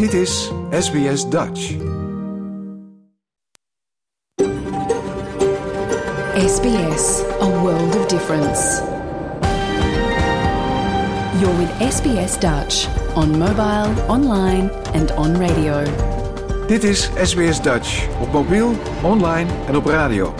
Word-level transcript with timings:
Dit 0.00 0.12
is 0.12 0.52
SBS 0.70 1.28
Dutch. 1.28 1.60
SBS, 6.46 7.22
a 7.40 7.48
world 7.62 7.96
of 7.96 8.06
difference. 8.08 8.82
You're 11.40 11.56
with 11.58 11.92
SBS 11.92 12.38
Dutch 12.38 12.88
on 13.14 13.38
mobile, 13.38 14.04
online 14.08 14.70
and 14.94 15.10
on 15.16 15.38
radio. 15.38 15.82
Dit 16.66 16.84
is 16.84 17.10
SBS 17.22 17.62
Dutch 17.62 18.08
op 18.20 18.32
mobiel, 18.32 18.72
online 19.02 19.50
en 19.68 19.76
op 19.76 19.86
radio. 19.86 20.39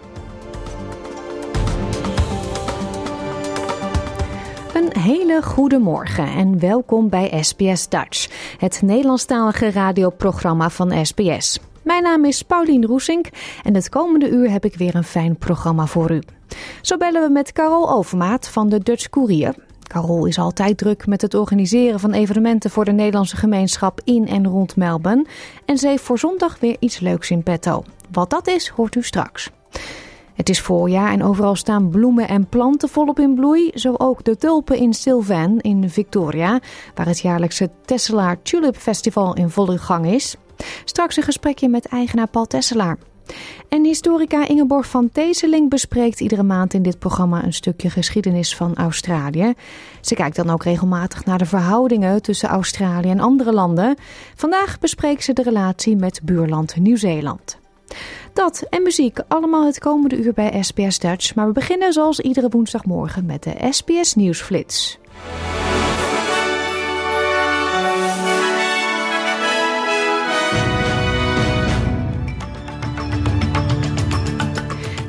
Hele 5.01 5.41
goede 5.41 5.77
morgen 5.77 6.27
en 6.27 6.59
welkom 6.59 7.09
bij 7.09 7.43
SBS 7.43 7.89
Dutch, 7.89 8.29
het 8.57 8.81
Nederlandstalige 8.81 9.71
radioprogramma 9.71 10.69
van 10.69 11.05
SBS. 11.05 11.59
Mijn 11.83 12.03
naam 12.03 12.25
is 12.25 12.41
Paulien 12.41 12.85
Roesink 12.85 13.29
en 13.63 13.75
het 13.75 13.89
komende 13.89 14.29
uur 14.29 14.51
heb 14.51 14.65
ik 14.65 14.75
weer 14.75 14.95
een 14.95 15.03
fijn 15.03 15.37
programma 15.37 15.85
voor 15.85 16.11
u. 16.11 16.21
Zo 16.81 16.97
bellen 16.97 17.21
we 17.21 17.29
met 17.29 17.51
Carol 17.51 17.91
Overmaat 17.91 18.47
van 18.47 18.69
de 18.69 18.79
Dutch 18.79 19.09
Courier. 19.09 19.55
Carol 19.83 20.25
is 20.25 20.39
altijd 20.39 20.77
druk 20.77 21.07
met 21.07 21.21
het 21.21 21.33
organiseren 21.33 21.99
van 21.99 22.13
evenementen 22.13 22.69
voor 22.69 22.85
de 22.85 22.91
Nederlandse 22.91 23.35
gemeenschap 23.37 24.01
in 24.03 24.27
en 24.27 24.47
rond 24.47 24.75
Melbourne. 24.75 25.25
En 25.65 25.77
ze 25.77 25.87
heeft 25.87 26.03
voor 26.03 26.19
zondag 26.19 26.59
weer 26.59 26.75
iets 26.79 26.99
leuks 26.99 27.31
in 27.31 27.43
petto. 27.43 27.83
Wat 28.11 28.29
dat 28.29 28.47
is, 28.47 28.67
hoort 28.67 28.95
u 28.95 29.03
straks. 29.03 29.49
Het 30.41 30.49
is 30.49 30.61
voorjaar 30.61 31.11
en 31.11 31.23
overal 31.23 31.55
staan 31.55 31.89
bloemen 31.89 32.27
en 32.27 32.47
planten 32.47 32.89
volop 32.89 33.19
in 33.19 33.35
bloei. 33.35 33.71
Zo 33.73 33.93
ook 33.97 34.23
de 34.23 34.37
tulpen 34.37 34.77
in 34.77 34.93
Sylvan 34.93 35.59
in 35.59 35.89
Victoria, 35.89 36.59
waar 36.95 37.05
het 37.05 37.19
jaarlijkse 37.19 37.69
Tesselaar 37.85 38.41
Tulip 38.41 38.75
Festival 38.75 39.35
in 39.35 39.49
volle 39.49 39.77
gang 39.77 40.05
is. 40.05 40.35
Straks 40.85 41.17
een 41.17 41.23
gesprekje 41.23 41.69
met 41.69 41.85
eigenaar 41.85 42.27
Paul 42.27 42.45
Tesselaar. 42.45 42.97
En 43.69 43.83
historica 43.83 44.47
Ingeborg 44.47 44.87
van 44.87 45.09
Teeseling 45.11 45.69
bespreekt 45.69 46.19
iedere 46.19 46.43
maand 46.43 46.73
in 46.73 46.83
dit 46.83 46.99
programma 46.99 47.43
een 47.43 47.53
stukje 47.53 47.89
geschiedenis 47.89 48.55
van 48.55 48.75
Australië. 48.75 49.53
Ze 50.01 50.15
kijkt 50.15 50.35
dan 50.35 50.49
ook 50.49 50.63
regelmatig 50.63 51.25
naar 51.25 51.37
de 51.37 51.45
verhoudingen 51.45 52.21
tussen 52.21 52.49
Australië 52.49 53.09
en 53.09 53.19
andere 53.19 53.53
landen. 53.53 53.95
Vandaag 54.35 54.79
bespreekt 54.79 55.23
ze 55.23 55.33
de 55.33 55.43
relatie 55.43 55.95
met 55.95 56.21
buurland 56.23 56.75
Nieuw-Zeeland. 56.75 57.60
Dat 58.33 58.65
en 58.69 58.83
muziek 58.83 59.19
allemaal 59.27 59.65
het 59.65 59.79
komende 59.79 60.17
uur 60.17 60.33
bij 60.33 60.63
SBS 60.63 60.99
Dutch. 60.99 61.35
Maar 61.35 61.47
we 61.47 61.53
beginnen 61.53 61.93
zoals 61.93 62.19
iedere 62.19 62.49
woensdagmorgen 62.49 63.25
met 63.25 63.43
de 63.43 63.67
SBS 63.69 64.15
Nieuwsflits. 64.15 64.99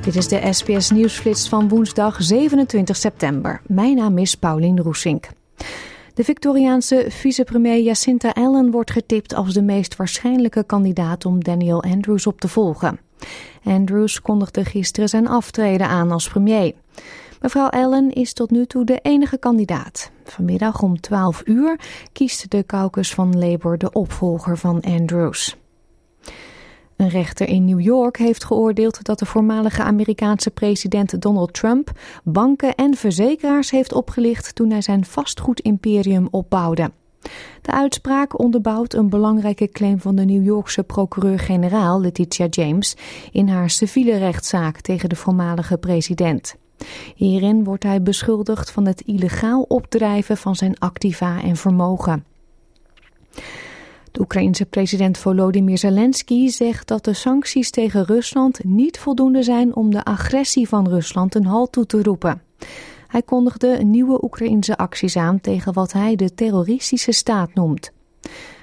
Dit 0.03 0.17
is 0.17 0.29
de 0.29 0.53
SBS 0.53 0.91
Nieuwsflits 0.91 1.49
van 1.49 1.69
woensdag 1.69 2.23
27 2.23 2.97
september. 2.97 3.61
Mijn 3.67 3.97
naam 3.97 4.19
is 4.19 4.35
Paulien 4.35 4.81
Roesink. 4.81 5.29
De 6.15 6.25
Victoriaanse 6.25 7.07
vicepremier 7.09 7.83
Jacinta 7.83 8.31
Allen 8.31 8.71
wordt 8.71 8.91
getipt 8.91 9.35
als 9.35 9.55
de 9.55 9.63
meest 9.63 9.97
waarschijnlijke 9.97 10.65
kandidaat 10.65 11.27
om 11.27 11.45
Daniel 11.45 11.83
Andrews 11.83 12.27
op 12.27 12.41
te 12.41 12.49
volgen. 12.49 13.01
Andrews 13.65 14.21
kondigde 14.21 14.65
gisteren 14.65 15.09
zijn 15.09 15.29
aftreden 15.29 15.89
aan 15.89 16.11
als 16.11 16.29
premier. 16.29 16.73
Mevrouw 17.41 17.69
Allen 17.69 18.11
is 18.11 18.33
tot 18.33 18.51
nu 18.51 18.67
toe 18.67 18.85
de 18.85 18.99
enige 19.03 19.39
kandidaat. 19.39 20.11
Vanmiddag 20.25 20.83
om 20.83 21.01
12 21.01 21.43
uur 21.45 21.81
kiest 22.13 22.51
de 22.51 22.67
caucus 22.67 23.15
van 23.15 23.39
Labour 23.39 23.79
de 23.79 23.93
opvolger 23.93 24.59
van 24.59 24.81
Andrews. 24.81 25.62
Een 26.97 27.09
rechter 27.09 27.49
in 27.49 27.65
New 27.65 27.81
York 27.81 28.17
heeft 28.17 28.45
geoordeeld 28.45 29.05
dat 29.05 29.19
de 29.19 29.27
voormalige 29.27 29.83
Amerikaanse 29.83 30.51
president 30.51 31.23
Donald 31.23 31.53
Trump 31.53 31.91
banken 32.25 32.75
en 32.75 32.95
verzekeraars 32.95 33.71
heeft 33.71 33.93
opgelicht 33.93 34.55
toen 34.55 34.71
hij 34.71 34.83
zijn 34.83 35.05
vastgoedimperium 35.05 36.29
opbouwde. 36.31 36.91
De 37.63 37.73
uitspraak 37.73 38.39
onderbouwt 38.39 38.95
een 38.95 39.09
belangrijke 39.09 39.69
claim 39.69 40.01
van 40.01 40.17
de 40.17 40.25
New 40.25 40.45
Yorkse 40.45 40.83
procureur-generaal 40.83 42.01
Letitia 42.01 42.47
James 42.51 42.97
in 43.33 43.49
haar 43.49 43.71
civiele 43.71 44.19
rechtszaak 44.19 44.81
tegen 44.81 45.09
de 45.09 45.17
voormalige 45.17 45.79
president. 45.79 46.57
Hierin 47.15 47.65
wordt 47.65 47.83
hij 47.83 48.03
beschuldigd 48.03 48.71
van 48.71 48.87
het 48.87 49.01
illegaal 49.01 49.63
opdrijven 49.69 50.37
van 50.37 50.57
zijn 50.57 50.79
activa 50.79 51.43
en 51.43 51.57
vermogen. 51.57 52.25
De 54.13 54.21
Oekraïense 54.21 54.67
president 54.67 55.19
Volodymyr 55.19 55.79
Zelensky 55.79 56.49
zegt 56.49 56.89
dat 56.89 57.05
de 57.05 57.13
sancties 57.13 57.71
tegen 57.71 58.05
Rusland 58.05 58.65
niet 58.65 58.99
voldoende 58.99 59.43
zijn 59.43 59.75
om 59.75 59.91
de 59.91 60.05
agressie 60.05 60.69
van 60.69 60.89
Rusland 60.89 61.35
een 61.35 61.47
halt 61.47 61.73
toe 61.73 61.87
te 61.87 62.03
roepen. 62.03 62.43
Hij 63.07 63.23
kondigde 63.23 63.69
nieuwe 63.85 64.25
Oekraïense 64.25 64.77
acties 64.77 65.17
aan 65.17 65.41
tegen 65.41 65.73
wat 65.73 65.93
hij 65.93 66.17
de 66.17 66.35
terroristische 66.35 67.13
staat 67.13 67.55
noemt. 67.55 67.93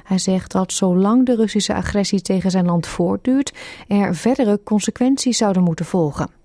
Hij 0.03 0.17
zegt 0.17 0.51
dat 0.51 0.73
zolang 0.73 1.25
de 1.25 1.35
Russische 1.35 1.73
agressie 1.73 2.21
tegen 2.21 2.51
zijn 2.51 2.65
land 2.65 2.87
voortduurt, 2.87 3.53
er 3.87 4.15
verdere 4.15 4.59
consequenties 4.63 5.37
zouden 5.37 5.63
moeten 5.63 5.85
volgen. 5.85 6.38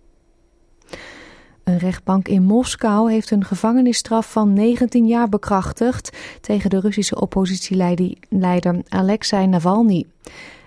Een 1.64 1.78
rechtbank 1.78 2.28
in 2.28 2.42
Moskou 2.42 3.12
heeft 3.12 3.30
een 3.30 3.44
gevangenisstraf 3.44 4.32
van 4.32 4.52
19 4.52 5.06
jaar 5.06 5.28
bekrachtigd 5.28 6.16
tegen 6.40 6.70
de 6.70 6.80
Russische 6.80 7.20
oppositieleider 7.20 8.82
Alexei 8.88 9.46
Navalny. 9.46 10.06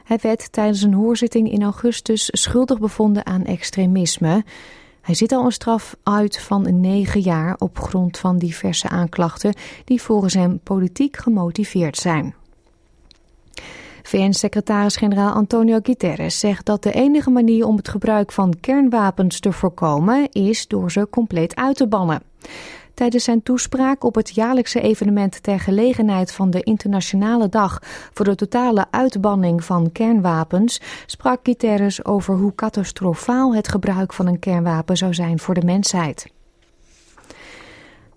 Hij 0.03 0.17
werd 0.21 0.51
tijdens 0.51 0.81
een 0.81 0.93
hoorzitting 0.93 1.51
in 1.51 1.63
augustus 1.63 2.29
schuldig 2.31 2.79
bevonden 2.79 3.25
aan 3.25 3.45
extremisme. 3.45 4.43
Hij 5.01 5.15
zit 5.15 5.31
al 5.31 5.45
een 5.45 5.51
straf 5.51 5.95
uit 6.03 6.39
van 6.39 6.79
9 6.79 7.21
jaar 7.21 7.55
op 7.57 7.79
grond 7.79 8.17
van 8.17 8.37
diverse 8.37 8.89
aanklachten 8.89 9.53
die 9.83 10.01
volgens 10.01 10.33
hem 10.33 10.59
politiek 10.59 11.17
gemotiveerd 11.17 11.97
zijn. 11.97 12.35
VN-secretaris-generaal 14.07 15.33
Antonio 15.33 15.79
Guterres 15.83 16.39
zegt 16.39 16.65
dat 16.65 16.83
de 16.83 16.91
enige 16.91 17.29
manier 17.29 17.65
om 17.65 17.75
het 17.75 17.87
gebruik 17.87 18.31
van 18.31 18.53
kernwapens 18.61 19.39
te 19.39 19.51
voorkomen 19.51 20.31
is 20.31 20.67
door 20.67 20.91
ze 20.91 21.07
compleet 21.09 21.55
uit 21.55 21.75
te 21.75 21.87
bannen. 21.87 22.21
Tijdens 22.93 23.23
zijn 23.23 23.43
toespraak 23.43 24.03
op 24.03 24.15
het 24.15 24.35
jaarlijkse 24.35 24.81
evenement 24.81 25.43
ter 25.43 25.59
gelegenheid 25.59 26.31
van 26.31 26.49
de 26.49 26.63
Internationale 26.63 27.49
Dag 27.49 27.79
voor 28.13 28.25
de 28.25 28.35
totale 28.35 28.85
uitbanning 28.91 29.63
van 29.63 29.91
kernwapens 29.91 30.81
sprak 31.05 31.39
Guterres 31.43 32.05
over 32.05 32.35
hoe 32.35 32.55
catastrofaal 32.55 33.55
het 33.55 33.67
gebruik 33.67 34.13
van 34.13 34.27
een 34.27 34.39
kernwapen 34.39 34.97
zou 34.97 35.13
zijn 35.13 35.39
voor 35.39 35.53
de 35.53 35.65
mensheid. 35.65 36.35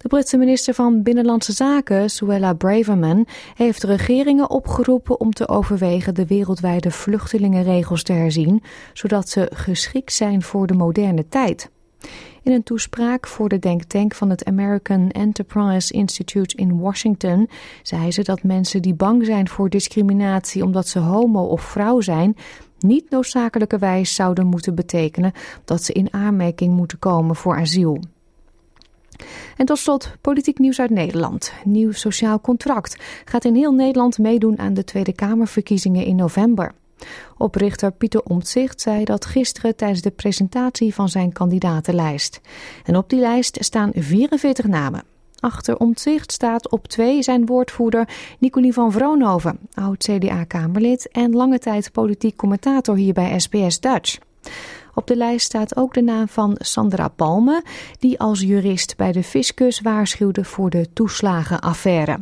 De 0.01 0.09
Britse 0.09 0.37
minister 0.37 0.75
van 0.75 1.03
Binnenlandse 1.03 1.53
Zaken, 1.53 2.11
Suella 2.11 2.53
Braverman, 2.53 3.27
heeft 3.55 3.83
regeringen 3.83 4.51
opgeroepen 4.51 5.21
om 5.21 5.31
te 5.31 5.49
overwegen 5.49 6.15
de 6.15 6.27
wereldwijde 6.27 6.91
vluchtelingenregels 6.91 8.03
te 8.03 8.13
herzien, 8.13 8.63
zodat 8.93 9.29
ze 9.29 9.51
geschikt 9.55 10.13
zijn 10.13 10.43
voor 10.43 10.67
de 10.67 10.75
moderne 10.75 11.29
tijd. 11.29 11.71
In 12.43 12.53
een 12.53 12.63
toespraak 12.63 13.27
voor 13.27 13.49
de 13.49 13.59
denktank 13.59 14.15
van 14.15 14.31
het 14.31 14.45
American 14.45 15.11
Enterprise 15.11 15.93
Institute 15.93 16.57
in 16.57 16.79
Washington 16.79 17.49
zei 17.83 18.13
ze 18.13 18.23
dat 18.23 18.43
mensen 18.43 18.83
die 18.83 18.95
bang 18.95 19.25
zijn 19.25 19.49
voor 19.49 19.69
discriminatie 19.69 20.65
omdat 20.65 20.89
ze 20.89 20.99
homo 20.99 21.45
of 21.45 21.63
vrouw 21.63 22.01
zijn, 22.01 22.37
niet 22.79 23.11
noodzakelijkerwijs 23.11 24.15
zouden 24.15 24.47
moeten 24.47 24.75
betekenen 24.75 25.33
dat 25.65 25.83
ze 25.83 25.93
in 25.93 26.13
aanmerking 26.13 26.75
moeten 26.75 26.99
komen 26.99 27.37
voor 27.37 27.57
asiel. 27.57 28.01
En 29.57 29.67
tot 29.67 29.79
slot 29.79 30.13
politiek 30.21 30.59
nieuws 30.59 30.81
uit 30.81 30.91
Nederland. 30.91 31.53
Nieuw 31.65 31.93
sociaal 31.93 32.41
contract 32.41 32.97
gaat 33.25 33.45
in 33.45 33.55
heel 33.55 33.73
Nederland 33.73 34.19
meedoen 34.19 34.59
aan 34.59 34.75
de 34.75 34.85
Tweede 34.85 35.13
Kamerverkiezingen 35.13 36.05
in 36.05 36.17
november. 36.17 36.73
Oprichter 37.39 37.93
Pieter 37.93 38.23
Omtzigt 38.23 38.81
zei 38.81 39.05
dat 39.05 39.25
gisteren 39.25 39.77
tijdens 39.77 40.01
de 40.01 40.11
presentatie 40.11 40.95
van 40.95 41.09
zijn 41.09 41.33
kandidatenlijst. 41.33 42.41
En 42.85 42.97
op 42.97 43.09
die 43.09 43.21
lijst 43.21 43.57
staan 43.61 43.91
44 43.95 44.67
namen. 44.67 45.05
Achter 45.41 45.79
Omtzigt 45.79 46.33
staat 46.33 46.71
op 46.71 46.89
twee 46.89 47.23
zijn 47.23 47.47
woordvoerder 47.47 48.09
Nicolie 48.39 48.73
van 48.73 48.93
Vroonhoven, 48.93 49.59
oud 49.75 50.05
CDA-Kamerlid 50.05 51.09
en 51.09 51.33
lange 51.33 51.59
tijd 51.59 51.93
politiek 51.93 52.37
commentator 52.37 52.97
hier 52.97 53.13
bij 53.13 53.39
SBS 53.41 53.81
Dutch. 53.81 54.19
Op 54.95 55.07
de 55.07 55.17
lijst 55.17 55.47
staat 55.47 55.77
ook 55.77 55.95
de 55.95 56.03
naam 56.03 56.29
van 56.29 56.57
Sandra 56.59 57.09
Palme, 57.09 57.63
die 57.99 58.19
als 58.19 58.41
jurist 58.41 58.97
bij 58.97 59.13
de 59.13 59.23
fiscus 59.23 59.81
waarschuwde 59.81 60.45
voor 60.45 60.71
de 60.71 60.93
toeslagenaffaire. 60.93 62.19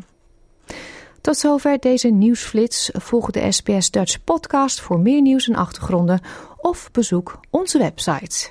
Tot 1.20 1.36
zover 1.36 1.78
deze 1.78 2.08
nieuwsflits. 2.08 2.90
Volg 2.92 3.30
de 3.30 3.52
SBS 3.52 3.90
Dutch 3.90 4.24
podcast 4.24 4.80
voor 4.80 5.00
meer 5.00 5.22
nieuws 5.22 5.48
en 5.48 5.54
achtergronden 5.54 6.20
of 6.60 6.90
bezoek 6.92 7.40
onze 7.50 7.78
website. 7.78 8.50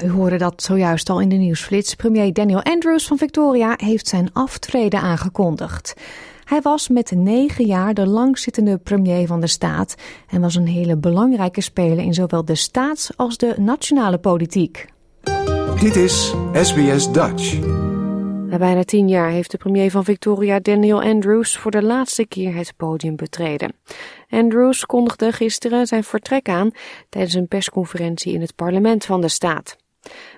Ja, 0.00 0.06
u 0.06 0.10
hoorde 0.10 0.36
dat 0.36 0.62
zojuist 0.62 1.10
al 1.10 1.20
in 1.20 1.28
de 1.28 1.36
nieuwsflits. 1.36 1.94
Premier 1.94 2.32
Daniel 2.32 2.62
Andrews 2.62 3.06
van 3.06 3.18
Victoria 3.18 3.74
heeft 3.76 4.08
zijn 4.08 4.32
aftreden 4.32 5.00
aangekondigd. 5.00 5.94
Hij 6.44 6.60
was 6.60 6.88
met 6.88 7.10
negen 7.10 7.66
jaar 7.66 7.94
de 7.94 8.06
langzittende 8.06 8.78
premier 8.78 9.26
van 9.26 9.40
de 9.40 9.46
staat 9.46 9.94
en 10.28 10.40
was 10.40 10.54
een 10.54 10.66
hele 10.66 10.96
belangrijke 10.96 11.60
speler 11.60 12.04
in 12.04 12.14
zowel 12.14 12.44
de 12.44 12.54
staats- 12.54 13.16
als 13.16 13.36
de 13.36 13.54
nationale 13.58 14.18
politiek. 14.18 14.86
Dit 15.80 15.96
is 15.96 16.34
SBS 16.52 17.12
Dutch. 17.12 17.58
Na 18.46 18.58
bijna 18.58 18.84
tien 18.84 19.08
jaar 19.08 19.30
heeft 19.30 19.50
de 19.50 19.58
premier 19.58 19.90
van 19.90 20.04
Victoria, 20.04 20.60
Daniel 20.60 21.02
Andrews, 21.02 21.56
voor 21.56 21.70
de 21.70 21.82
laatste 21.82 22.26
keer 22.26 22.54
het 22.54 22.72
podium 22.76 23.16
betreden. 23.16 23.72
Andrews 24.28 24.86
kondigde 24.86 25.32
gisteren 25.32 25.86
zijn 25.86 26.04
vertrek 26.04 26.48
aan 26.48 26.70
tijdens 27.08 27.34
een 27.34 27.48
persconferentie 27.48 28.32
in 28.32 28.40
het 28.40 28.54
parlement 28.54 29.04
van 29.04 29.20
de 29.20 29.28
staat. 29.28 29.76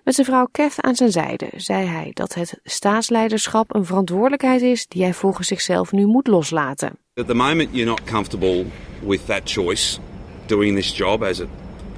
Met 0.05 0.14
zijn 0.14 0.26
vrouw 0.26 0.49
Kath 0.53 0.81
aan 0.81 0.94
zijn 0.94 1.11
zijde 1.11 1.49
zei 1.56 1.87
hij 1.87 2.11
dat 2.14 2.35
het 2.35 2.61
staatsleiderschap 2.64 3.75
een 3.75 3.85
verantwoordelijkheid 3.85 4.62
is 4.62 4.87
die 4.87 5.03
hij 5.03 5.14
volgens 5.14 5.49
zichzelf 5.49 5.93
nu 5.93 6.06
moet 6.06 6.26
loslaten. 6.26 6.99
At 7.14 7.26
the 7.26 7.35
moment 7.35 7.69
you're 7.73 7.91
not 7.91 8.05
comfortable 8.05 8.64
with 9.00 9.26
that 9.26 9.41
choice, 9.44 9.99
doing 10.47 10.76
this 10.76 10.97
job 10.97 11.23
as 11.23 11.41
a, 11.41 11.47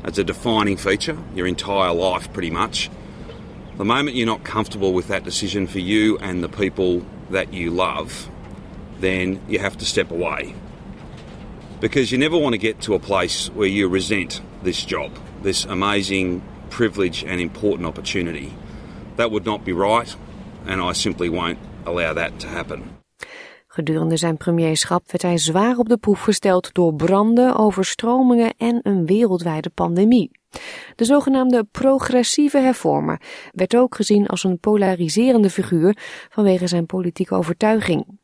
as 0.02 0.18
a 0.18 0.22
defining 0.22 0.78
feature, 0.78 1.16
your 1.32 1.48
entire 1.48 1.94
life 1.94 2.28
pretty 2.30 2.50
much. 2.50 2.88
The 3.76 3.84
moment 3.84 4.16
you're 4.16 4.30
not 4.30 4.42
comfortable 4.42 4.92
with 4.92 5.06
that 5.06 5.24
decision 5.24 5.68
for 5.68 5.80
you 5.80 6.18
and 6.18 6.42
the 6.42 6.48
people 6.48 7.02
that 7.30 7.52
you 7.52 7.70
love, 7.70 8.28
then 9.00 9.40
you 9.48 9.58
have 9.58 9.76
to 9.76 9.84
step 9.84 10.10
away. 10.10 10.54
Because 11.80 12.12
you 12.12 12.18
never 12.18 12.38
want 12.38 12.52
to 12.52 12.66
get 12.66 12.80
to 12.80 12.94
a 12.94 12.98
place 12.98 13.50
where 13.54 13.68
you 13.68 13.88
resent 13.92 14.40
this 14.62 14.84
job, 14.84 15.10
this 15.42 15.64
amazing 15.64 16.40
privilege 16.76 17.28
and 17.28 17.40
important 17.40 17.86
opportunity. 17.86 18.48
That 19.14 19.28
would 19.28 19.44
not 19.44 19.64
be 19.64 19.72
right, 19.72 20.16
and 20.66 20.82
I 20.90 20.92
simply 20.92 21.30
won't 21.30 21.58
allow 21.84 22.16
that 22.16 22.40
to 22.40 22.48
happen. 22.48 22.82
Gedurende 23.66 24.16
zijn 24.16 24.36
premierschap 24.36 25.10
werd 25.10 25.22
hij 25.22 25.38
zwaar 25.38 25.76
op 25.76 25.88
de 25.88 25.96
proef 25.96 26.20
gesteld 26.20 26.74
door 26.74 26.94
branden, 26.94 27.56
overstromingen 27.56 28.54
en 28.56 28.80
een 28.82 29.06
wereldwijde 29.06 29.70
pandemie. 29.70 30.30
De 30.96 31.04
zogenaamde 31.04 31.64
progressieve 31.70 32.58
hervormer 32.58 33.20
werd 33.52 33.76
ook 33.76 33.94
gezien 33.94 34.26
als 34.26 34.44
een 34.44 34.58
polariserende 34.58 35.50
figuur 35.50 35.96
vanwege 36.30 36.66
zijn 36.66 36.86
politieke 36.86 37.34
overtuiging. 37.34 38.18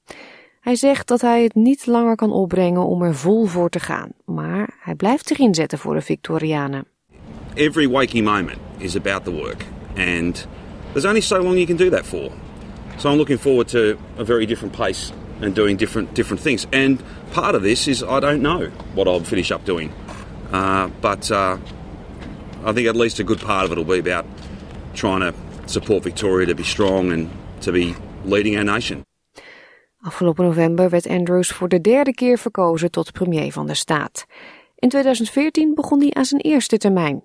Hij 0.61 0.75
zegt 0.75 1.08
dat 1.08 1.20
hij 1.20 1.43
het 1.43 1.55
niet 1.55 1.87
langer 1.87 2.17
kan 2.17 2.32
opbrengen 2.32 2.87
om 2.87 3.03
er 3.03 3.14
vol 3.14 3.44
voor 3.44 3.69
te 3.69 3.81
gaan, 3.81 4.12
maar 4.25 4.76
hij 4.81 4.94
blijft 4.94 5.29
zich 5.29 5.38
inzetten 5.38 5.79
voor 5.79 5.94
de 5.94 6.03
Victorianen. 6.03 6.87
Every 7.56 7.87
waking 7.87 8.25
moment 8.25 8.61
is 8.81 8.97
about 8.97 9.25
the 9.25 9.31
work, 9.31 9.64
and 9.97 10.47
there's 10.93 11.05
only 11.05 11.20
so 11.20 11.41
long 11.41 11.58
you 11.58 11.67
can 11.67 11.76
do 11.76 11.91
that 11.91 12.06
for. 12.06 12.32
So 12.99 13.11
I'm 13.11 13.19
looking 13.19 13.38
forward 13.38 13.69
to 13.69 13.99
a 14.19 14.25
very 14.25 14.47
different 14.47 14.75
pace 14.75 15.12
and 15.41 15.55
doing 15.55 15.76
different 15.76 16.14
different 16.14 16.43
things. 16.43 16.67
And 16.73 17.02
part 17.32 17.55
of 17.55 17.62
this 17.62 17.88
is 17.88 18.02
I 18.02 18.20
don't 18.20 18.43
know 18.43 18.70
what 18.94 19.08
I'll 19.08 19.25
finish 19.25 19.50
up 19.50 19.64
doing, 19.64 19.93
uh, 20.52 20.88
but 21.00 21.31
uh, 21.31 21.56
I 22.64 22.73
think 22.73 22.88
at 22.88 22.97
least 22.97 23.19
a 23.20 23.25
good 23.25 23.41
part 23.41 23.64
of 23.64 23.73
it 23.73 23.79
will 23.79 24.03
be 24.03 24.11
about 24.11 24.26
trying 24.94 25.20
to 25.20 25.35
support 25.67 26.03
Victoria 26.03 26.46
to 26.46 26.55
be 26.55 26.64
strong 26.64 27.12
and 27.12 27.31
to 27.61 27.73
be 27.73 27.94
leading 28.25 28.56
our 28.56 28.64
nation. 28.64 29.05
Afgelopen 30.03 30.44
november 30.44 30.91
werd 30.91 31.06
Andrews 31.06 31.49
voor 31.49 31.69
de 31.69 31.81
derde 31.81 32.14
keer 32.14 32.38
verkozen 32.38 32.91
tot 32.91 33.12
premier 33.12 33.53
van 33.53 33.67
de 33.67 33.75
staat. 33.75 34.26
In 34.79 34.88
2014 34.88 35.75
begon 35.75 36.00
hij 36.00 36.12
aan 36.12 36.25
zijn 36.25 36.41
eerste 36.41 36.76
termijn. 36.76 37.23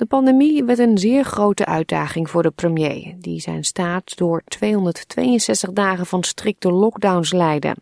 De 0.00 0.06
pandemie 0.06 0.64
werd 0.64 0.78
een 0.78 0.98
zeer 0.98 1.24
grote 1.24 1.66
uitdaging 1.66 2.30
voor 2.30 2.42
de 2.42 2.50
premier, 2.50 3.14
die 3.18 3.40
zijn 3.40 3.64
staat 3.64 4.16
door 4.16 4.42
262 4.44 5.72
dagen 5.72 6.06
van 6.06 6.22
strikte 6.22 6.72
lockdowns 6.72 7.32
leidde. 7.32 7.76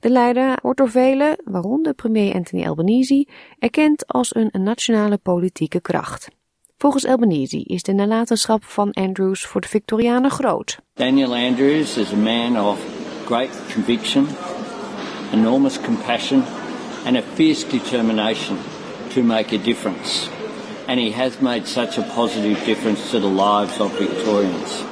De 0.00 0.10
leider 0.10 0.58
wordt 0.62 0.78
door 0.78 0.90
velen, 0.90 1.36
waaronder 1.44 1.94
premier 1.94 2.34
Anthony 2.34 2.66
Albanese, 2.66 3.26
erkend 3.58 4.06
als 4.06 4.34
een 4.34 4.50
nationale 4.52 5.16
politieke 5.16 5.80
kracht. 5.80 6.28
Volgens 6.76 7.06
Albanese 7.06 7.62
is 7.62 7.82
de 7.82 7.92
nalatenschap 7.92 8.64
van 8.64 8.90
Andrews 8.90 9.46
voor 9.46 9.60
de 9.60 9.68
Victorianen 9.68 10.30
groot. 10.30 10.78
Daniel 10.94 11.34
Andrews 11.34 11.96
is 11.96 12.12
a 12.12 12.16
man 12.16 12.60
of 12.66 12.78
great 13.24 13.62
conviction, 13.72 14.26
enormous 15.32 15.80
compassion 15.80 16.42
and 17.06 17.16
a 17.16 17.22
fierce 17.34 17.68
determination 17.68 18.56
to 19.14 19.22
make 19.22 19.56
a 19.56 19.62
difference. 19.62 20.39
And 20.90 20.98
he 20.98 21.12
has 21.12 21.38
made 21.38 21.66
such 21.66 21.98
a 21.98 22.14
positive 22.14 22.64
difference 22.64 23.10
to 23.10 23.20
the 23.20 23.42
lives 23.42 23.80
of 23.80 23.96
Victorians. 23.96 24.84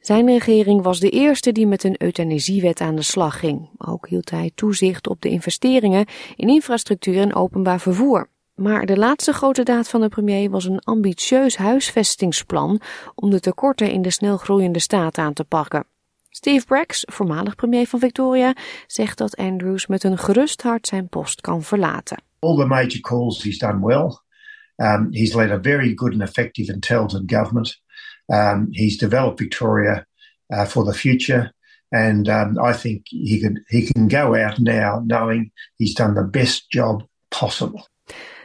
Zijn 0.00 0.26
regering 0.26 0.82
was 0.82 1.00
de 1.00 1.10
eerste 1.10 1.52
die 1.52 1.66
met 1.66 1.84
een 1.84 1.94
euthanasiewet 1.98 2.80
aan 2.80 2.94
de 2.94 3.02
slag 3.02 3.38
ging. 3.38 3.68
Ook 3.78 4.08
hield 4.08 4.30
hij 4.30 4.50
toezicht 4.54 5.08
op 5.08 5.20
de 5.20 5.28
investeringen 5.28 6.06
in 6.36 6.48
infrastructuur 6.48 7.20
en 7.20 7.34
openbaar 7.34 7.80
vervoer. 7.80 8.28
Maar 8.54 8.86
de 8.86 8.96
laatste 8.96 9.32
grote 9.32 9.62
daad 9.62 9.88
van 9.88 10.00
de 10.00 10.08
premier 10.08 10.50
was 10.50 10.64
een 10.64 10.80
ambitieus 10.80 11.56
huisvestingsplan 11.56 12.80
om 13.14 13.30
de 13.30 13.40
tekorten 13.40 13.90
in 13.90 14.02
de 14.02 14.10
snel 14.10 14.36
groeiende 14.36 14.78
staat 14.78 15.18
aan 15.18 15.32
te 15.32 15.44
pakken. 15.44 15.84
Steve 16.30 16.66
Braggs, 16.66 17.04
voormalig 17.08 17.54
premier 17.54 17.86
van 17.86 17.98
Victoria, 17.98 18.54
zegt 18.86 19.18
dat 19.18 19.36
Andrews 19.36 19.86
met 19.86 20.04
een 20.04 20.18
gerust 20.18 20.62
hart 20.62 20.86
zijn 20.86 21.08
post 21.08 21.40
kan 21.40 21.62
verlaten. 21.62 22.22
All 22.38 22.56
the 22.56 22.66
major 22.66 23.00
calls 23.00 23.42
he's 23.42 23.58
done 23.58 23.86
well. 23.86 24.28
Um, 24.80 25.10
he's 25.12 25.34
led 25.34 25.50
a 25.50 25.58
very 25.58 25.94
good 25.94 26.12
and 26.12 26.22
effective 26.22 26.72
intelligent 26.72 27.30
government. 27.30 27.80
Um, 28.32 28.68
he's 28.72 28.96
developed 28.96 29.38
Victoria 29.38 30.06
uh, 30.52 30.64
for 30.64 30.84
the 30.84 30.94
future, 30.94 31.52
and 31.88 32.28
um, 32.28 32.58
I 32.58 32.72
think 32.72 33.02
he 33.08 33.40
can 33.40 33.64
he 33.66 33.92
can 33.92 34.08
go 34.08 34.34
out 34.34 34.58
now 34.58 35.02
knowing 35.04 35.52
he's 35.76 35.94
done 35.94 36.14
the 36.14 36.28
best 36.30 36.70
job 36.70 37.02
possible. 37.28 37.88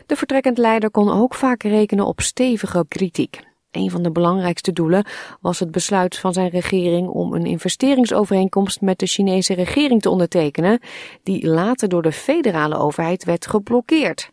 De 0.06 0.16
vertrekkend 0.16 0.58
leider 0.58 0.92
kon 0.92 1.10
ook 1.10 1.36
vaak 1.36 1.64
rekenen 1.64 2.06
op 2.06 2.22
stevige 2.22 2.86
kritiek. 2.88 3.40
Een 3.72 3.92
van 3.92 4.04
de 4.04 4.12
belangrijkste 4.12 4.74
doelen 4.74 5.06
was 5.42 5.60
het 5.60 5.72
besluit 5.72 6.18
van 6.18 6.34
zijn 6.34 6.50
regering 6.50 7.08
om 7.08 7.34
een 7.34 7.46
investeringsovereenkomst 7.46 8.82
met 8.82 9.00
de 9.00 9.06
Chinese 9.06 9.54
regering 9.54 10.02
te 10.02 10.10
ondertekenen, 10.10 10.80
die 11.24 11.48
later 11.48 11.90
door 11.90 12.02
de 12.02 12.12
federale 12.12 12.78
overheid 12.78 13.24
werd 13.24 13.48
geblokkeerd. 13.48 14.30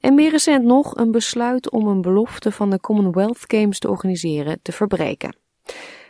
En 0.00 0.14
meer 0.14 0.30
recent 0.30 0.64
nog 0.64 0.96
een 0.96 1.10
besluit 1.10 1.70
om 1.70 1.86
een 1.86 2.00
belofte 2.00 2.52
van 2.52 2.70
de 2.70 2.80
Commonwealth 2.80 3.44
Games 3.46 3.78
te 3.78 3.88
organiseren 3.88 4.58
te 4.62 4.72
verbreken. 4.72 5.36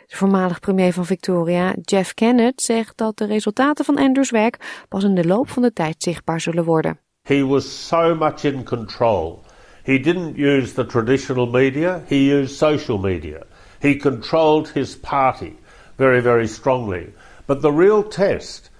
De 0.07 0.19
voormalig 0.19 0.59
premier 0.59 0.93
van 0.93 1.05
Victoria, 1.05 1.75
Jeff 1.81 2.13
Kennett, 2.13 2.61
zegt 2.61 2.97
dat 2.97 3.17
de 3.17 3.25
resultaten 3.25 3.85
van 3.85 3.97
Andrews 3.97 4.31
werk 4.31 4.85
pas 4.89 5.03
in 5.03 5.15
de 5.15 5.25
loop 5.25 5.49
van 5.49 5.61
de 5.61 5.73
tijd 5.73 6.03
zichtbaar 6.03 6.41
zullen 6.41 6.63
worden. 6.63 6.99
He 7.21 7.45
was 7.45 7.87
so 7.87 8.15
much 8.15 8.43
in 8.43 8.63
control. 8.63 9.41
He 9.83 9.99
didn't 9.99 10.37
use 10.37 10.73
the 10.73 10.85
traditional 10.85 11.49
media, 11.49 12.03
he 12.07 12.15
used 12.15 12.57
social 12.57 12.97
media. 12.97 13.45
He 13.79 13.95
controlled 13.95 14.71
his 14.73 14.99
party 14.99 15.55
very, 15.97 16.21
very 16.21 16.47
strongly. 16.47 17.13
But 17.45 17.61
the 17.61 17.71
real 17.71 18.07
test 18.07 18.71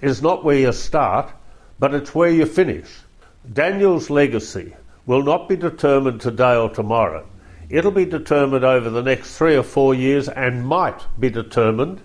is 0.00 0.20
not 0.20 0.42
where 0.42 0.58
you 0.58 0.72
start, 0.72 1.32
but 1.78 1.94
it's 1.94 2.14
where 2.14 2.30
you 2.30 2.46
finish. 2.46 3.05
Daniel's 3.52 4.08
legacy 4.08 4.72
will 5.04 5.22
not 5.22 5.48
be 5.48 5.56
determined 5.56 6.20
today 6.20 6.56
or 6.56 6.70
tomorrow. 6.70 7.24
It'll 7.68 7.92
be 7.92 8.08
determined 8.08 8.64
over 8.64 8.90
the 8.90 9.02
next 9.02 9.36
three 9.36 9.56
or 9.56 9.64
four 9.64 9.94
years 9.94 10.28
and 10.28 10.66
might 10.66 11.06
be 11.18 11.30
determined 11.30 12.00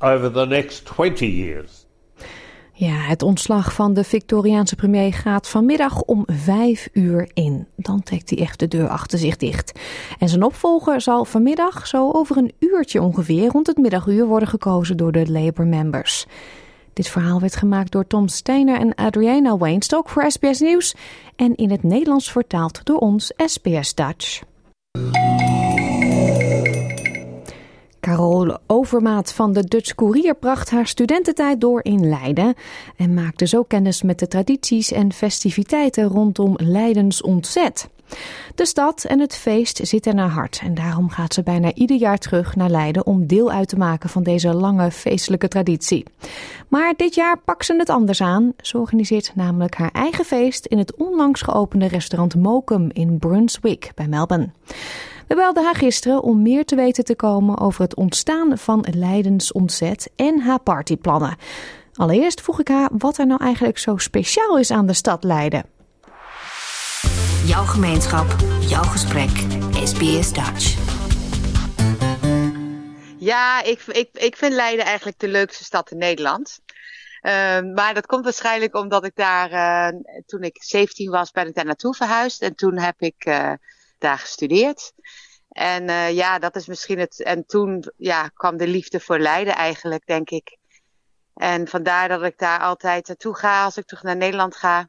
over 0.00 0.32
the 0.32 0.46
next 0.46 0.84
20 0.86 1.26
years. 1.26 1.86
Ja, 2.76 2.94
het 2.94 3.22
ontslag 3.22 3.72
van 3.72 3.94
de 3.94 4.04
Victoriaanse 4.04 4.76
premier 4.76 5.12
gaat 5.12 5.48
vanmiddag 5.48 6.02
om 6.02 6.22
vijf 6.26 6.88
uur 6.92 7.30
in. 7.34 7.66
Dan 7.76 8.02
trekt 8.02 8.30
hij 8.30 8.38
echt 8.38 8.58
de 8.58 8.68
deur 8.68 8.88
achter 8.88 9.18
zich 9.18 9.36
dicht. 9.36 9.80
En 10.18 10.28
zijn 10.28 10.42
opvolger 10.42 11.00
zal 11.00 11.24
vanmiddag 11.24 11.86
zo 11.86 12.10
over 12.12 12.36
een 12.36 12.52
uurtje 12.58 13.02
ongeveer 13.02 13.48
rond 13.48 13.66
het 13.66 13.76
middaguur 13.76 14.26
worden 14.26 14.48
gekozen 14.48 14.96
door 14.96 15.12
de 15.12 15.30
Labour 15.30 15.70
members. 15.70 16.26
Dit 16.94 17.08
verhaal 17.08 17.40
werd 17.40 17.56
gemaakt 17.56 17.92
door 17.92 18.06
Tom 18.06 18.28
Steiner 18.28 18.78
en 18.78 18.94
Adriana 18.94 19.58
Weinstock 19.58 20.08
voor 20.08 20.30
SBS 20.30 20.60
Nieuws 20.60 20.94
en 21.36 21.54
in 21.54 21.70
het 21.70 21.82
Nederlands 21.82 22.32
vertaald 22.32 22.84
door 22.84 22.98
ons 22.98 23.32
SBS 23.36 23.94
Dutch. 23.94 24.42
Carole 28.00 28.60
Overmaat 28.66 29.32
van 29.32 29.52
de 29.52 29.64
Dutch 29.64 29.94
Courier 29.94 30.34
bracht 30.34 30.70
haar 30.70 30.86
studententijd 30.86 31.60
door 31.60 31.84
in 31.84 32.08
Leiden 32.08 32.54
en 32.96 33.14
maakte 33.14 33.46
zo 33.46 33.62
kennis 33.62 34.02
met 34.02 34.18
de 34.18 34.28
tradities 34.28 34.92
en 34.92 35.12
festiviteiten 35.12 36.04
rondom 36.04 36.54
Leidens 36.56 37.22
ontzet. 37.22 37.88
De 38.54 38.66
stad 38.66 39.04
en 39.04 39.20
het 39.20 39.36
feest 39.36 39.80
zitten 39.82 40.18
haar 40.18 40.28
hart 40.28 40.60
en 40.62 40.74
daarom 40.74 41.10
gaat 41.10 41.34
ze 41.34 41.42
bijna 41.42 41.74
ieder 41.74 41.96
jaar 41.96 42.18
terug 42.18 42.56
naar 42.56 42.70
Leiden 42.70 43.06
om 43.06 43.26
deel 43.26 43.50
uit 43.50 43.68
te 43.68 43.76
maken 43.76 44.08
van 44.08 44.22
deze 44.22 44.54
lange 44.54 44.90
feestelijke 44.90 45.48
traditie. 45.48 46.04
Maar 46.68 46.94
dit 46.96 47.14
jaar 47.14 47.38
pakt 47.38 47.64
ze 47.64 47.76
het 47.76 47.90
anders 47.90 48.20
aan. 48.20 48.52
Ze 48.56 48.78
organiseert 48.78 49.32
namelijk 49.34 49.74
haar 49.74 49.92
eigen 49.92 50.24
feest 50.24 50.66
in 50.66 50.78
het 50.78 50.96
onlangs 50.96 51.42
geopende 51.42 51.86
restaurant 51.86 52.34
Mokum 52.34 52.90
in 52.92 53.18
Brunswick 53.18 53.92
bij 53.94 54.08
Melbourne. 54.08 54.50
We 55.28 55.34
belden 55.34 55.64
haar 55.64 55.74
gisteren 55.74 56.22
om 56.22 56.42
meer 56.42 56.64
te 56.64 56.76
weten 56.76 57.04
te 57.04 57.16
komen 57.16 57.58
over 57.58 57.82
het 57.82 57.94
ontstaan 57.94 58.58
van 58.58 58.86
Leidens 58.90 59.52
ontzet 59.52 60.10
en 60.16 60.40
haar 60.40 60.60
partyplannen. 60.60 61.36
Allereerst 61.94 62.40
vroeg 62.40 62.60
ik 62.60 62.68
haar 62.68 62.90
wat 62.98 63.18
er 63.18 63.26
nou 63.26 63.44
eigenlijk 63.44 63.78
zo 63.78 63.96
speciaal 63.96 64.58
is 64.58 64.70
aan 64.70 64.86
de 64.86 64.92
stad 64.92 65.24
Leiden. 65.24 65.73
Jouw 67.44 67.64
gemeenschap, 67.64 68.26
jouw 68.60 68.82
gesprek. 68.82 69.30
SBS 69.84 70.32
Dutch. 70.32 70.76
Ja, 73.18 73.62
ik, 73.62 73.80
ik, 73.80 74.08
ik 74.12 74.36
vind 74.36 74.52
Leiden 74.52 74.84
eigenlijk 74.84 75.18
de 75.18 75.28
leukste 75.28 75.64
stad 75.64 75.90
in 75.90 75.98
Nederland. 75.98 76.58
Uh, 77.22 77.32
maar 77.74 77.94
dat 77.94 78.06
komt 78.06 78.24
waarschijnlijk 78.24 78.74
omdat 78.74 79.04
ik 79.04 79.14
daar, 79.14 79.52
uh, 79.52 80.00
toen 80.26 80.42
ik 80.42 80.62
17 80.62 81.10
was, 81.10 81.30
ben 81.30 81.46
ik 81.46 81.54
daar 81.54 81.64
naartoe 81.64 81.94
verhuisd. 81.94 82.42
En 82.42 82.54
toen 82.54 82.78
heb 82.78 82.94
ik 82.98 83.26
uh, 83.26 83.52
daar 83.98 84.18
gestudeerd. 84.18 84.92
En 85.48 86.14
ja, 86.14 86.38
dat 86.38 86.56
is 86.56 86.66
misschien 86.66 86.98
het. 86.98 87.22
En 87.22 87.46
toen 87.46 87.92
ja, 87.96 88.28
kwam 88.28 88.56
de 88.56 88.66
liefde 88.66 89.00
voor 89.00 89.18
Leiden 89.18 89.54
eigenlijk, 89.54 90.06
denk 90.06 90.30
ik. 90.30 90.56
En 91.34 91.68
vandaar 91.68 92.08
dat 92.08 92.22
ik 92.22 92.38
daar 92.38 92.60
altijd 92.60 93.08
naartoe 93.08 93.36
ga 93.36 93.64
als 93.64 93.76
ik 93.76 93.86
terug 93.86 94.02
naar 94.02 94.16
Nederland 94.16 94.56
ga. 94.56 94.88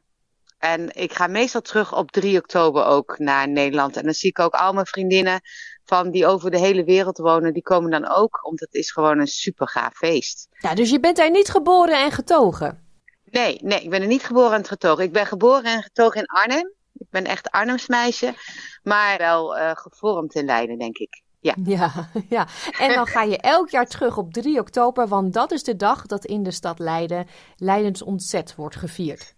En 0.72 0.94
ik 0.94 1.12
ga 1.12 1.26
meestal 1.26 1.60
terug 1.60 1.96
op 1.96 2.10
3 2.10 2.38
oktober 2.38 2.84
ook 2.84 3.18
naar 3.18 3.48
Nederland. 3.48 3.96
En 3.96 4.04
dan 4.04 4.12
zie 4.12 4.28
ik 4.28 4.38
ook 4.38 4.54
al 4.54 4.72
mijn 4.72 4.86
vriendinnen 4.86 5.40
van 5.84 6.10
die 6.10 6.26
over 6.26 6.50
de 6.50 6.58
hele 6.58 6.84
wereld 6.84 7.18
wonen, 7.18 7.52
die 7.52 7.62
komen 7.62 7.90
dan 7.90 8.08
ook, 8.08 8.46
omdat 8.46 8.68
het 8.70 8.74
is 8.74 8.90
gewoon 8.90 9.18
een 9.18 9.26
super 9.26 9.68
gaaf 9.68 9.96
feest. 9.96 10.48
Ja, 10.58 10.74
dus 10.74 10.90
je 10.90 11.00
bent 11.00 11.16
daar 11.16 11.30
niet 11.30 11.48
geboren 11.48 12.04
en 12.04 12.10
getogen? 12.10 12.84
Nee, 13.24 13.58
nee, 13.62 13.82
ik 13.82 13.90
ben 13.90 14.00
er 14.00 14.06
niet 14.06 14.24
geboren 14.24 14.56
en 14.56 14.64
getogen. 14.64 15.04
Ik 15.04 15.12
ben 15.12 15.26
geboren 15.26 15.64
en 15.64 15.82
getogen 15.82 16.20
in 16.20 16.26
Arnhem. 16.26 16.74
Ik 16.92 17.06
ben 17.10 17.24
echt 17.24 17.50
Arnhems 17.50 17.86
meisje, 17.86 18.34
maar 18.82 19.18
wel 19.18 19.58
uh, 19.58 19.70
gevormd 19.74 20.34
in 20.34 20.44
Leiden, 20.44 20.78
denk 20.78 20.96
ik. 20.96 21.22
Ja. 21.40 21.54
ja. 21.64 22.08
Ja, 22.28 22.46
en 22.78 22.94
dan 22.94 23.06
ga 23.06 23.22
je 23.22 23.38
elk 23.38 23.70
jaar 23.70 23.86
terug 23.86 24.16
op 24.16 24.32
3 24.32 24.60
oktober, 24.60 25.08
want 25.08 25.32
dat 25.32 25.52
is 25.52 25.62
de 25.62 25.76
dag 25.76 26.06
dat 26.06 26.24
in 26.24 26.42
de 26.42 26.50
stad 26.50 26.78
Leiden 26.78 27.26
Leidens 27.56 28.02
ontzet 28.02 28.54
wordt 28.54 28.76
gevierd. 28.76 29.34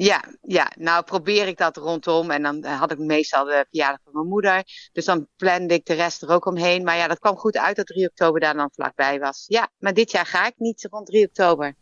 Ja, 0.00 0.24
ja, 0.42 0.70
nou 0.76 1.04
probeer 1.04 1.46
ik 1.46 1.56
dat 1.58 1.76
rondom. 1.76 2.30
En 2.30 2.42
dan 2.42 2.64
had 2.64 2.90
ik 2.90 2.98
meestal 2.98 3.44
de 3.44 3.66
verjaardag 3.70 4.00
van 4.04 4.12
mijn 4.12 4.26
moeder. 4.26 4.62
Dus 4.92 5.04
dan 5.04 5.28
plande 5.36 5.74
ik 5.74 5.84
de 5.84 5.94
rest 5.94 6.22
er 6.22 6.30
ook 6.30 6.46
omheen. 6.46 6.84
Maar 6.84 6.96
ja, 6.96 7.08
dat 7.08 7.18
kwam 7.18 7.36
goed 7.36 7.56
uit 7.56 7.76
dat 7.76 7.86
3 7.86 8.06
oktober 8.08 8.40
daar 8.40 8.54
dan 8.54 8.70
vlakbij 8.72 9.18
was. 9.18 9.44
Ja, 9.46 9.68
maar 9.78 9.94
dit 9.94 10.10
jaar 10.10 10.26
ga 10.26 10.46
ik 10.46 10.54
niet 10.56 10.86
rond 10.90 11.06
3 11.06 11.26
oktober. 11.26 11.74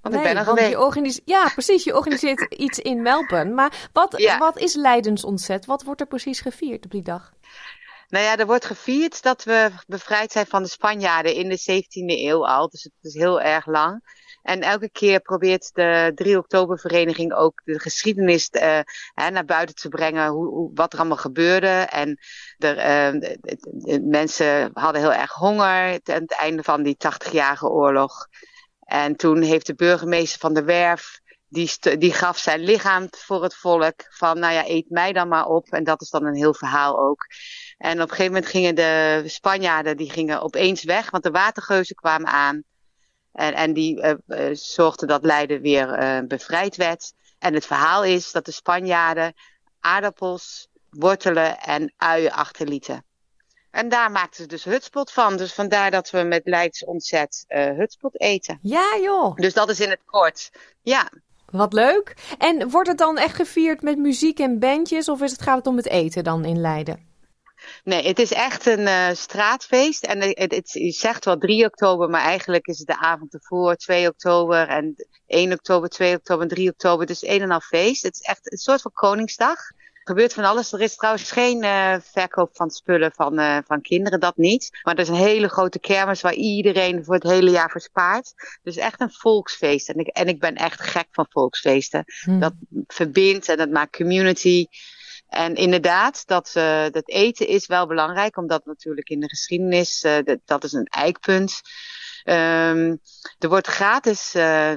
Want 0.00 0.14
nee, 0.14 0.24
ik 0.26 0.32
ben 0.34 0.38
er 0.40 0.54
want. 0.54 0.68
Je 0.68 0.80
organise- 0.80 1.20
ja, 1.24 1.48
precies. 1.48 1.84
Je 1.84 1.96
organiseert 1.96 2.54
iets 2.66 2.78
in 2.78 3.02
Melbourne. 3.02 3.52
Maar 3.54 3.88
wat, 3.92 4.14
Ja. 4.18 4.38
wat 4.38 4.58
is 4.58 4.74
Leidens 4.74 5.24
ontzet? 5.24 5.66
Wat 5.66 5.82
wordt 5.82 6.00
er 6.00 6.06
precies 6.06 6.40
gevierd 6.40 6.84
op 6.84 6.90
die 6.90 7.02
dag? 7.02 7.32
Nou 8.08 8.24
ja, 8.24 8.36
er 8.36 8.46
wordt 8.46 8.64
gevierd 8.64 9.22
dat 9.22 9.44
we 9.44 9.70
bevrijd 9.86 10.32
zijn 10.32 10.46
van 10.46 10.62
de 10.62 10.68
Spanjaarden 10.68 11.34
in 11.34 11.48
de 11.48 11.58
17e 11.58 12.18
eeuw 12.24 12.46
al. 12.46 12.68
Dus 12.68 12.82
het 12.82 12.92
is 13.00 13.14
heel 13.14 13.40
erg 13.40 13.66
lang. 13.66 14.24
En 14.46 14.60
elke 14.60 14.90
keer 14.90 15.20
probeert 15.20 15.74
de 15.74 16.12
3 16.14 16.38
oktober 16.38 16.78
vereniging 16.78 17.32
ook 17.32 17.62
de 17.64 17.80
geschiedenis 17.80 18.48
eh, 18.48 18.80
hè, 19.14 19.30
naar 19.30 19.44
buiten 19.44 19.74
te 19.74 19.88
brengen. 19.88 20.28
Hoe, 20.28 20.70
wat 20.74 20.92
er 20.92 20.98
allemaal 20.98 21.16
gebeurde. 21.16 21.66
En 21.68 22.18
er, 22.58 22.76
eh, 22.76 24.00
mensen 24.00 24.70
hadden 24.72 25.00
heel 25.00 25.12
erg 25.12 25.32
honger 25.32 26.00
aan 26.04 26.20
het 26.20 26.32
einde 26.32 26.62
van 26.62 26.82
die 26.82 26.96
80-jarige 26.96 27.68
oorlog. 27.68 28.26
En 28.80 29.16
toen 29.16 29.42
heeft 29.42 29.66
de 29.66 29.74
burgemeester 29.74 30.40
van 30.40 30.54
de 30.54 30.64
Werf, 30.64 31.20
die, 31.48 31.70
die 31.98 32.12
gaf 32.12 32.38
zijn 32.38 32.60
lichaam 32.60 33.06
voor 33.10 33.42
het 33.42 33.54
volk. 33.54 34.04
Van 34.08 34.38
nou 34.38 34.52
ja, 34.54 34.68
eet 34.68 34.90
mij 34.90 35.12
dan 35.12 35.28
maar 35.28 35.46
op. 35.46 35.68
En 35.68 35.84
dat 35.84 36.00
is 36.00 36.10
dan 36.10 36.24
een 36.24 36.36
heel 36.36 36.54
verhaal 36.54 36.98
ook. 36.98 37.26
En 37.78 37.94
op 37.94 38.00
een 38.00 38.08
gegeven 38.08 38.32
moment 38.32 38.50
gingen 38.50 38.74
de 38.74 39.22
Spanjaarden 39.26 39.96
die 39.96 40.10
gingen 40.10 40.42
opeens 40.42 40.84
weg, 40.84 41.10
want 41.10 41.22
de 41.22 41.30
watergeuzen 41.30 41.94
kwamen 41.94 42.28
aan. 42.28 42.64
En, 43.36 43.54
en 43.54 43.72
die 43.72 44.00
eh, 44.00 44.14
eh, 44.26 44.56
zorgden 44.56 45.08
dat 45.08 45.24
Leiden 45.24 45.60
weer 45.60 45.92
eh, 45.92 46.18
bevrijd 46.28 46.76
werd. 46.76 47.12
En 47.38 47.54
het 47.54 47.66
verhaal 47.66 48.04
is 48.04 48.32
dat 48.32 48.44
de 48.44 48.52
Spanjaarden 48.52 49.34
aardappels, 49.80 50.68
wortelen 50.90 51.58
en 51.58 51.92
uien 51.96 52.32
achterlieten. 52.32 53.04
En 53.70 53.88
daar 53.88 54.10
maakten 54.10 54.42
ze 54.42 54.48
dus 54.48 54.64
hutspot 54.64 55.12
van. 55.12 55.36
Dus 55.36 55.52
vandaar 55.52 55.90
dat 55.90 56.10
we 56.10 56.22
met 56.22 56.40
Leids 56.44 56.84
ontzet 56.84 57.44
eh 57.46 57.76
hutspot 57.76 58.20
eten. 58.20 58.58
Ja, 58.62 58.98
joh. 59.02 59.34
Dus 59.34 59.54
dat 59.54 59.70
is 59.70 59.80
in 59.80 59.90
het 59.90 60.02
kort. 60.04 60.50
Ja, 60.82 61.10
Wat 61.46 61.72
leuk. 61.72 62.34
En 62.38 62.70
wordt 62.70 62.88
het 62.88 62.98
dan 62.98 63.18
echt 63.18 63.34
gevierd 63.34 63.82
met 63.82 63.98
muziek 63.98 64.38
en 64.38 64.58
bandjes? 64.58 65.08
Of 65.08 65.22
is 65.22 65.30
het, 65.30 65.42
gaat 65.42 65.56
het 65.56 65.66
om 65.66 65.76
het 65.76 65.88
eten 65.88 66.24
dan 66.24 66.44
in 66.44 66.60
Leiden? 66.60 67.15
Nee, 67.84 68.06
het 68.06 68.18
is 68.18 68.32
echt 68.32 68.66
een 68.66 68.86
eh, 68.86 69.08
straatfeest. 69.12 70.04
En 70.04 70.20
het, 70.20 70.38
het, 70.38 70.54
het- 70.54 70.72
je 70.72 70.90
zegt 70.90 71.24
wel 71.24 71.38
3 71.38 71.64
oktober, 71.64 72.08
maar 72.10 72.20
eigenlijk 72.22 72.66
is 72.66 72.78
het 72.78 72.86
de 72.86 72.98
avond 72.98 73.34
ervoor, 73.34 73.76
2 73.76 74.08
oktober 74.08 74.68
en 74.68 74.94
1 75.26 75.52
oktober, 75.52 75.88
2 75.88 76.14
oktober 76.16 76.42
en 76.42 76.48
3 76.54 76.70
oktober. 76.70 77.00
Het 77.00 77.10
is 77.22 77.22
een 77.28 77.42
en 77.42 77.50
al 77.50 77.60
feest. 77.60 78.02
Het 78.02 78.14
is 78.14 78.20
echt 78.20 78.52
een 78.52 78.58
soort 78.58 78.82
van 78.82 78.92
Koningsdag. 78.94 79.58
Er 79.58 80.12
gebeurt 80.14 80.32
van 80.34 80.44
alles. 80.44 80.72
Er 80.72 80.80
is 80.80 80.96
trouwens 80.96 81.30
geen 81.30 81.62
eh, 81.62 81.94
verkoop 82.02 82.50
van 82.56 82.70
spullen 82.70 83.12
van, 83.14 83.38
eh, 83.38 83.58
van 83.66 83.80
kinderen, 83.80 84.20
dat 84.20 84.36
niet. 84.36 84.78
Maar 84.82 84.94
er 84.94 85.00
is 85.00 85.08
een 85.08 85.14
hele 85.14 85.48
grote 85.48 85.78
kermis 85.78 86.20
waar 86.20 86.34
iedereen 86.34 87.04
voor 87.04 87.14
het 87.14 87.22
hele 87.22 87.50
jaar 87.50 87.70
verspaart. 87.70 88.32
Dus 88.62 88.76
echt 88.76 89.00
een 89.00 89.10
volksfeest. 89.12 89.88
En 89.88 89.98
ik, 89.98 90.06
en 90.06 90.28
ik 90.28 90.40
ben 90.40 90.54
echt 90.54 90.80
gek 90.80 91.06
van 91.10 91.26
volksfeesten. 91.28 92.04
Hm. 92.24 92.38
Dat 92.38 92.52
verbindt 92.86 93.48
en 93.48 93.56
dat 93.56 93.70
maakt 93.70 93.96
community. 93.96 94.66
En 95.28 95.54
inderdaad, 95.54 96.26
dat, 96.26 96.50
eh, 96.54 96.84
dat 96.90 97.08
eten 97.08 97.46
is 97.46 97.66
wel 97.66 97.86
belangrijk, 97.86 98.36
omdat 98.36 98.64
natuurlijk 98.64 99.08
in 99.08 99.20
de 99.20 99.28
geschiedenis, 99.28 100.02
eh, 100.02 100.18
dat, 100.44 100.64
is 100.64 100.72
een 100.72 100.86
eikpunt. 100.86 101.60
Ehm, 102.24 102.96
er 103.38 103.48
wordt 103.48 103.66
gratis 103.66 104.34
eh, 104.34 104.70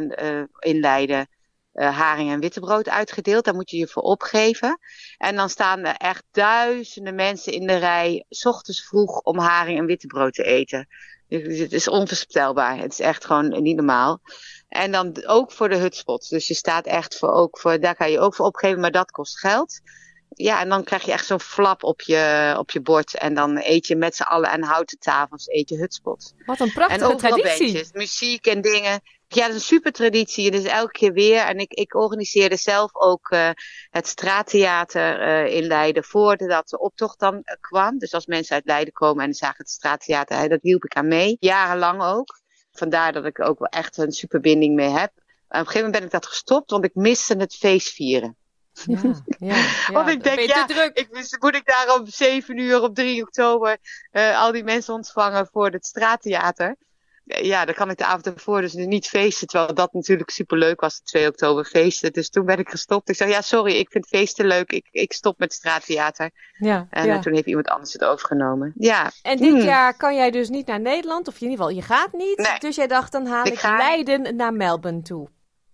in 0.60 0.80
Leiden 0.80 1.28
haring 1.74 2.32
en 2.32 2.40
wittebrood 2.40 2.90
uitgedeeld. 2.90 3.46
Daar 3.46 3.56
moet 3.56 3.70
je 3.70 3.78
je 3.78 3.88
voor 3.88 4.04
opgeven. 4.04 4.80
En 5.18 5.36
dan 5.36 5.50
staan 5.50 5.80
er 5.80 5.96
echt 5.96 6.24
duizenden 6.32 7.16
mensen 7.16 7.54
in 7.54 7.68
de 7.68 7.78
rij, 7.78 8.26
s 8.30 8.46
ochtends 8.46 8.86
vroeg, 8.86 9.20
om 9.20 9.38
haring 9.38 9.80
en 9.80 9.86
wittebrood 9.86 10.34
te 10.34 10.44
eten. 10.44 10.88
Dus 11.28 11.60
het 11.60 11.74
is 11.74 11.88
onvoorstelbaar. 11.88 12.78
Het 12.78 12.92
is 12.92 13.00
echt 13.00 13.26
gewoon 13.26 13.62
niet 13.62 13.76
normaal. 13.76 14.22
En 14.70 14.92
dan 14.92 15.26
ook 15.26 15.52
voor 15.52 15.70
de 15.70 15.78
hutspots. 15.78 16.30
Dus 16.30 16.48
je 16.48 16.54
staat 16.54 16.86
echt 16.86 17.18
voor 17.18 17.32
ook 17.32 17.60
voor, 17.60 17.80
daar 17.80 17.96
kan 17.96 18.12
je 18.12 18.20
ook 18.20 18.36
voor 18.36 18.46
opgeven, 18.46 18.80
maar 18.80 18.92
dat 18.92 19.12
kost 19.12 19.40
geld. 19.40 19.82
Ja, 20.30 20.60
en 20.60 20.70
dan 20.70 20.84
krijg 20.84 21.06
je 21.06 21.12
echt 21.12 21.26
zo'n 21.26 21.40
flap 21.40 21.84
op 21.84 22.02
je, 22.02 22.56
op 22.58 22.72
je 22.72 22.82
bord. 22.82 23.18
En 23.18 23.34
dan 23.34 23.58
eet 23.58 23.88
je 23.88 23.96
met 23.96 24.16
z'n 24.16 24.24
allen 24.24 24.50
aan 24.50 24.64
houten 24.64 25.00
tafels, 25.00 25.48
eet 25.48 25.70
je 25.70 25.78
hutspot. 25.78 26.34
Wat 26.46 26.60
een 26.60 26.68
En 26.68 26.74
prachtige 26.74 27.06
overal 27.06 27.38
traditie. 27.38 27.72
bandjes, 27.72 27.92
muziek 27.92 28.46
en 28.46 28.62
dingen. 28.62 29.02
Ja, 29.28 29.42
dat 29.42 29.50
is 29.50 29.56
een 29.56 29.62
super 29.62 29.92
traditie. 29.92 30.52
Dus 30.52 30.64
elke 30.64 30.92
keer 30.92 31.14
weer. 31.14 31.40
En 31.40 31.58
ik, 31.58 31.74
ik 31.74 31.96
organiseerde 31.96 32.56
zelf 32.56 32.96
ook 32.96 33.30
eh, 33.30 33.50
het 33.90 34.08
straattheater 34.08 35.20
eh, 35.20 35.56
in 35.56 35.64
Leiden 35.64 36.04
voordat 36.04 36.70
de 36.70 36.80
optocht 36.80 37.20
dan 37.20 37.42
eh, 37.44 37.56
kwam. 37.60 37.98
Dus 37.98 38.14
als 38.14 38.26
mensen 38.26 38.56
uit 38.56 38.66
Leiden 38.66 38.94
komen 38.94 39.26
en 39.26 39.34
zagen 39.34 39.58
het 39.58 39.70
straattheater, 39.70 40.38
hè, 40.38 40.48
dat 40.48 40.62
hielp 40.62 40.84
ik 40.84 40.96
aan 40.96 41.08
mee. 41.08 41.38
Jarenlang 41.40 42.02
ook. 42.04 42.40
Vandaar 42.72 43.14
dat 43.14 43.26
ik 43.26 43.42
ook 43.42 43.60
wel 43.60 43.68
echt 43.68 43.98
een 43.98 44.12
superbinding 44.12 44.76
mee 44.76 44.90
heb. 44.90 45.12
En 45.50 45.60
op 45.60 45.66
een 45.66 45.72
gegeven 45.72 45.76
moment 45.76 45.94
ben 45.94 46.04
ik 46.04 46.12
dat 46.12 46.26
gestopt, 46.26 46.72
want 46.72 46.84
ik 46.84 46.96
miste 46.96 47.36
het 47.36 47.56
feestvieren. 47.56 48.38
Ja, 48.86 49.00
ja, 49.40 49.56
ja. 49.56 49.92
Want 49.92 50.10
ik 50.10 50.24
denk, 50.24 50.40
ja, 50.40 50.66
druk? 50.66 50.98
ik, 50.98 51.38
moet 51.40 51.56
ik 51.56 51.66
daar 51.66 52.00
om 52.00 52.08
7 52.08 52.58
uur 52.58 52.82
op 52.82 52.96
3 52.96 53.22
oktober 53.22 53.78
eh, 54.12 54.42
al 54.42 54.52
die 54.52 54.64
mensen 54.64 54.94
ontvangen 54.94 55.48
voor 55.52 55.70
het 55.70 55.86
straattheater? 55.86 56.76
Eh, 57.26 57.44
Ja, 57.44 57.66
dan 57.66 57.76
kan 57.76 57.90
ik 57.90 57.98
de 57.98 58.06
avond 58.06 58.26
ervoor 58.28 58.62
dus 58.62 58.74
niet 58.74 59.08
feesten. 59.08 59.48
Terwijl 59.48 59.74
dat 59.74 59.94
natuurlijk 59.94 60.30
superleuk 60.30 60.82
was, 60.82 60.98
de 60.98 61.04
2 61.04 61.28
oktober 61.28 61.66
feesten. 61.66 62.14
Dus 62.14 62.30
toen 62.30 62.46
ben 62.46 62.58
ik 62.60 62.70
gestopt. 62.70 63.10
Ik 63.10 63.16
zei, 63.16 63.30
ja, 63.30 63.42
sorry, 63.42 63.74
ik 63.76 63.92
vind 63.92 64.08
feesten 64.08 64.46
leuk. 64.46 64.72
Ik, 64.72 64.88
ik 64.92 65.14
stop 65.14 65.40
met 65.40 65.54
straattheater. 65.54 66.32
Ja, 66.58 66.88
En 66.90 67.06
ja. 67.06 67.20
toen 67.20 67.34
heeft 67.34 67.48
iemand 67.48 67.68
anders 67.68 67.94
het 67.94 68.04
overgenomen. 68.04 68.74
Ja. 68.76 69.12
En 69.22 69.38
dit 69.38 69.52
Hmm. 69.52 69.62
jaar 69.62 69.98
kan 69.98 70.16
jij 70.16 70.32
dus 70.32 70.50
niet 70.50 70.66
naar 70.68 70.80
Nederland, 70.80 71.28
of 71.28 71.34
in 71.36 71.42
ieder 71.42 71.58
geval, 71.58 71.76
je 71.76 71.82
gaat 71.82 72.12
niet. 72.14 72.38
Nee. 72.38 72.60
Dus 72.60 72.76
jij 72.76 72.88
dacht, 72.88 73.12
dan 73.12 73.26
haal 73.26 73.46
Ik 73.46 73.52
ik, 73.54 73.60
ga- 73.60 73.78
Leiden 73.78 74.36
naar 74.36 74.54
Melbourne 74.54 75.02
toe. 75.02 75.30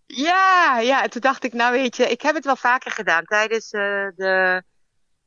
Ja, 0.06 0.80
ja. 0.80 1.04
En 1.04 1.10
toen 1.10 1.22
dacht 1.22 1.44
ik, 1.44 1.54
nou 1.54 1.72
weet 1.72 1.96
je, 1.96 2.10
ik 2.10 2.22
heb 2.22 2.36
het 2.36 2.46
wel 2.46 2.56
vaker 2.56 2.92
gedaan. 2.92 3.24
Tijdens 3.24 3.72
eh, 3.72 4.08
de, 4.16 4.64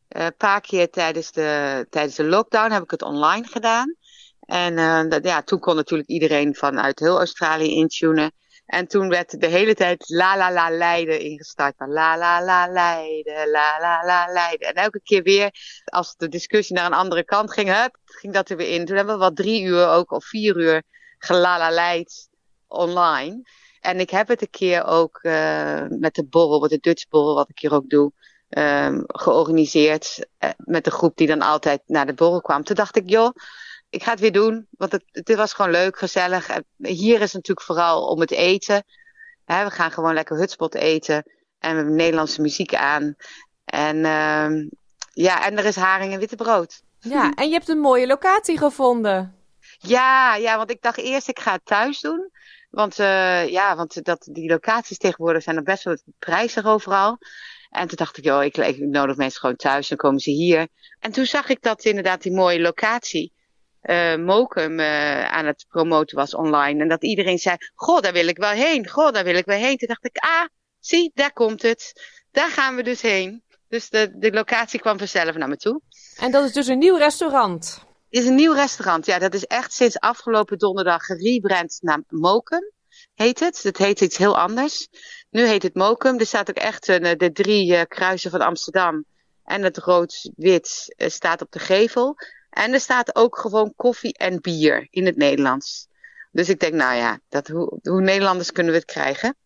een 0.09 0.37
paar 0.37 0.61
keer 0.61 0.91
tijdens 0.91 1.33
de, 1.33 1.87
tijdens 1.91 2.15
de 2.15 2.25
lockdown 2.25 2.71
heb 2.71 2.83
ik 2.83 2.91
het 2.91 3.03
online 3.03 3.47
gedaan. 3.47 3.95
En 4.41 4.79
uh, 4.79 5.21
ja, 5.23 5.43
toen 5.43 5.59
kon 5.59 5.77
natuurlijk 5.77 6.09
iedereen 6.09 6.55
vanuit 6.55 6.99
heel 6.99 7.19
Australië 7.19 7.75
intunen. 7.75 8.33
En 8.67 8.87
toen 8.87 9.09
werd 9.09 9.41
de 9.41 9.47
hele 9.47 9.75
tijd 9.75 10.09
la 10.09 10.37
la 10.37 10.53
la 10.53 10.71
Leiden 10.71 11.21
ingestart. 11.21 11.75
La 11.79 12.17
la 12.17 12.45
la 12.45 12.67
Leiden, 12.67 13.51
la 13.51 13.79
la 13.81 14.05
la 14.05 14.33
Leiden. 14.33 14.69
En 14.69 14.75
elke 14.75 15.01
keer 15.03 15.23
weer, 15.23 15.51
als 15.85 16.17
de 16.17 16.29
discussie 16.29 16.77
naar 16.77 16.87
een 16.87 16.93
andere 16.93 17.25
kant 17.25 17.53
ging, 17.53 17.89
ging 18.05 18.33
dat 18.33 18.49
er 18.51 18.57
weer 18.57 18.69
in. 18.69 18.85
Toen 18.85 18.97
hebben 18.97 19.15
we 19.15 19.21
wat 19.21 19.37
drie 19.37 19.63
uur 19.63 19.89
ook, 19.89 20.11
of 20.11 20.25
vier 20.25 20.57
uur 20.57 20.83
leid 21.71 22.29
online. 22.67 23.43
En 23.89 24.01
ik 24.01 24.11
heb 24.11 24.29
het 24.29 24.41
een 24.41 24.51
keer 24.51 24.85
ook 24.85 25.19
uh, 25.23 25.83
met 25.89 26.15
de 26.15 26.25
borrel, 26.25 26.61
met 26.61 26.71
de 26.71 26.79
Dutch 26.81 27.09
borrel, 27.09 27.35
wat 27.35 27.49
ik 27.49 27.59
hier 27.59 27.73
ook 27.73 27.89
doe, 27.89 28.13
um, 28.49 29.05
georganiseerd. 29.07 30.27
Uh, 30.41 30.51
met 30.57 30.85
de 30.85 30.91
groep 30.91 31.17
die 31.17 31.27
dan 31.27 31.43
altijd 31.43 31.83
naar 31.87 32.07
de 32.07 32.15
borrel 32.15 32.41
kwam. 32.41 32.65
Toen 32.65 32.77
dacht 32.77 32.97
ik, 32.97 33.11
joh, 33.11 33.35
ik 33.91 34.03
ga 34.03 34.11
het 34.11 34.21
weer 34.21 34.33
doen. 34.33 34.67
Want 34.71 34.93
het, 34.93 35.05
het 35.13 35.35
was 35.35 35.53
gewoon 35.53 35.71
leuk, 35.71 35.99
gezellig. 35.99 36.49
Hier 36.77 37.15
is 37.15 37.21
het 37.21 37.33
natuurlijk 37.33 37.67
vooral 37.67 38.07
om 38.07 38.21
het 38.21 38.31
eten. 38.31 38.85
He, 39.45 39.65
we 39.65 39.71
gaan 39.71 39.91
gewoon 39.91 40.15
lekker 40.15 40.37
hutspot 40.37 40.75
eten. 40.75 41.17
En 41.59 41.71
we 41.71 41.77
hebben 41.77 41.95
Nederlandse 41.95 42.41
muziek 42.41 42.75
aan. 42.75 43.17
En 43.65 43.97
uh, 43.97 44.67
ja, 45.13 45.47
en 45.47 45.59
er 45.59 45.65
is 45.65 45.77
haring 45.77 46.13
en 46.13 46.19
witte 46.19 46.37
brood. 46.37 46.83
Ja, 46.99 47.33
en 47.35 47.47
je 47.49 47.55
hebt 47.55 47.69
een 47.69 47.81
mooie 47.81 48.07
locatie 48.07 48.59
gevonden. 48.59 49.37
Ja, 49.79 50.35
ja, 50.35 50.57
want 50.57 50.71
ik 50.71 50.83
dacht 50.83 50.99
eerst 50.99 51.29
ik 51.29 51.39
ga 51.39 51.53
het 51.53 51.65
thuis 51.65 52.01
doen. 52.01 52.31
Want, 52.79 52.99
uh, 52.99 53.49
ja, 53.49 53.77
want 53.77 54.05
dat, 54.05 54.29
die 54.33 54.51
locaties 54.51 54.99
tegenwoordig 54.99 55.43
zijn 55.43 55.57
nog 55.57 55.65
best 55.65 55.85
wel 55.85 55.97
prijzig 56.19 56.65
overal. 56.65 57.19
En 57.71 57.89
toen 57.89 57.97
dacht 57.97 58.17
ik, 58.17 58.25
joh, 58.25 58.45
ik, 58.45 58.79
nodig 58.79 59.17
mensen 59.17 59.41
gewoon 59.41 59.57
thuis, 59.57 59.89
dan 59.89 59.99
komen 59.99 60.21
ze 60.21 60.31
hier. 60.31 60.69
En 60.99 61.13
toen 61.13 61.27
zag 61.27 61.49
ik 61.49 61.63
dat 61.63 61.85
inderdaad 61.85 62.23
die 62.23 62.33
mooie 62.33 62.61
locatie 62.61 63.33
uh, 63.83 64.17
Mokum 64.17 64.81
uh, 64.81 65.25
aan 65.25 65.47
het 65.47 65.65
promoten 65.69 66.17
was 66.17 66.35
online. 66.35 66.83
En 66.83 66.89
dat 66.89 67.03
iedereen 67.03 67.39
zei, 67.39 67.57
goh, 67.75 68.01
daar 68.01 68.13
wil 68.13 68.29
ik 68.29 68.37
wel 68.37 68.51
heen. 68.51 68.89
Goh, 68.89 69.13
daar 69.13 69.25
wil 69.25 69.37
ik 69.37 69.47
wel 69.47 69.59
heen. 69.59 69.77
Toen 69.77 69.89
dacht 69.89 70.05
ik, 70.05 70.17
ah, 70.17 70.47
zie, 70.81 71.11
daar 71.15 71.33
komt 71.33 71.63
het. 71.63 71.93
Daar 72.31 72.51
gaan 72.51 72.77
we 72.77 72.83
dus 72.83 73.03
heen. 73.03 73.43
Dus 73.69 73.89
de, 73.89 74.19
de 74.19 74.33
locatie 74.33 74.81
kwam 74.81 74.99
vanzelf 74.99 75.37
naar 75.37 75.49
me 75.49 75.57
toe. 75.57 75.81
En 76.17 76.31
dat 76.31 76.45
is 76.45 76.53
dus 76.53 76.67
een 76.67 76.79
nieuw 76.79 76.97
restaurant? 76.97 77.87
Is 78.11 78.27
een 78.27 78.35
nieuw 78.35 78.53
restaurant, 78.53 79.07
ja. 79.07 79.19
Dat 79.19 79.35
is 79.35 79.45
echt 79.45 79.73
sinds 79.73 79.99
afgelopen 79.99 80.59
donderdag 80.59 81.05
gerebrand 81.05 81.79
naar 81.81 82.03
Mokum, 82.09 82.73
heet 83.15 83.41
het. 83.41 83.63
Het 83.63 83.79
heet 83.79 84.01
iets 84.01 84.17
heel 84.17 84.39
anders. 84.39 84.89
Nu 85.31 85.47
heet 85.47 85.63
het 85.63 85.75
Mokum. 85.75 86.19
Er 86.19 86.27
staat 86.27 86.51
ook 86.51 86.57
echt 86.57 86.89
uh, 86.89 87.13
de 87.17 87.33
drie 87.33 87.73
uh, 87.73 87.83
kruisen 87.89 88.31
van 88.31 88.41
Amsterdam. 88.41 89.05
En 89.45 89.63
het 89.63 89.79
rood-wit 89.79 90.95
uh, 90.97 91.09
staat 91.09 91.43
op 91.43 91.51
de 91.53 91.59
gevel. 91.59 92.17
En 92.51 92.73
er 92.73 92.81
staat 92.81 93.17
ook 93.17 93.39
gewoon 93.39 93.73
koffie 93.77 94.19
en 94.19 94.41
bier 94.41 94.87
in 94.91 95.07
het 95.07 95.17
Nederlands. 95.17 95.89
Dus 96.33 96.49
ik 96.49 96.61
denk, 96.61 96.73
nou 96.73 96.97
ja, 96.97 97.21
dat, 97.29 97.49
hoe, 97.49 97.79
hoe 97.83 98.01
Nederlanders 98.01 98.53
kunnen 98.53 98.73
we 98.73 98.79
het 98.79 98.91
krijgen? 98.91 99.37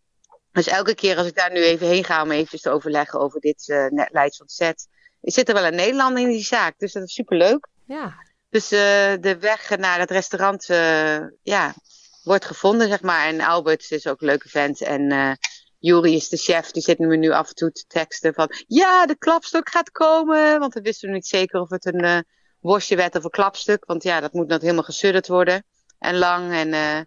Dus 0.52 0.66
elke 0.66 0.94
keer 0.94 1.16
als 1.16 1.26
ik 1.26 1.34
daar 1.34 1.52
nu 1.52 1.62
even 1.62 1.86
heen 1.86 2.04
ga 2.04 2.22
om 2.22 2.30
even 2.30 2.60
te 2.60 2.70
overleggen 2.70 3.20
over 3.20 3.40
dit 3.40 3.68
uh, 3.68 3.86
Leids 4.10 4.40
ontzet, 4.40 4.88
zit 5.20 5.48
er 5.48 5.54
wel 5.54 5.64
een 5.64 5.74
Nederlander 5.74 6.22
in 6.22 6.28
die 6.28 6.44
zaak. 6.44 6.78
Dus 6.78 6.92
dat 6.92 7.02
is 7.02 7.12
superleuk. 7.12 7.68
Ja. 7.86 8.14
Dus 8.52 8.72
uh, 8.72 8.78
de 9.20 9.36
weg 9.40 9.76
naar 9.76 9.98
het 9.98 10.10
restaurant 10.10 10.68
uh, 10.68 11.18
ja, 11.42 11.74
wordt 12.22 12.44
gevonden, 12.44 12.88
zeg 12.88 13.02
maar. 13.02 13.26
En 13.26 13.40
Albert 13.40 13.90
is 13.90 14.06
ook 14.06 14.20
een 14.20 14.26
leuke 14.26 14.48
vent. 14.48 14.80
En 14.80 15.12
uh, 15.12 15.32
Juri 15.78 16.14
is 16.14 16.28
de 16.28 16.36
chef, 16.36 16.70
die 16.70 16.82
zit 16.82 16.98
me 16.98 17.16
nu 17.16 17.30
af 17.30 17.48
en 17.48 17.54
toe 17.54 17.72
te 17.72 17.84
teksten 17.86 18.34
van... 18.34 18.50
Ja, 18.66 19.06
de 19.06 19.18
klapstok 19.18 19.68
gaat 19.68 19.90
komen! 19.90 20.58
Want 20.58 20.74
we 20.74 20.80
wisten 20.80 21.12
niet 21.12 21.26
zeker 21.26 21.60
of 21.60 21.70
het 21.70 21.86
een 21.86 22.24
worstje 22.60 22.96
werd 22.96 23.16
of 23.16 23.24
een 23.24 23.30
klapstuk. 23.30 23.84
Want 23.84 24.02
ja, 24.02 24.20
dat 24.20 24.32
moet 24.32 24.48
nog 24.48 24.60
helemaal 24.60 24.82
gesudderd 24.82 25.28
worden. 25.28 25.64
En 25.98 26.18
lang. 26.18 26.52
En 26.52 26.68
uh, 26.68 27.00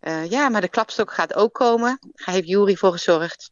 uh, 0.00 0.30
ja, 0.30 0.48
maar 0.48 0.60
de 0.60 0.68
klapstok 0.68 1.12
gaat 1.12 1.34
ook 1.34 1.54
komen. 1.54 1.98
Daar 2.00 2.34
heeft 2.34 2.48
Jury 2.48 2.74
voor 2.74 2.92
gezorgd. 2.92 3.50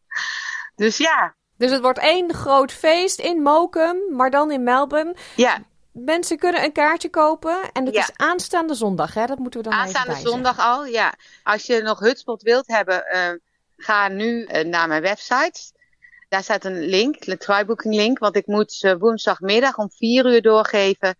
Dus 0.74 0.96
ja. 0.96 1.36
Dus 1.56 1.70
het 1.70 1.80
wordt 1.80 1.98
één 1.98 2.34
groot 2.34 2.72
feest 2.72 3.18
in 3.18 3.42
Mokum, 3.42 4.16
maar 4.16 4.30
dan 4.30 4.50
in 4.50 4.62
Melbourne. 4.62 5.16
Ja. 5.36 5.66
Mensen 6.00 6.38
kunnen 6.38 6.64
een 6.64 6.72
kaartje 6.72 7.08
kopen 7.08 7.72
en 7.72 7.84
ja. 7.84 8.00
is 8.00 8.10
aanstaande 8.16 8.74
zondag, 8.74 9.14
hè? 9.14 9.26
Dat 9.26 9.38
moeten 9.38 9.62
we 9.62 9.68
dan 9.68 9.78
aanstaande 9.78 10.16
zondag 10.16 10.58
al, 10.58 10.86
ja. 10.86 11.14
Als 11.42 11.66
je 11.66 11.82
nog 11.82 11.98
hutspot 11.98 12.42
wilt 12.42 12.66
hebben, 12.66 13.04
uh, 13.14 13.30
ga 13.76 14.08
nu 14.08 14.44
naar 14.62 14.88
mijn 14.88 15.02
website. 15.02 15.60
Daar 16.28 16.42
staat 16.42 16.64
een 16.64 16.80
link, 16.80 17.26
een 17.26 17.38
trybooking 17.38 17.94
link. 17.94 18.18
Want 18.18 18.36
ik 18.36 18.46
moet 18.46 18.82
uh, 18.82 18.94
woensdagmiddag 18.98 19.78
om 19.78 19.90
vier 19.90 20.26
uur 20.26 20.42
doorgeven 20.42 21.16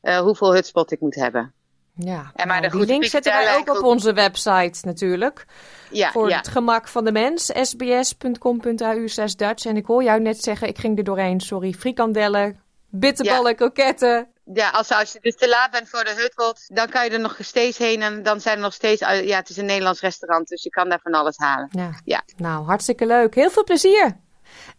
hoeveel 0.00 0.54
hutspot 0.54 0.90
ik 0.90 1.00
moet 1.00 1.14
hebben. 1.14 1.52
Ja, 2.00 2.30
en 2.34 2.48
maar 2.48 2.60
nou, 2.60 2.72
de 2.72 2.78
die 2.78 2.86
link 2.86 3.04
zetten 3.04 3.32
wij 3.32 3.56
ook 3.56 3.76
op 3.76 3.84
onze 3.84 4.12
website 4.12 4.86
natuurlijk. 4.86 5.46
Ja, 5.90 6.10
voor 6.10 6.28
ja. 6.28 6.36
het 6.36 6.48
gemak 6.48 6.88
van 6.88 7.04
de 7.04 7.12
mens. 7.12 7.44
sbs.com.au 7.44 9.08
slash 9.08 9.32
Dutch. 9.32 9.64
En 9.64 9.76
ik 9.76 9.86
hoor 9.86 10.02
jou 10.02 10.20
net 10.20 10.42
zeggen, 10.42 10.68
ik 10.68 10.78
ging 10.78 10.98
er 10.98 11.04
doorheen. 11.04 11.40
Sorry, 11.40 11.72
frikandellen, 11.72 12.60
bitterballen, 12.90 13.50
ja. 13.50 13.56
kroketten. 13.56 14.28
Ja, 14.54 14.70
als, 14.70 14.90
als 14.90 15.12
je 15.12 15.18
dus 15.20 15.36
te 15.36 15.48
laat 15.48 15.70
bent 15.70 15.88
voor 15.88 16.04
de 16.04 16.14
hutpot, 16.14 16.76
dan 16.76 16.88
kan 16.88 17.04
je 17.04 17.10
er 17.10 17.20
nog 17.20 17.36
steeds 17.38 17.78
heen. 17.78 18.02
En 18.02 18.22
dan 18.22 18.40
zijn 18.40 18.56
er 18.56 18.62
nog 18.62 18.72
steeds, 18.72 19.00
ja, 19.00 19.36
het 19.36 19.48
is 19.48 19.56
een 19.56 19.64
Nederlands 19.64 20.00
restaurant, 20.00 20.48
dus 20.48 20.62
je 20.62 20.70
kan 20.70 20.88
daar 20.88 21.00
van 21.02 21.12
alles 21.12 21.36
halen. 21.36 21.68
Ja. 21.70 21.90
ja. 22.04 22.22
Nou, 22.36 22.64
hartstikke 22.64 23.06
leuk. 23.06 23.34
Heel 23.34 23.50
veel 23.50 23.64
plezier. 23.64 24.16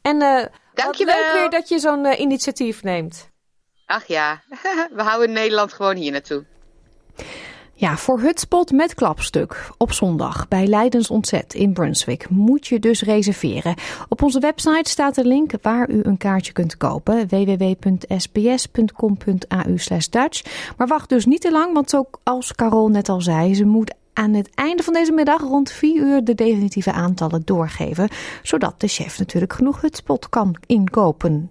En 0.01 0.21
uh, 0.21 0.45
Dankjewel. 0.73 1.15
leuk 1.15 1.33
weer 1.33 1.49
dat 1.49 1.69
je 1.69 1.79
zo'n 1.79 2.05
uh, 2.05 2.19
initiatief 2.19 2.83
neemt. 2.83 3.29
Ach 3.85 4.05
ja, 4.05 4.41
we 4.95 5.01
houden 5.01 5.31
Nederland 5.31 5.73
gewoon 5.73 5.95
hier 5.95 6.11
naartoe. 6.11 6.45
Ja, 7.79 7.97
voor 7.97 8.19
Hutspot 8.19 8.71
met 8.71 8.93
klapstuk 8.93 9.69
op 9.77 9.91
zondag 9.91 10.47
bij 10.47 10.67
Leidens 10.67 11.09
Ontzet 11.09 11.53
in 11.53 11.73
Brunswick 11.73 12.29
moet 12.29 12.67
je 12.67 12.79
dus 12.79 13.01
reserveren. 13.01 13.75
Op 14.09 14.21
onze 14.21 14.39
website 14.39 14.89
staat 14.89 15.17
een 15.17 15.27
link 15.27 15.51
waar 15.61 15.89
u 15.89 15.99
een 16.03 16.17
kaartje 16.17 16.51
kunt 16.51 16.77
kopen: 16.77 17.27
www.sbs.com.au 17.27 17.97
Dutch. 20.09 20.73
Maar 20.77 20.87
wacht 20.87 21.09
dus 21.09 21.25
niet 21.25 21.41
te 21.41 21.51
lang, 21.51 21.73
want 21.73 21.89
zoals 21.89 22.53
Carol 22.53 22.89
net 22.89 23.09
al 23.09 23.21
zei, 23.21 23.55
ze 23.55 23.65
moet 23.65 23.93
aan 24.13 24.33
het 24.33 24.49
einde 24.55 24.83
van 24.83 24.93
deze 24.93 25.11
middag 25.11 25.41
rond 25.41 25.71
4 25.71 26.01
uur 26.01 26.23
de 26.23 26.35
definitieve 26.35 26.91
aantallen 26.91 27.41
doorgeven, 27.45 28.09
zodat 28.43 28.73
de 28.77 28.87
chef 28.87 29.19
natuurlijk 29.19 29.53
genoeg 29.53 29.81
Hutspot 29.81 30.29
kan 30.29 30.55
inkopen. 30.65 31.49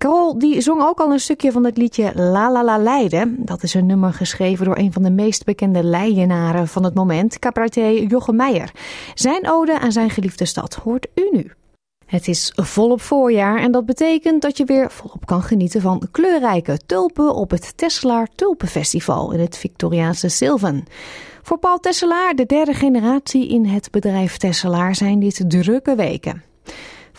Carol 0.00 0.38
die 0.38 0.60
zong 0.60 0.82
ook 0.82 1.00
al 1.00 1.12
een 1.12 1.20
stukje 1.20 1.52
van 1.52 1.64
het 1.64 1.76
liedje 1.76 2.12
La 2.14 2.52
La 2.52 2.64
La 2.64 2.78
Leiden. 2.78 3.36
Dat 3.38 3.62
is 3.62 3.74
een 3.74 3.86
nummer 3.86 4.12
geschreven 4.12 4.64
door 4.64 4.78
een 4.78 4.92
van 4.92 5.02
de 5.02 5.10
meest 5.10 5.44
bekende 5.44 5.82
Leidenaren 5.82 6.68
van 6.68 6.84
het 6.84 6.94
moment, 6.94 7.38
cabaretier 7.38 8.02
Jochem. 8.02 8.40
Zijn 9.14 9.50
ode 9.50 9.78
aan 9.78 9.92
zijn 9.92 10.10
geliefde 10.10 10.44
stad 10.44 10.74
hoort 10.74 11.06
u 11.14 11.28
nu. 11.32 11.52
Het 12.06 12.28
is 12.28 12.52
volop 12.54 13.00
voorjaar 13.00 13.58
en 13.58 13.72
dat 13.72 13.86
betekent 13.86 14.42
dat 14.42 14.56
je 14.56 14.64
weer 14.64 14.90
volop 14.90 15.26
kan 15.26 15.42
genieten 15.42 15.80
van 15.80 16.08
kleurrijke 16.10 16.78
tulpen 16.86 17.34
op 17.34 17.50
het 17.50 17.76
Tesselaar 17.76 18.28
Tulpenfestival 18.34 19.32
in 19.32 19.40
het 19.40 19.56
Victoriaanse 19.56 20.28
Sylvan. 20.28 20.86
Voor 21.42 21.58
Paul 21.58 21.78
Tesselaar, 21.78 22.34
de 22.34 22.46
derde 22.46 22.74
generatie 22.74 23.48
in 23.48 23.66
het 23.66 23.90
bedrijf 23.90 24.36
Tesselaar, 24.36 24.94
zijn 24.94 25.20
dit 25.20 25.44
drukke 25.48 25.94
weken. 25.94 26.42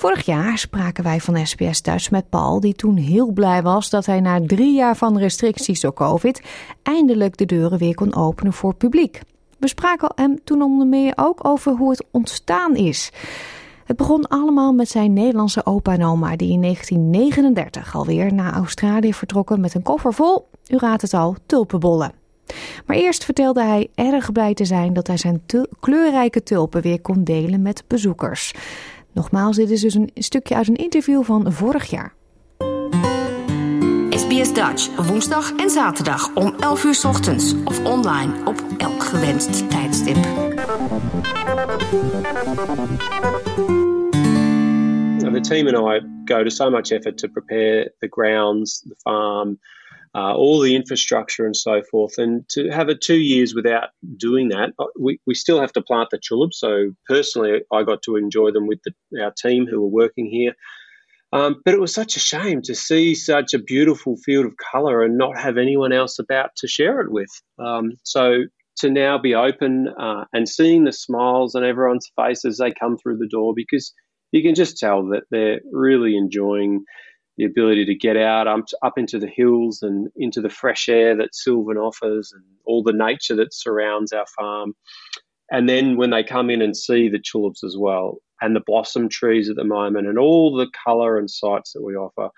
Vorig 0.01 0.25
jaar 0.25 0.57
spraken 0.57 1.03
wij 1.03 1.19
van 1.19 1.47
SBS 1.47 1.81
Duits 1.81 2.09
met 2.09 2.29
Paul, 2.29 2.59
die 2.59 2.73
toen 2.73 2.95
heel 2.95 3.31
blij 3.31 3.61
was 3.61 3.89
dat 3.89 4.05
hij 4.05 4.19
na 4.19 4.41
drie 4.45 4.75
jaar 4.75 4.95
van 4.95 5.17
restricties 5.17 5.79
door 5.81 5.93
COVID 5.93 6.41
eindelijk 6.83 7.37
de 7.37 7.45
deuren 7.45 7.77
weer 7.77 7.95
kon 7.95 8.15
openen 8.15 8.53
voor 8.53 8.75
publiek. 8.75 9.21
We 9.59 9.67
spraken 9.67 10.11
hem 10.15 10.43
toen 10.43 10.61
onder 10.61 10.87
meer 10.87 11.13
ook 11.15 11.47
over 11.47 11.71
hoe 11.71 11.89
het 11.89 12.05
ontstaan 12.11 12.75
is. 12.75 13.11
Het 13.85 13.97
begon 13.97 14.27
allemaal 14.27 14.73
met 14.73 14.89
zijn 14.89 15.13
Nederlandse 15.13 15.65
opa 15.65 15.93
en 15.93 16.05
oma, 16.05 16.35
die 16.35 16.51
in 16.51 16.61
1939 16.61 17.95
alweer 17.95 18.33
naar 18.33 18.53
Australië 18.53 19.13
vertrokken 19.13 19.61
met 19.61 19.73
een 19.73 19.83
koffer 19.83 20.13
vol, 20.13 20.47
u 20.67 20.77
raadt 20.77 21.01
het 21.01 21.13
al, 21.13 21.35
tulpenbollen. 21.45 22.11
Maar 22.85 22.97
eerst 22.97 23.25
vertelde 23.25 23.63
hij 23.63 23.89
erg 23.95 24.31
blij 24.31 24.53
te 24.53 24.65
zijn 24.65 24.93
dat 24.93 25.07
hij 25.07 25.17
zijn 25.17 25.41
kleurrijke 25.79 26.43
tulpen 26.43 26.81
weer 26.81 27.01
kon 27.01 27.23
delen 27.23 27.61
met 27.61 27.83
bezoekers. 27.87 28.53
Nogmaals, 29.13 29.55
dit 29.55 29.69
is 29.69 29.81
dus 29.81 29.93
een 29.93 30.09
stukje 30.13 30.55
uit 30.55 30.67
een 30.67 30.75
interview 30.75 31.23
van 31.23 31.53
vorig 31.53 31.89
jaar. 31.89 32.13
SBS 34.09 34.53
Dutch, 34.53 35.07
woensdag 35.07 35.55
en 35.55 35.69
zaterdag 35.69 36.35
om 36.35 36.55
11 36.59 36.83
uur 36.83 37.01
ochtends 37.05 37.53
of 37.65 37.85
online 37.85 38.33
op 38.45 38.63
elk 38.77 39.03
gewenst 39.03 39.69
tijdstip. 39.69 40.15
The 45.33 45.39
team 45.39 45.67
and 45.67 45.77
I 45.77 46.07
go 46.25 46.43
to 46.43 46.49
so 46.49 46.69
much 46.69 46.91
effort 46.91 47.17
to 47.17 47.27
prepare 47.27 47.93
the 47.99 48.07
grounds, 48.09 48.79
the 48.79 48.95
farm, 48.97 49.59
uh, 50.13 50.33
all 50.33 50.59
the 50.59 50.75
infrastructure 50.75 51.45
and 51.45 51.55
so 51.55 51.81
forth. 51.89 52.17
And 52.17 52.47
to 52.49 52.69
have 52.69 52.89
it 52.89 53.01
two 53.01 53.19
years 53.19 53.55
without 53.55 53.89
doing 54.17 54.49
that, 54.49 54.73
uh, 54.77 54.85
we, 54.99 55.19
we 55.25 55.33
still 55.33 55.61
have 55.61 55.73
to 55.73 55.81
plant 55.81 56.09
the 56.11 56.19
tulips. 56.19 56.59
So 56.59 56.91
personally, 57.07 57.61
I 57.71 57.83
got 57.83 58.01
to 58.03 58.17
enjoy 58.17 58.51
them 58.51 58.67
with 58.67 58.79
the, 58.83 59.21
our 59.23 59.31
team 59.31 59.67
who 59.67 59.81
were 59.81 59.87
working 59.87 60.25
here. 60.25 60.53
Um, 61.33 61.61
but 61.63 61.73
it 61.73 61.79
was 61.79 61.93
such 61.93 62.17
a 62.17 62.19
shame 62.19 62.61
to 62.63 62.75
see 62.75 63.15
such 63.15 63.53
a 63.53 63.59
beautiful 63.59 64.17
field 64.17 64.45
of 64.45 64.53
colour 64.71 65.01
and 65.01 65.17
not 65.17 65.37
have 65.37 65.57
anyone 65.57 65.93
else 65.93 66.19
about 66.19 66.51
to 66.57 66.67
share 66.67 66.99
it 66.99 67.09
with. 67.09 67.29
Um, 67.57 67.93
so 68.03 68.43
to 68.77 68.89
now 68.89 69.17
be 69.17 69.33
open 69.33 69.87
uh, 69.97 70.25
and 70.33 70.49
seeing 70.49 70.83
the 70.83 70.91
smiles 70.91 71.55
on 71.55 71.63
everyone's 71.63 72.11
face 72.17 72.43
as 72.43 72.57
they 72.57 72.73
come 72.73 72.97
through 72.97 73.17
the 73.17 73.29
door 73.29 73.53
because 73.55 73.93
you 74.31 74.41
can 74.41 74.55
just 74.55 74.77
tell 74.77 75.07
that 75.09 75.23
they're 75.29 75.61
really 75.71 76.17
enjoying 76.17 76.83
the 77.37 77.45
ability 77.45 77.85
to 77.85 77.95
get 77.95 78.17
out 78.17 78.47
up, 78.47 78.65
up 78.83 78.97
into 78.97 79.17
the 79.17 79.27
hills 79.27 79.81
and 79.81 80.09
into 80.15 80.41
the 80.41 80.49
fresh 80.49 80.89
air 80.89 81.15
that 81.17 81.33
Sylvan 81.33 81.77
offers 81.77 82.31
and 82.33 82.43
all 82.65 82.83
the 82.83 82.93
nature 82.93 83.35
that 83.35 83.53
surrounds 83.53 84.11
our 84.11 84.25
farm. 84.37 84.73
And 85.51 85.67
then 85.67 85.97
when 85.97 86.11
they 86.11 86.23
come 86.23 86.49
in 86.49 86.61
and 86.61 86.75
see 86.75 87.09
the 87.09 87.19
tulips 87.19 87.63
as 87.63 87.75
well, 87.77 88.19
and 88.41 88.55
the 88.55 88.61
blossom 88.65 89.07
trees 89.07 89.49
at 89.49 89.55
the 89.55 89.63
moment, 89.63 90.07
and 90.07 90.17
all 90.17 90.55
the 90.55 90.67
colour 90.85 91.17
and 91.17 91.29
sights 91.29 91.73
that 91.73 91.83
we 91.83 91.95
offer, 91.95 92.29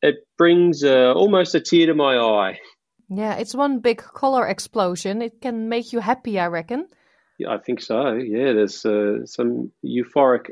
it 0.00 0.26
brings 0.38 0.82
uh, 0.82 1.12
almost 1.12 1.54
a 1.54 1.60
tear 1.60 1.86
to 1.86 1.94
my 1.94 2.16
eye. 2.16 2.58
Yeah, 3.08 3.34
it's 3.34 3.54
one 3.54 3.80
big 3.80 3.98
color 3.98 4.46
explosion. 4.46 5.20
It 5.20 5.40
can 5.40 5.68
make 5.68 5.92
you 5.92 6.00
happy, 6.00 6.40
I 6.40 6.46
reckon. 6.46 6.86
Yeah, 7.38 7.52
I 7.52 7.58
think 7.58 7.82
so. 7.82 8.14
Yeah, 8.14 8.52
there's 8.52 8.86
uh, 8.86 9.26
some 9.26 9.70
euphoric 9.84 10.50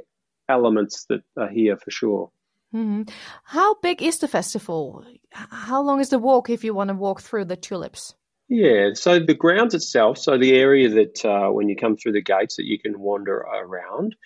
elements 0.49 1.07
that 1.09 1.23
are 1.39 1.49
here 1.49 1.77
for 1.77 1.91
sure. 1.91 2.31
Mm-hmm. 2.75 3.03
How 3.45 3.75
big 3.75 4.03
is 4.03 4.19
the 4.19 4.29
festival? 4.29 5.05
How 5.33 5.83
long 5.83 6.01
is 6.01 6.11
the 6.11 6.19
walk 6.19 6.51
if 6.51 6.63
you 6.63 6.75
want 6.75 6.89
to 6.89 6.95
walk 6.95 7.21
through 7.21 7.47
the 7.47 7.57
tulips? 7.57 8.15
Yeah, 8.49 8.91
so 8.95 9.21
the 9.21 9.35
grounds 9.35 9.75
itself, 9.75 10.19
so 10.19 10.37
the 10.37 10.57
area 10.57 10.89
that 10.89 11.25
uh, 11.25 11.51
when 11.51 11.69
you 11.69 11.77
come 11.77 11.97
through 11.97 12.13
the 12.13 12.23
gates 12.23 12.57
that 12.57 12.67
you 12.67 12.79
can 12.81 12.99
wander 12.99 13.37
around, 13.37 14.17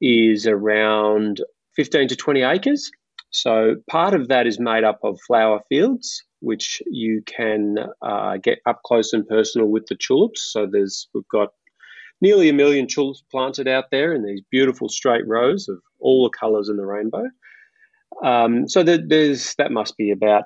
is 0.00 0.46
around 0.46 1.40
15 1.74 2.08
to 2.08 2.16
20 2.16 2.42
acres. 2.42 2.90
So 3.30 3.76
part 3.90 4.14
of 4.14 4.28
that 4.28 4.46
is 4.46 4.58
made 4.58 4.84
up 4.84 5.00
of 5.02 5.20
flower 5.26 5.60
fields, 5.68 6.22
which 6.40 6.80
you 6.86 7.22
can 7.26 7.76
uh, 8.02 8.36
get 8.38 8.60
up 8.66 8.82
close 8.84 9.12
and 9.12 9.26
personal 9.26 9.68
with 9.68 9.86
the 9.86 9.96
tulips. 9.96 10.52
So 10.52 10.66
there's 10.70 11.08
we've 11.12 11.28
got 11.28 11.48
nearly 12.20 12.48
a 12.48 12.54
million 12.54 12.86
tulips 12.86 13.22
planted 13.30 13.68
out 13.68 13.90
there 13.90 14.14
in 14.14 14.24
these 14.24 14.42
beautiful 14.50 14.88
straight 14.88 15.26
rows 15.26 15.68
of 15.68 15.78
all 15.98 16.24
the 16.24 16.38
colours 16.38 16.68
in 16.68 16.76
the 16.76 16.86
rainbow. 16.86 17.24
Um, 18.24 18.68
so 18.68 18.82
there's 18.82 19.54
that 19.56 19.70
must 19.70 19.96
be 19.96 20.10
about 20.10 20.44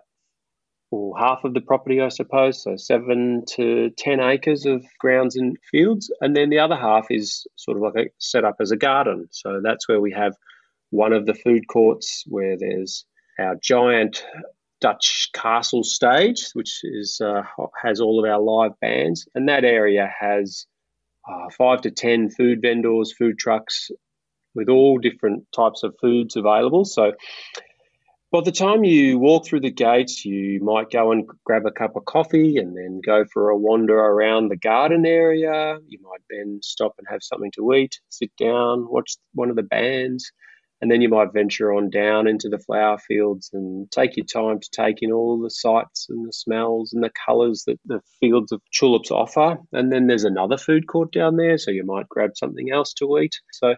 or 0.91 1.17
half 1.17 1.45
of 1.45 1.55
the 1.55 1.61
property, 1.61 2.01
I 2.01 2.09
suppose, 2.09 2.63
so 2.63 2.77
seven 2.77 3.45
to 3.51 3.91
10 3.97 4.21
acres 4.21 4.67
of 4.67 4.85
grounds 4.99 5.37
and 5.37 5.57
fields. 5.71 6.13
And 6.21 6.37
then 6.37 6.51
the 6.51 6.59
other 6.59 6.77
half 6.77 7.07
is 7.11 7.47
sort 7.57 7.77
of 7.77 7.83
like 7.83 8.07
a, 8.07 8.11
set 8.19 8.45
up 8.45 8.57
as 8.61 8.73
a 8.73 8.77
garden. 8.77 9.29
So 9.31 9.61
that's 9.63 9.89
where 9.89 10.01
we 10.01 10.13
have 10.13 10.35
one 10.91 11.13
of 11.13 11.27
the 11.27 11.35
food 11.35 11.69
courts 11.69 12.25
where 12.27 12.57
there's 12.59 13.05
our 13.39 13.55
giant 13.63 14.25
Dutch 14.81 15.31
castle 15.33 15.85
stage, 15.85 16.51
which 16.55 16.81
is 16.83 17.21
uh, 17.21 17.43
has 17.81 18.01
all 18.01 18.25
of 18.25 18.29
our 18.29 18.41
live 18.41 18.79
bands. 18.81 19.29
And 19.35 19.49
that 19.49 19.65
area 19.65 20.11
has 20.19 20.67
uh, 21.31 21.51
five 21.57 21.83
to 21.83 21.91
10 21.91 22.31
food 22.31 22.63
vendors, 22.63 23.13
food 23.13 23.39
trucks 23.39 23.91
with 24.55 24.69
all 24.69 24.99
different 24.99 25.45
types 25.53 25.83
of 25.83 25.95
foods 26.01 26.37
available. 26.37 26.85
So 26.85 27.13
by 28.33 28.41
the 28.45 28.53
time 28.53 28.85
you 28.85 29.19
walk 29.19 29.45
through 29.45 29.61
the 29.61 29.73
gates, 29.73 30.25
you 30.25 30.63
might 30.63 30.91
go 30.91 31.11
and 31.11 31.29
grab 31.45 31.67
a 31.67 31.73
cup 31.73 31.97
of 31.97 32.05
coffee 32.05 32.59
and 32.59 32.77
then 32.77 33.01
go 33.05 33.25
for 33.33 33.51
a 33.51 33.57
wander 33.57 33.99
around 33.99 34.49
the 34.49 34.57
garden 34.57 35.05
area. 35.05 35.79
You 35.89 35.99
might 36.01 36.23
then 36.31 36.61
stop 36.63 36.95
and 36.99 37.09
have 37.11 37.23
something 37.23 37.51
to 37.57 37.73
eat, 37.75 37.99
sit 38.09 38.31
down, 38.37 38.87
watch 38.89 39.17
one 39.35 39.51
of 39.51 39.57
the 39.57 39.65
bands, 39.65 40.31
and 40.81 40.91
then 40.91 41.03
you 41.03 41.09
might 41.09 41.33
venture 41.33 41.75
on 41.75 41.91
down 41.91 42.29
into 42.29 42.49
the 42.49 42.61
flower 42.61 42.99
fields 42.99 43.51
and 43.53 43.91
take 43.91 44.17
your 44.17 44.27
time 44.27 44.61
to 44.61 44.71
take 44.71 45.03
in 45.03 45.11
all 45.13 45.41
the 45.41 45.51
sights 45.51 46.07
and 46.09 46.27
the 46.27 46.33
smells 46.33 46.93
and 46.93 47.03
the 47.03 47.11
colours 47.27 47.65
that 47.67 47.81
the 47.85 48.01
fields 48.21 48.53
of 48.53 48.63
tulips 48.73 49.11
offer. 49.11 49.59
And 49.73 49.93
then 49.93 50.07
there's 50.07 50.25
another 50.25 50.57
food 50.57 50.87
court 50.87 51.13
down 51.13 51.37
there, 51.37 51.59
so 51.59 51.73
you 51.73 51.85
might 51.85 52.09
grab 52.09 52.31
something 52.37 52.71
else 52.71 52.95
to 52.95 53.19
eat. 53.19 53.35
So 53.53 53.75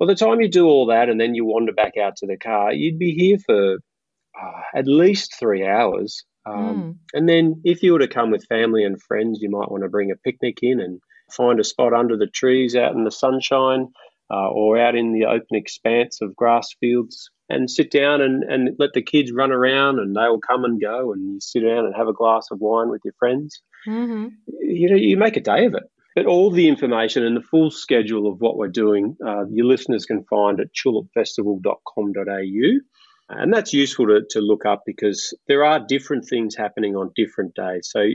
by 0.00 0.06
the 0.06 0.14
time 0.14 0.40
you 0.40 0.48
do 0.48 0.66
all 0.66 0.86
that 0.86 1.10
and 1.10 1.20
then 1.20 1.34
you 1.34 1.44
wander 1.44 1.72
back 1.72 1.98
out 1.98 2.16
to 2.16 2.26
the 2.26 2.38
car, 2.38 2.72
you'd 2.72 2.98
be 2.98 3.12
here 3.12 3.38
for 3.38 3.74
uh, 3.74 4.60
at 4.74 4.86
least 4.86 5.38
three 5.38 5.66
hours. 5.66 6.24
Um, 6.46 6.56
mm. 6.56 6.96
And 7.12 7.28
then 7.28 7.60
if 7.64 7.82
you 7.82 7.92
were 7.92 7.98
to 7.98 8.08
come 8.08 8.30
with 8.30 8.46
family 8.46 8.82
and 8.82 9.00
friends, 9.00 9.40
you 9.42 9.50
might 9.50 9.70
want 9.70 9.82
to 9.82 9.90
bring 9.90 10.10
a 10.10 10.16
picnic 10.16 10.58
in 10.62 10.80
and 10.80 11.00
find 11.30 11.60
a 11.60 11.64
spot 11.64 11.92
under 11.92 12.16
the 12.16 12.26
trees 12.26 12.74
out 12.74 12.94
in 12.94 13.04
the 13.04 13.10
sunshine 13.10 13.88
uh, 14.32 14.48
or 14.48 14.78
out 14.78 14.96
in 14.96 15.12
the 15.12 15.26
open 15.26 15.54
expanse 15.54 16.20
of 16.22 16.34
grass 16.34 16.68
fields 16.80 17.30
and 17.50 17.70
sit 17.70 17.90
down 17.90 18.22
and, 18.22 18.42
and 18.44 18.70
let 18.78 18.94
the 18.94 19.02
kids 19.02 19.32
run 19.32 19.52
around 19.52 19.98
and 19.98 20.16
they'll 20.16 20.40
come 20.40 20.64
and 20.64 20.80
go 20.80 21.12
and 21.12 21.34
you 21.34 21.40
sit 21.40 21.60
down 21.60 21.84
and 21.84 21.94
have 21.94 22.08
a 22.08 22.14
glass 22.14 22.46
of 22.50 22.58
wine 22.58 22.88
with 22.88 23.02
your 23.04 23.14
friends. 23.18 23.60
Mm-hmm. 23.86 24.28
You 24.62 24.88
know, 24.88 24.96
you 24.96 25.18
make 25.18 25.36
a 25.36 25.40
day 25.40 25.66
of 25.66 25.74
it. 25.74 25.82
But 26.14 26.26
all 26.26 26.50
the 26.50 26.68
information 26.68 27.24
and 27.24 27.36
the 27.36 27.42
full 27.42 27.70
schedule 27.70 28.30
of 28.30 28.40
what 28.40 28.56
we're 28.56 28.68
doing, 28.68 29.16
uh, 29.24 29.46
your 29.50 29.66
listeners 29.66 30.06
can 30.06 30.24
find 30.24 30.60
at 30.60 30.74
tulipfestival.com.au. 30.74 32.80
And 33.28 33.52
that's 33.52 33.72
useful 33.72 34.08
to, 34.08 34.22
to 34.30 34.40
look 34.40 34.66
up 34.66 34.82
because 34.84 35.32
there 35.46 35.64
are 35.64 35.78
different 35.78 36.26
things 36.28 36.56
happening 36.56 36.96
on 36.96 37.12
different 37.14 37.54
days. 37.54 37.88
So 37.90 38.08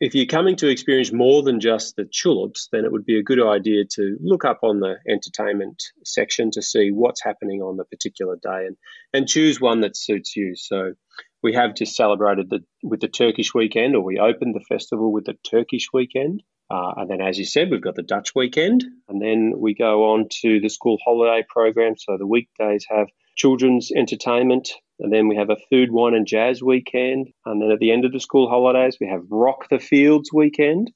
if 0.00 0.14
you're 0.14 0.26
coming 0.26 0.56
to 0.56 0.68
experience 0.68 1.12
more 1.12 1.42
than 1.42 1.60
just 1.60 1.96
the 1.96 2.04
tulips, 2.04 2.68
then 2.72 2.84
it 2.84 2.92
would 2.92 3.04
be 3.04 3.18
a 3.18 3.22
good 3.22 3.42
idea 3.42 3.84
to 3.92 4.16
look 4.20 4.44
up 4.44 4.60
on 4.62 4.80
the 4.80 4.96
entertainment 5.08 5.82
section 6.04 6.50
to 6.52 6.62
see 6.62 6.90
what's 6.90 7.22
happening 7.22 7.60
on 7.60 7.76
the 7.76 7.84
particular 7.84 8.36
day 8.42 8.66
and, 8.66 8.76
and 9.12 9.28
choose 9.28 9.60
one 9.60 9.82
that 9.82 9.96
suits 9.96 10.34
you. 10.34 10.56
So 10.56 10.94
we 11.42 11.52
have 11.52 11.74
just 11.74 11.94
celebrated 11.94 12.50
the, 12.50 12.64
with 12.82 13.00
the 13.00 13.08
Turkish 13.08 13.54
weekend, 13.54 13.94
or 13.94 14.02
we 14.02 14.18
opened 14.18 14.54
the 14.54 14.64
festival 14.66 15.12
with 15.12 15.26
the 15.26 15.36
Turkish 15.48 15.88
weekend. 15.92 16.42
Uh, 16.70 16.92
and 16.96 17.10
then, 17.10 17.20
as 17.20 17.38
you 17.38 17.44
said, 17.44 17.70
we've 17.70 17.82
got 17.82 17.94
the 17.94 18.02
Dutch 18.02 18.34
weekend. 18.34 18.84
And 19.08 19.20
then 19.20 19.54
we 19.56 19.74
go 19.74 20.12
on 20.12 20.28
to 20.42 20.60
the 20.60 20.68
school 20.68 20.98
holiday 21.04 21.44
program. 21.48 21.94
So 21.96 22.16
the 22.18 22.26
weekdays 22.26 22.86
have 22.88 23.08
children's 23.36 23.90
entertainment. 23.92 24.70
And 25.00 25.12
then 25.12 25.28
we 25.28 25.36
have 25.36 25.50
a 25.50 25.56
food, 25.70 25.90
wine, 25.90 26.14
and 26.14 26.26
jazz 26.26 26.62
weekend. 26.62 27.28
And 27.44 27.60
then 27.60 27.70
at 27.70 27.80
the 27.80 27.92
end 27.92 28.04
of 28.04 28.12
the 28.12 28.20
school 28.20 28.48
holidays, 28.48 28.96
we 29.00 29.08
have 29.08 29.22
Rock 29.28 29.68
the 29.70 29.78
Fields 29.78 30.30
weekend. 30.32 30.90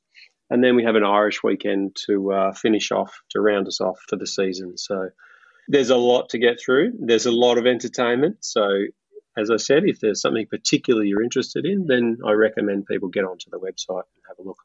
And 0.50 0.64
then 0.64 0.76
we 0.76 0.84
have 0.84 0.94
an 0.94 1.04
Irish 1.04 1.42
weekend 1.42 1.96
to 2.06 2.32
uh, 2.32 2.52
finish 2.52 2.90
off, 2.90 3.20
to 3.30 3.40
round 3.40 3.66
us 3.66 3.80
off 3.80 3.98
for 4.08 4.16
the 4.16 4.26
season. 4.26 4.78
So 4.78 5.10
there's 5.68 5.90
a 5.90 5.96
lot 5.96 6.30
to 6.30 6.38
get 6.38 6.58
through. 6.64 6.92
There's 6.98 7.26
a 7.26 7.30
lot 7.30 7.58
of 7.58 7.66
entertainment. 7.66 8.38
So, 8.40 8.86
as 9.36 9.50
I 9.50 9.58
said, 9.58 9.82
if 9.84 10.00
there's 10.00 10.22
something 10.22 10.46
particular 10.46 11.04
you're 11.04 11.22
interested 11.22 11.66
in, 11.66 11.86
then 11.86 12.18
I 12.26 12.32
recommend 12.32 12.86
people 12.86 13.08
get 13.08 13.24
onto 13.24 13.50
the 13.50 13.58
website 13.58 14.02
and 14.02 14.22
have 14.26 14.38
a 14.38 14.42
look. 14.42 14.56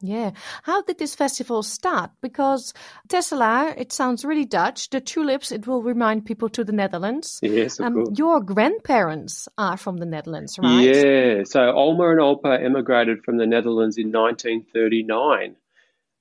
Yeah. 0.00 0.30
How 0.62 0.82
did 0.82 0.98
this 0.98 1.14
festival 1.16 1.62
start? 1.62 2.10
Because 2.20 2.72
Tesla, 3.08 3.74
it 3.76 3.92
sounds 3.92 4.24
really 4.24 4.44
Dutch. 4.44 4.90
The 4.90 5.00
tulips, 5.00 5.50
it 5.50 5.66
will 5.66 5.82
remind 5.82 6.24
people 6.24 6.48
to 6.50 6.62
the 6.62 6.72
Netherlands. 6.72 7.40
Yes, 7.42 7.80
of 7.80 7.86
um, 7.86 7.94
course. 7.94 8.18
Your 8.18 8.40
grandparents 8.40 9.48
are 9.58 9.76
from 9.76 9.96
the 9.96 10.06
Netherlands, 10.06 10.56
right? 10.58 10.82
Yeah. 10.82 11.42
So 11.44 11.60
Olma 11.60 12.12
and 12.12 12.20
Olpa 12.20 12.64
emigrated 12.64 13.24
from 13.24 13.38
the 13.38 13.46
Netherlands 13.46 13.98
in 13.98 14.12
1939. 14.12 15.56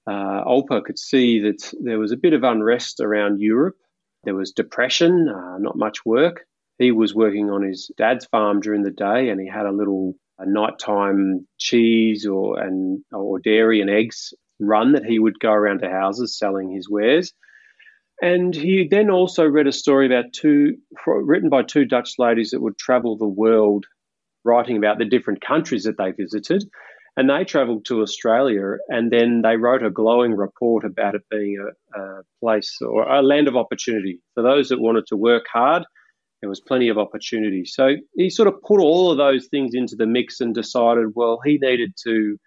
Uh, 0.08 0.44
Olpa 0.46 0.84
could 0.84 0.98
see 0.98 1.42
that 1.42 1.72
there 1.80 2.00
was 2.00 2.12
a 2.12 2.18
bit 2.18 2.34
of 2.34 2.44
unrest 2.44 3.00
around 3.00 3.42
Europe. 3.42 3.78
There 4.24 4.36
was 4.36 4.54
depression, 4.54 5.30
uh, 5.30 5.58
not 5.60 5.78
much 5.78 6.04
work. 6.04 6.48
He 6.80 6.92
was 6.92 7.14
working 7.14 7.52
on 7.52 7.62
his 7.62 7.92
dad's 7.98 8.26
farm 8.26 8.62
during 8.62 8.84
the 8.84 8.92
day 8.92 9.30
and 9.30 9.40
he 9.40 9.48
had 9.48 9.66
a 9.66 9.72
little 9.72 10.16
a 10.40 10.46
nighttime 10.46 11.48
cheese 11.58 12.26
or 12.26 12.60
and 12.60 13.04
or 13.12 13.40
dairy 13.40 13.82
and 13.82 13.90
eggs 13.90 14.34
run 14.60 14.94
that 14.94 15.06
he 15.06 15.20
would 15.20 15.40
go 15.40 15.52
around 15.52 15.80
to 15.80 15.90
houses 15.90 16.38
selling 16.38 16.72
his 16.72 16.90
wares. 16.90 17.34
And 18.22 18.56
he 18.56 18.88
then 18.90 19.12
also 19.12 19.46
read 19.46 19.68
a 19.68 19.72
story 19.72 20.08
about 20.08 20.34
two 20.34 20.78
written 21.06 21.50
by 21.50 21.64
two 21.64 21.86
Dutch 21.86 22.14
ladies 22.18 22.52
that 22.52 22.62
would 22.62 22.78
travel 22.78 23.16
the 23.16 23.28
world, 23.28 23.86
writing 24.44 24.78
about 24.78 24.98
the 24.98 25.06
different 25.06 25.42
countries 25.42 25.84
that 25.84 25.98
they 25.98 26.12
visited. 26.12 26.64
And 27.16 27.30
they 27.30 27.46
travelled 27.46 27.86
to 27.86 28.02
Australia, 28.02 28.78
and 28.90 29.12
then 29.12 29.42
they 29.42 29.58
wrote 29.58 29.84
a 29.84 29.90
glowing 29.90 30.36
report 30.36 30.84
about 30.86 31.16
it 31.16 31.24
being 31.32 31.58
a, 31.96 32.00
a 32.00 32.22
place 32.40 32.78
or 32.80 33.08
a 33.08 33.24
land 33.24 33.48
of 33.48 33.56
opportunity 33.56 34.20
for 34.36 34.44
those 34.44 34.70
that 34.70 34.80
wanted 34.80 35.08
to 35.08 35.18
work 35.18 35.46
hard 35.52 35.84
there 36.42 36.50
was 36.50 36.60
plenty 36.60 36.90
of 36.90 36.98
opportunity. 36.98 37.66
So 37.66 37.96
he 38.16 38.30
sort 38.30 38.48
of 38.48 38.62
put 38.62 38.80
all 38.80 39.12
of 39.12 39.18
those 39.18 39.48
things 39.48 39.74
into 39.74 39.96
the 39.96 40.06
mix 40.06 40.40
and 40.40 40.54
decided, 40.54 41.16
well, 41.16 41.40
he 41.44 41.58
needed 41.62 41.94
to, 42.04 42.38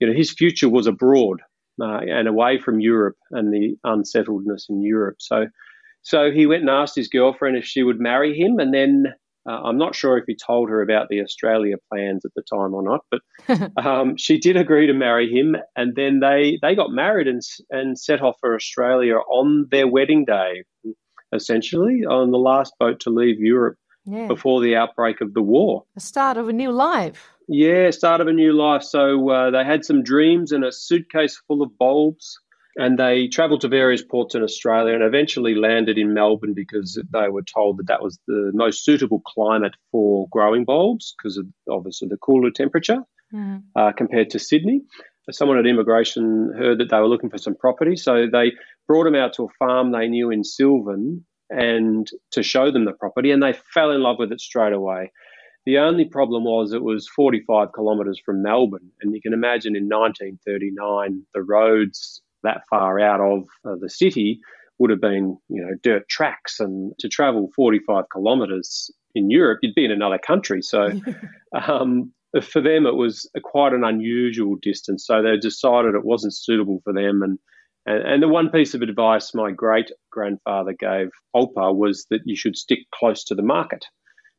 you 0.00 0.06
know, 0.06 0.12
his 0.12 0.32
future 0.32 0.68
was 0.68 0.86
abroad 0.86 1.40
uh, 1.80 2.00
and 2.00 2.26
away 2.28 2.60
from 2.60 2.80
Europe 2.80 3.16
and 3.30 3.52
the 3.52 3.76
unsettledness 3.84 4.66
in 4.68 4.82
Europe. 4.82 5.16
So, 5.20 5.46
so 6.02 6.30
he 6.30 6.46
went 6.46 6.62
and 6.62 6.70
asked 6.70 6.96
his 6.96 7.08
girlfriend 7.08 7.56
if 7.56 7.64
she 7.64 7.82
would 7.82 8.00
marry 8.00 8.36
him, 8.36 8.58
and 8.58 8.74
then 8.74 9.06
uh, 9.48 9.60
I'm 9.64 9.78
not 9.78 9.94
sure 9.94 10.18
if 10.18 10.24
he 10.26 10.36
told 10.36 10.68
her 10.70 10.82
about 10.82 11.08
the 11.08 11.20
Australia 11.20 11.76
plans 11.92 12.24
at 12.24 12.32
the 12.34 12.42
time 12.42 12.74
or 12.74 12.82
not, 12.82 13.04
but 13.10 13.70
um, 13.84 14.16
she 14.16 14.38
did 14.38 14.56
agree 14.56 14.86
to 14.86 14.92
marry 14.92 15.30
him, 15.30 15.56
and 15.76 15.94
then 15.94 16.20
they 16.20 16.58
they 16.62 16.74
got 16.74 16.90
married 16.90 17.28
and 17.28 17.42
and 17.70 17.98
set 17.98 18.22
off 18.22 18.36
for 18.40 18.54
Australia 18.54 19.16
on 19.16 19.66
their 19.70 19.86
wedding 19.86 20.24
day 20.24 20.64
essentially, 21.32 22.04
on 22.04 22.30
the 22.30 22.38
last 22.38 22.74
boat 22.78 23.00
to 23.00 23.10
leave 23.10 23.40
Europe 23.40 23.76
Yeah. 24.06 24.28
before 24.28 24.60
the 24.60 24.76
outbreak 24.76 25.20
of 25.20 25.34
the 25.34 25.42
war. 25.42 25.84
The 25.94 26.00
start 26.00 26.36
of 26.36 26.48
a 26.48 26.52
new 26.52 26.70
life. 26.70 27.30
Yeah, 27.48 27.90
start 27.90 28.20
of 28.20 28.26
a 28.28 28.32
new 28.32 28.52
life. 28.52 28.82
So 28.82 29.28
uh, 29.30 29.50
they 29.50 29.64
had 29.64 29.84
some 29.84 30.02
dreams 30.02 30.52
and 30.52 30.64
a 30.64 30.72
suitcase 30.72 31.40
full 31.46 31.62
of 31.62 31.76
bulbs, 31.78 32.38
and 32.76 32.98
they 32.98 33.28
travelled 33.28 33.62
to 33.62 33.68
various 33.68 34.02
ports 34.02 34.34
in 34.34 34.42
Australia 34.42 34.94
and 34.94 35.02
eventually 35.02 35.54
landed 35.54 35.96
in 35.98 36.12
Melbourne 36.12 36.54
because 36.54 37.00
they 37.12 37.28
were 37.28 37.42
told 37.42 37.78
that 37.78 37.86
that 37.86 38.02
was 38.02 38.18
the 38.26 38.50
most 38.54 38.84
suitable 38.84 39.22
climate 39.26 39.74
for 39.90 40.28
growing 40.30 40.64
bulbs 40.64 41.14
because 41.16 41.36
of 41.38 41.46
obviously 41.70 42.06
the 42.08 42.16
cooler 42.18 42.50
temperature 42.50 43.02
Mm. 43.34 43.62
uh, 43.74 43.90
compared 43.90 44.30
to 44.30 44.38
Sydney. 44.38 44.82
Someone 45.30 45.58
at 45.58 45.66
immigration 45.66 46.52
heard 46.56 46.78
that 46.78 46.90
they 46.90 46.98
were 46.98 47.08
looking 47.08 47.30
for 47.30 47.38
some 47.38 47.56
property, 47.56 47.96
so 47.96 48.26
they 48.30 48.52
brought 48.86 49.04
them 49.04 49.14
out 49.14 49.32
to 49.34 49.44
a 49.44 49.48
farm 49.58 49.92
they 49.92 50.08
knew 50.08 50.30
in 50.30 50.44
Sylvan 50.44 51.24
and 51.50 52.08
to 52.32 52.42
show 52.42 52.70
them 52.70 52.84
the 52.84 52.92
property, 52.92 53.30
and 53.30 53.42
they 53.42 53.52
fell 53.52 53.90
in 53.90 54.02
love 54.02 54.16
with 54.18 54.32
it 54.32 54.40
straight 54.40 54.72
away. 54.72 55.12
The 55.64 55.78
only 55.78 56.04
problem 56.04 56.44
was 56.44 56.72
it 56.72 56.82
was 56.82 57.08
45 57.08 57.68
kilometres 57.74 58.20
from 58.24 58.42
Melbourne, 58.42 58.90
and 59.00 59.14
you 59.14 59.20
can 59.20 59.32
imagine 59.32 59.74
in 59.74 59.88
1939 59.88 61.22
the 61.34 61.42
roads 61.42 62.22
that 62.44 62.62
far 62.70 63.00
out 63.00 63.20
of 63.20 63.44
uh, 63.64 63.74
the 63.80 63.90
city 63.90 64.40
would 64.78 64.90
have 64.90 65.00
been, 65.00 65.36
you 65.48 65.62
know, 65.62 65.74
dirt 65.82 66.08
tracks, 66.08 66.60
and 66.60 66.92
to 67.00 67.08
travel 67.08 67.50
45 67.56 68.04
kilometres 68.12 68.90
in 69.14 69.30
Europe, 69.30 69.60
you'd 69.62 69.74
be 69.74 69.84
in 69.84 69.90
another 69.90 70.18
country. 70.18 70.62
So, 70.62 70.90
um, 71.54 72.12
for 72.42 72.60
them, 72.60 72.86
it 72.86 72.94
was 72.94 73.30
quite 73.42 73.72
an 73.72 73.84
unusual 73.84 74.56
distance. 74.60 75.06
So 75.06 75.22
they 75.22 75.36
decided 75.36 75.94
it 75.94 76.04
wasn't 76.04 76.36
suitable 76.36 76.80
for 76.84 76.92
them, 76.92 77.22
and 77.22 77.38
and, 77.86 78.02
and 78.02 78.22
the 78.22 78.28
one 78.28 78.50
piece 78.50 78.74
of 78.74 78.82
advice 78.82 79.34
my 79.34 79.50
great 79.52 79.90
grandfather 80.10 80.74
gave 80.78 81.10
Olpa 81.34 81.74
was 81.74 82.06
that 82.10 82.20
you 82.24 82.36
should 82.36 82.56
stick 82.56 82.80
close 82.92 83.24
to 83.24 83.34
the 83.34 83.42
market 83.42 83.84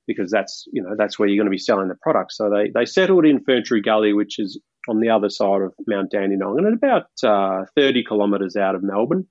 because 0.06 0.32
that's 0.32 0.66
you 0.72 0.82
know 0.82 0.96
that's 0.98 1.18
where 1.18 1.28
you're 1.28 1.38
going 1.38 1.52
to 1.52 1.52
be 1.52 1.58
selling 1.58 1.88
the 1.88 1.96
product. 1.96 2.34
So 2.34 2.50
they 2.50 2.70
they 2.74 2.86
settled 2.86 3.26
in 3.26 3.44
Ferntree 3.44 3.84
Gully, 3.84 4.14
which 4.14 4.40
is 4.40 4.60
on 4.88 5.00
the 5.00 5.10
other 5.10 5.30
side 5.30 5.62
of 5.62 5.74
Mount 5.86 6.12
Dandenong, 6.12 6.58
and 6.60 6.74
about 6.74 7.08
uh, 7.24 7.66
30 7.76 8.06
kilometres 8.06 8.56
out 8.56 8.76
of 8.76 8.84
Melbourne, 8.84 9.28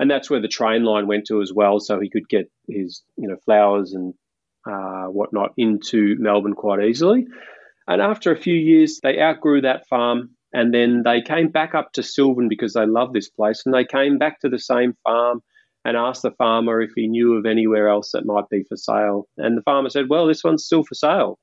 and 0.00 0.10
that's 0.10 0.30
where 0.30 0.40
the 0.40 0.48
train 0.48 0.84
line 0.84 1.06
went 1.06 1.26
to 1.26 1.42
as 1.42 1.52
well. 1.52 1.80
So 1.80 2.00
he 2.00 2.10
could 2.10 2.28
get 2.28 2.50
his 2.68 3.02
you 3.16 3.28
know 3.28 3.36
flowers 3.44 3.92
and 3.92 4.14
uh, 4.66 5.06
whatnot 5.06 5.52
into 5.56 6.16
Melbourne 6.18 6.54
quite 6.54 6.82
easily. 6.82 7.26
And 7.88 8.02
after 8.02 8.32
a 8.32 8.40
few 8.40 8.54
years, 8.54 9.00
they 9.02 9.20
outgrew 9.20 9.60
that 9.62 9.86
farm 9.88 10.30
and 10.52 10.72
then 10.72 11.02
they 11.04 11.20
came 11.20 11.48
back 11.48 11.74
up 11.74 11.92
to 11.92 12.02
Sylvan 12.02 12.48
because 12.48 12.72
they 12.72 12.86
loved 12.86 13.14
this 13.14 13.28
place. 13.28 13.62
And 13.66 13.74
they 13.74 13.84
came 13.84 14.18
back 14.18 14.40
to 14.40 14.48
the 14.48 14.58
same 14.58 14.94
farm 15.04 15.42
and 15.84 15.96
asked 15.96 16.22
the 16.22 16.30
farmer 16.32 16.80
if 16.80 16.92
he 16.96 17.06
knew 17.06 17.34
of 17.34 17.46
anywhere 17.46 17.88
else 17.88 18.12
that 18.12 18.26
might 18.26 18.48
be 18.48 18.64
for 18.64 18.76
sale. 18.76 19.28
And 19.36 19.56
the 19.58 19.62
farmer 19.62 19.90
said, 19.90 20.08
Well, 20.08 20.26
this 20.26 20.42
one's 20.42 20.64
still 20.64 20.82
for 20.82 20.94
sale. 20.94 21.38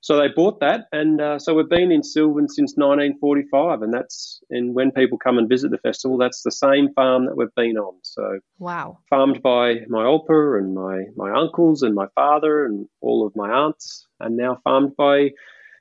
So 0.00 0.16
they 0.16 0.28
bought 0.28 0.60
that, 0.60 0.86
and 0.92 1.20
uh, 1.20 1.38
so 1.40 1.54
we've 1.54 1.68
been 1.68 1.90
in 1.90 2.04
Sylvan 2.04 2.48
since 2.48 2.74
1945, 2.76 3.82
and 3.82 3.92
that's 3.92 4.40
and 4.48 4.72
when 4.72 4.92
people 4.92 5.18
come 5.18 5.38
and 5.38 5.48
visit 5.48 5.72
the 5.72 5.78
festival, 5.78 6.16
that's 6.16 6.42
the 6.42 6.52
same 6.52 6.92
farm 6.94 7.26
that 7.26 7.36
we've 7.36 7.54
been 7.56 7.76
on. 7.76 7.94
So 8.02 8.38
Wow. 8.60 8.98
farmed 9.10 9.42
by 9.42 9.80
my 9.88 10.04
olpa 10.04 10.58
and 10.58 10.72
my 10.72 11.06
my 11.16 11.32
uncles 11.32 11.82
and 11.82 11.96
my 11.96 12.06
father 12.14 12.64
and 12.64 12.88
all 13.00 13.26
of 13.26 13.34
my 13.34 13.50
aunts, 13.50 14.06
and 14.20 14.36
now 14.36 14.60
farmed 14.62 14.94
by 14.96 15.30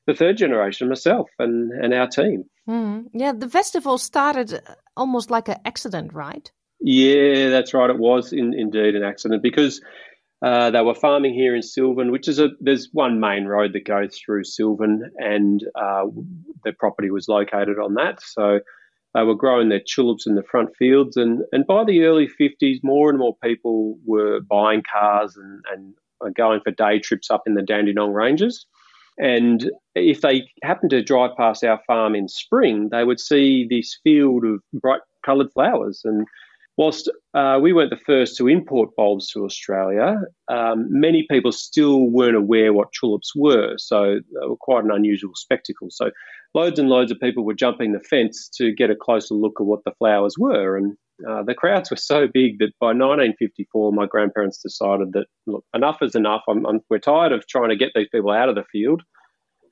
the 0.08 0.16
third 0.16 0.38
generation, 0.38 0.90
myself 0.90 1.30
and 1.38 1.72
and 1.72 1.94
our 1.94 2.08
team. 2.08 2.46
Mm. 2.68 3.06
Yeah, 3.14 3.34
the 3.34 3.50
festival 3.50 3.98
started 3.98 4.60
almost 4.96 5.30
like 5.30 5.50
an 5.50 5.58
accident, 5.66 6.14
right? 6.14 6.52
Yeah, 6.80 7.50
that's 7.50 7.74
right. 7.74 7.90
It 7.90 8.00
was 8.00 8.34
in, 8.34 8.54
indeed 8.54 8.96
an 8.96 9.04
accident 9.04 9.44
because 9.44 9.82
uh, 10.42 10.72
they 10.72 10.82
were 10.82 10.96
farming 10.96 11.34
here 11.34 11.56
in 11.56 11.62
Sylvan, 11.62 12.12
which 12.12 12.28
is 12.28 12.40
a 12.40 12.50
there's 12.60 12.90
one 12.94 13.20
main 13.20 13.46
road 13.46 13.74
that 13.74 13.86
goes 13.86 14.18
through 14.18 14.46
Sylvan, 14.46 15.12
and 15.18 15.64
uh, 15.76 16.06
the 16.64 16.74
property 16.74 17.12
was 17.12 17.28
located 17.28 17.78
on 17.78 17.96
that. 17.96 18.22
So 18.22 18.60
they 19.14 19.24
were 19.24 19.36
growing 19.36 19.70
their 19.70 19.82
tulips 19.82 20.28
in 20.28 20.36
the 20.36 20.44
front 20.44 20.76
fields, 20.78 21.18
and 21.18 21.42
and 21.52 21.68
by 21.68 21.84
the 21.84 22.04
early 22.04 22.28
fifties, 22.28 22.80
more 22.84 23.10
and 23.10 23.20
more 23.20 23.36
people 23.44 23.98
were 24.06 24.40
buying 24.40 24.84
cars 24.90 25.36
and 25.36 25.64
and 25.72 26.36
going 26.36 26.62
for 26.64 26.72
day 26.72 27.00
trips 27.00 27.30
up 27.30 27.44
in 27.46 27.56
the 27.56 27.62
Dandenong 27.62 28.14
Ranges. 28.14 28.66
And 29.18 29.72
if 29.96 30.22
they 30.22 30.48
happened 30.64 30.92
to 30.92 31.04
drive 31.04 31.32
past 31.38 31.64
our 31.64 31.82
farm 31.88 32.16
in 32.16 32.28
spring, 32.28 32.90
they 32.92 33.04
would 33.04 33.20
see 33.20 33.68
this 33.68 34.00
field 34.04 34.46
of 34.46 34.62
bright 34.74 35.02
coloured 35.26 35.52
flowers. 35.54 36.02
And 36.04 36.28
whilst 36.78 37.12
uh, 37.34 37.60
we 37.62 37.74
weren't 37.74 37.90
the 37.90 38.00
first 38.06 38.38
to 38.38 38.48
import 38.48 38.96
bulbs 38.96 39.30
to 39.32 39.44
Australia, 39.44 40.22
um, 40.48 40.88
many 40.90 41.26
people 41.30 41.52
still 41.52 42.04
weren't 42.10 42.36
aware 42.36 42.72
what 42.72 42.90
tulips 42.98 43.34
were. 43.36 43.76
So 43.78 44.20
they 44.20 44.48
were 44.48 44.56
quite 44.56 44.84
an 44.84 44.92
unusual 44.92 45.32
spectacle. 45.36 45.88
So 45.90 46.12
loads 46.54 46.80
and 46.80 46.90
loads 46.90 47.12
of 47.12 47.20
people 47.20 47.44
were 47.44 47.56
jumping 47.56 47.94
the 47.94 48.00
fence 48.00 48.50
to 48.58 48.74
get 48.74 48.92
a 48.92 48.96
closer 48.96 49.34
look 49.34 49.60
at 49.60 49.66
what 49.66 49.84
the 49.84 49.94
flowers 49.98 50.36
were. 50.38 50.78
And 50.78 50.96
uh, 51.28 51.44
the 51.44 51.56
crowds 51.56 51.90
were 51.90 51.98
so 51.98 52.28
big 52.32 52.60
that 52.60 52.74
by 52.80 52.88
1954, 52.88 53.92
my 53.92 54.06
grandparents 54.06 54.62
decided 54.62 55.14
that 55.14 55.26
look, 55.48 55.66
enough 55.74 55.98
is 56.02 56.16
enough. 56.16 56.44
I'm, 56.48 56.66
I'm, 56.66 56.82
we're 56.90 57.00
tired 57.00 57.32
of 57.32 57.48
trying 57.48 57.70
to 57.70 57.76
get 57.76 57.92
these 57.96 58.10
people 58.12 58.32
out 58.32 58.50
of 58.50 58.56
the 58.56 58.66
field. 58.72 59.02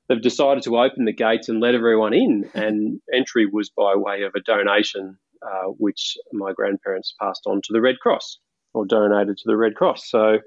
They've 0.09 0.21
decided 0.21 0.63
to 0.63 0.77
open 0.77 1.05
the 1.05 1.13
gates 1.13 1.49
and 1.49 1.59
let 1.59 1.73
everyone 1.73 2.13
in, 2.13 2.47
and 2.53 2.99
entry 3.11 3.47
was 3.51 3.71
by 3.75 3.95
way 3.95 4.21
of 4.21 4.33
a 4.35 4.41
donation, 4.41 5.17
uh, 5.41 5.69
which 5.77 6.17
my 6.33 6.51
grandparents 6.53 7.15
passed 7.21 7.43
on 7.45 7.61
to 7.63 7.73
the 7.73 7.81
Red 7.81 7.99
Cross 7.99 8.39
or 8.73 8.85
donated 8.85 9.37
to 9.37 9.43
the 9.45 9.57
Red 9.57 9.75
Cross. 9.75 10.09
So 10.09 10.39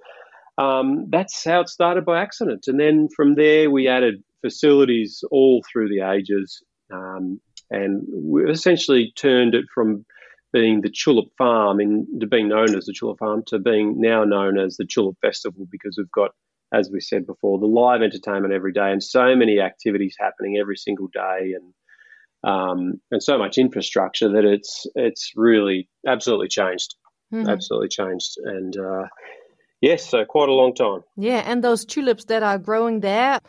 um, 0.58 1.06
that's 1.10 1.44
how 1.44 1.60
it 1.60 1.68
started 1.68 2.04
by 2.04 2.20
accident, 2.20 2.64
and 2.66 2.78
then 2.78 3.08
from 3.14 3.34
there 3.34 3.70
we 3.70 3.88
added 3.88 4.22
facilities 4.40 5.22
all 5.30 5.62
through 5.70 5.88
the 5.88 6.00
ages, 6.00 6.62
um, 6.92 7.40
and 7.70 8.02
we 8.12 8.50
essentially 8.50 9.12
turned 9.16 9.54
it 9.54 9.66
from 9.72 10.04
being 10.52 10.80
the 10.80 10.90
Tulip 10.90 11.28
Farm 11.36 11.80
in 11.80 12.06
to 12.20 12.26
being 12.26 12.48
known 12.48 12.74
as 12.74 12.86
the 12.86 12.94
Tulip 12.98 13.18
Farm 13.18 13.42
to 13.48 13.58
being 13.58 14.00
now 14.00 14.24
known 14.24 14.58
as 14.58 14.76
the 14.76 14.86
Tulip 14.86 15.16
Festival 15.20 15.66
because 15.70 15.96
we've 15.98 16.10
got, 16.10 16.30
as 16.72 16.90
we 16.90 17.00
said 17.00 17.26
before, 17.26 17.58
the 17.58 17.66
live 17.66 18.02
entertainment 18.02 18.54
every 18.54 18.72
day 18.72 18.90
and 18.90 19.02
so 19.02 19.36
many 19.36 19.60
activities 19.60 20.16
happening 20.18 20.56
every 20.58 20.76
single 20.76 21.08
day 21.08 21.52
and 21.54 21.74
um, 22.44 23.00
and 23.10 23.22
so 23.22 23.38
much 23.38 23.58
infrastructure 23.58 24.28
that 24.28 24.44
it's 24.44 24.86
it's 24.94 25.32
really 25.36 25.88
absolutely 26.06 26.48
changed, 26.48 26.94
Mhm. 27.32 27.48
absolutely 27.48 27.88
changed, 27.88 28.36
and 28.44 28.76
uh, 28.76 29.06
yes, 29.80 30.08
so 30.08 30.24
quite 30.24 30.48
a 30.48 30.52
long 30.52 30.74
time. 30.74 31.02
Yeah, 31.16 31.42
and 31.46 31.62
those 31.62 31.84
tulips 31.84 32.24
that 32.26 32.42
are 32.42 32.58
growing 32.58 33.00
there, 33.00 33.40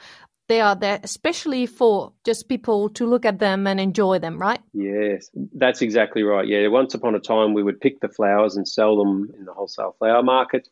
they 0.47 0.62
are 0.62 0.75
there 0.75 0.99
especially 1.04 1.65
for 1.67 2.12
just 2.25 2.49
people 2.49 2.89
to 2.89 3.06
look 3.06 3.25
at 3.25 3.39
them 3.39 3.67
and 3.67 3.80
enjoy 3.80 4.19
them, 4.19 4.39
right? 4.39 4.60
Yes, 4.73 5.30
that's 5.54 5.82
exactly 5.82 6.23
right. 6.23 6.47
Yeah, 6.47 6.67
once 6.67 6.93
upon 6.95 7.15
a 7.15 7.19
time 7.19 7.54
we 7.54 7.63
would 7.63 7.80
pick 7.80 7.99
the 7.99 8.10
flowers 8.10 8.56
and 8.58 8.67
sell 8.67 8.97
them 8.97 9.30
in 9.38 9.45
the 9.45 9.54
wholesale 9.54 9.95
flower 9.99 10.23
market. 10.23 10.67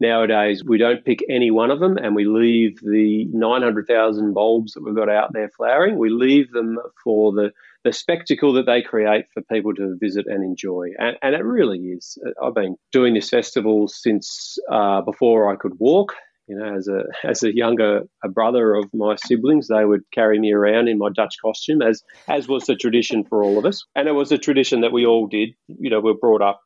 Nowadays 0.00 0.64
we 0.64 0.78
don't 0.78 1.04
pick 1.04 1.20
any 1.28 1.50
one 1.50 1.70
of 1.70 1.78
them 1.78 1.98
and 1.98 2.16
we 2.16 2.24
leave 2.24 2.80
the 2.80 3.26
900,000 3.32 4.32
bulbs 4.32 4.72
that 4.72 4.82
we've 4.82 4.94
got 4.94 5.10
out 5.10 5.32
there 5.34 5.50
flowering, 5.50 5.98
we 5.98 6.08
leave 6.08 6.50
them 6.52 6.78
for 7.04 7.32
the, 7.32 7.52
the 7.84 7.92
spectacle 7.92 8.54
that 8.54 8.64
they 8.64 8.80
create 8.80 9.26
for 9.34 9.42
people 9.42 9.74
to 9.74 9.96
visit 10.00 10.26
and 10.26 10.42
enjoy. 10.42 10.88
And, 10.98 11.16
and 11.22 11.34
it 11.34 11.44
really 11.44 11.78
is. 11.78 12.18
I've 12.42 12.54
been 12.54 12.76
doing 12.92 13.12
this 13.12 13.28
festival 13.28 13.88
since 13.88 14.58
uh, 14.70 15.02
before 15.02 15.52
I 15.52 15.56
could 15.56 15.78
walk. 15.78 16.14
You 16.48 16.56
know, 16.56 16.74
as 16.74 16.88
a 16.88 17.04
as 17.22 17.44
a 17.44 17.54
younger 17.54 18.00
a 18.24 18.28
brother 18.28 18.74
of 18.74 18.92
my 18.92 19.14
siblings, 19.14 19.68
they 19.68 19.84
would 19.84 20.00
carry 20.12 20.36
me 20.36 20.52
around 20.52 20.88
in 20.88 20.98
my 20.98 21.08
Dutch 21.14 21.36
costume, 21.40 21.80
as 21.80 22.02
as 22.26 22.48
was 22.48 22.64
the 22.64 22.74
tradition 22.74 23.22
for 23.22 23.44
all 23.44 23.56
of 23.56 23.64
us, 23.64 23.84
and 23.94 24.08
it 24.08 24.12
was 24.12 24.32
a 24.32 24.38
tradition 24.38 24.80
that 24.80 24.90
we 24.90 25.06
all 25.06 25.28
did. 25.28 25.50
You 25.68 25.90
know, 25.90 26.00
we 26.00 26.10
we're 26.10 26.18
brought 26.18 26.42
up 26.42 26.60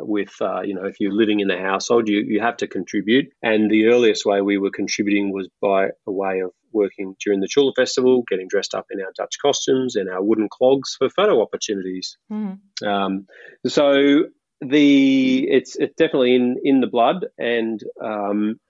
with 0.00 0.32
uh, 0.40 0.62
you 0.62 0.74
know 0.74 0.84
if 0.84 1.00
you're 1.00 1.12
living 1.12 1.40
in 1.40 1.48
the 1.48 1.58
household, 1.58 2.08
you 2.08 2.20
you 2.20 2.40
have 2.40 2.56
to 2.58 2.66
contribute, 2.66 3.32
and 3.42 3.70
the 3.70 3.86
earliest 3.86 4.24
way 4.24 4.40
we 4.40 4.58
were 4.58 4.70
contributing 4.70 5.32
was 5.32 5.48
by 5.60 5.88
a 6.06 6.12
way 6.12 6.40
of 6.40 6.50
working 6.72 7.16
during 7.24 7.40
the 7.40 7.48
Tulip 7.48 7.74
Festival, 7.76 8.22
getting 8.28 8.48
dressed 8.48 8.74
up 8.74 8.86
in 8.90 9.00
our 9.00 9.12
Dutch 9.16 9.36
costumes 9.42 9.96
and 9.96 10.08
our 10.08 10.22
wooden 10.22 10.48
clogs 10.48 10.94
for 10.96 11.10
photo 11.10 11.42
opportunities. 11.42 12.16
Mhm. 12.30 12.58
Um, 12.86 13.26
so 13.66 14.24
the 14.60 15.48
it's 15.50 15.76
it's 15.76 15.94
definitely 15.96 16.34
in 16.34 16.60
in 16.62 16.80
the 16.80 16.86
blood, 16.86 17.26
and 17.38 17.80
um, 18.02 18.60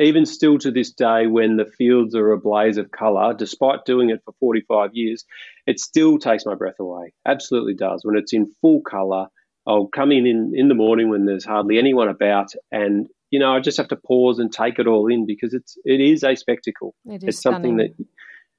even 0.00 0.24
still 0.24 0.58
to 0.58 0.70
this 0.70 0.92
day, 0.92 1.26
when 1.26 1.56
the 1.56 1.66
fields 1.66 2.14
are 2.14 2.32
a 2.32 2.38
blaze 2.38 2.78
of 2.78 2.90
colour, 2.90 3.34
despite 3.34 3.84
doing 3.84 4.10
it 4.10 4.22
for 4.24 4.32
45 4.40 4.90
years, 4.94 5.24
it 5.66 5.78
still 5.78 6.18
takes 6.18 6.46
my 6.46 6.54
breath 6.54 6.80
away. 6.80 7.12
Absolutely 7.26 7.74
does. 7.74 8.04
When 8.04 8.16
it's 8.16 8.32
in 8.32 8.52
full 8.60 8.80
colour, 8.80 9.28
I'll 9.66 9.86
come 9.86 10.12
in, 10.12 10.26
in 10.26 10.52
in 10.54 10.68
the 10.68 10.74
morning 10.74 11.08
when 11.08 11.26
there's 11.26 11.44
hardly 11.44 11.78
anyone 11.78 12.08
about, 12.08 12.52
and 12.70 13.06
you 13.30 13.38
know 13.38 13.52
I 13.52 13.60
just 13.60 13.76
have 13.76 13.88
to 13.88 13.96
pause 13.96 14.38
and 14.38 14.52
take 14.52 14.78
it 14.78 14.86
all 14.86 15.06
in 15.08 15.26
because 15.26 15.54
it's 15.54 15.76
it 15.84 16.00
is 16.00 16.24
a 16.24 16.34
spectacle. 16.34 16.94
It 17.04 17.22
is 17.22 17.28
it's 17.28 17.42
something 17.42 17.76
stunning. 17.76 17.94
that 17.98 18.06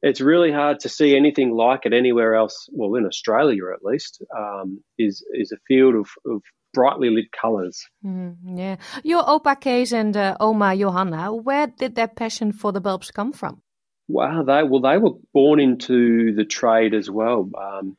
it's 0.04 0.22
really 0.22 0.52
hard 0.52 0.82
to 0.82 0.90
see 0.90 1.16
anything 1.16 1.52
like 1.52 1.86
it 1.86 1.94
anywhere 1.94 2.36
else. 2.36 2.70
Well, 2.72 2.96
in 2.96 3.06
Australia 3.06 3.72
at 3.74 3.84
least, 3.84 4.22
um, 4.38 4.84
is 4.98 5.26
is 5.34 5.52
a 5.52 5.58
field 5.68 5.96
of, 5.96 6.10
of 6.26 6.42
brightly 6.74 7.10
lit 7.10 7.32
colours. 7.32 7.86
Mm, 8.06 8.36
yeah, 8.58 8.76
your 9.04 9.24
opa 9.24 9.60
Kees 9.60 9.94
and 9.94 10.16
uh, 10.16 10.36
oma 10.40 10.76
Johanna, 10.76 11.34
where 11.34 11.68
did 11.68 11.96
their 11.96 12.10
passion 12.10 12.52
for 12.52 12.72
the 12.72 12.82
bulbs 12.82 13.12
come 13.12 13.32
from? 13.32 13.62
Wow, 14.08 14.44
they 14.44 14.64
well 14.64 14.82
they 14.82 14.98
were 14.98 15.18
born 15.34 15.60
into 15.60 16.36
the 16.36 16.46
trade 16.46 16.94
as 16.94 17.10
well. 17.10 17.50
Um, 17.58 17.98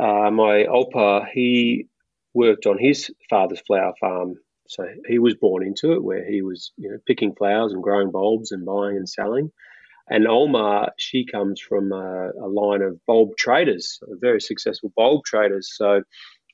uh, 0.00 0.30
my 0.30 0.64
opa 0.64 1.26
he 1.32 1.88
worked 2.34 2.66
on 2.66 2.78
his 2.78 3.10
father's 3.28 3.60
flower 3.60 3.92
farm, 4.00 4.34
so 4.68 4.84
he 5.06 5.18
was 5.18 5.34
born 5.34 5.66
into 5.66 5.92
it, 5.92 6.02
where 6.02 6.24
he 6.28 6.42
was 6.42 6.72
you 6.76 6.90
know 6.90 6.98
picking 7.06 7.34
flowers 7.34 7.72
and 7.72 7.82
growing 7.82 8.10
bulbs 8.10 8.52
and 8.52 8.64
buying 8.64 8.96
and 8.96 9.08
selling. 9.08 9.50
And 10.08 10.26
Olma, 10.26 10.90
she 10.98 11.24
comes 11.24 11.60
from 11.60 11.92
a, 11.92 12.30
a 12.30 12.48
line 12.48 12.82
of 12.82 12.98
bulb 13.06 13.30
traders, 13.38 14.00
very 14.20 14.40
successful 14.40 14.92
bulb 14.96 15.24
traders. 15.24 15.72
So 15.74 16.02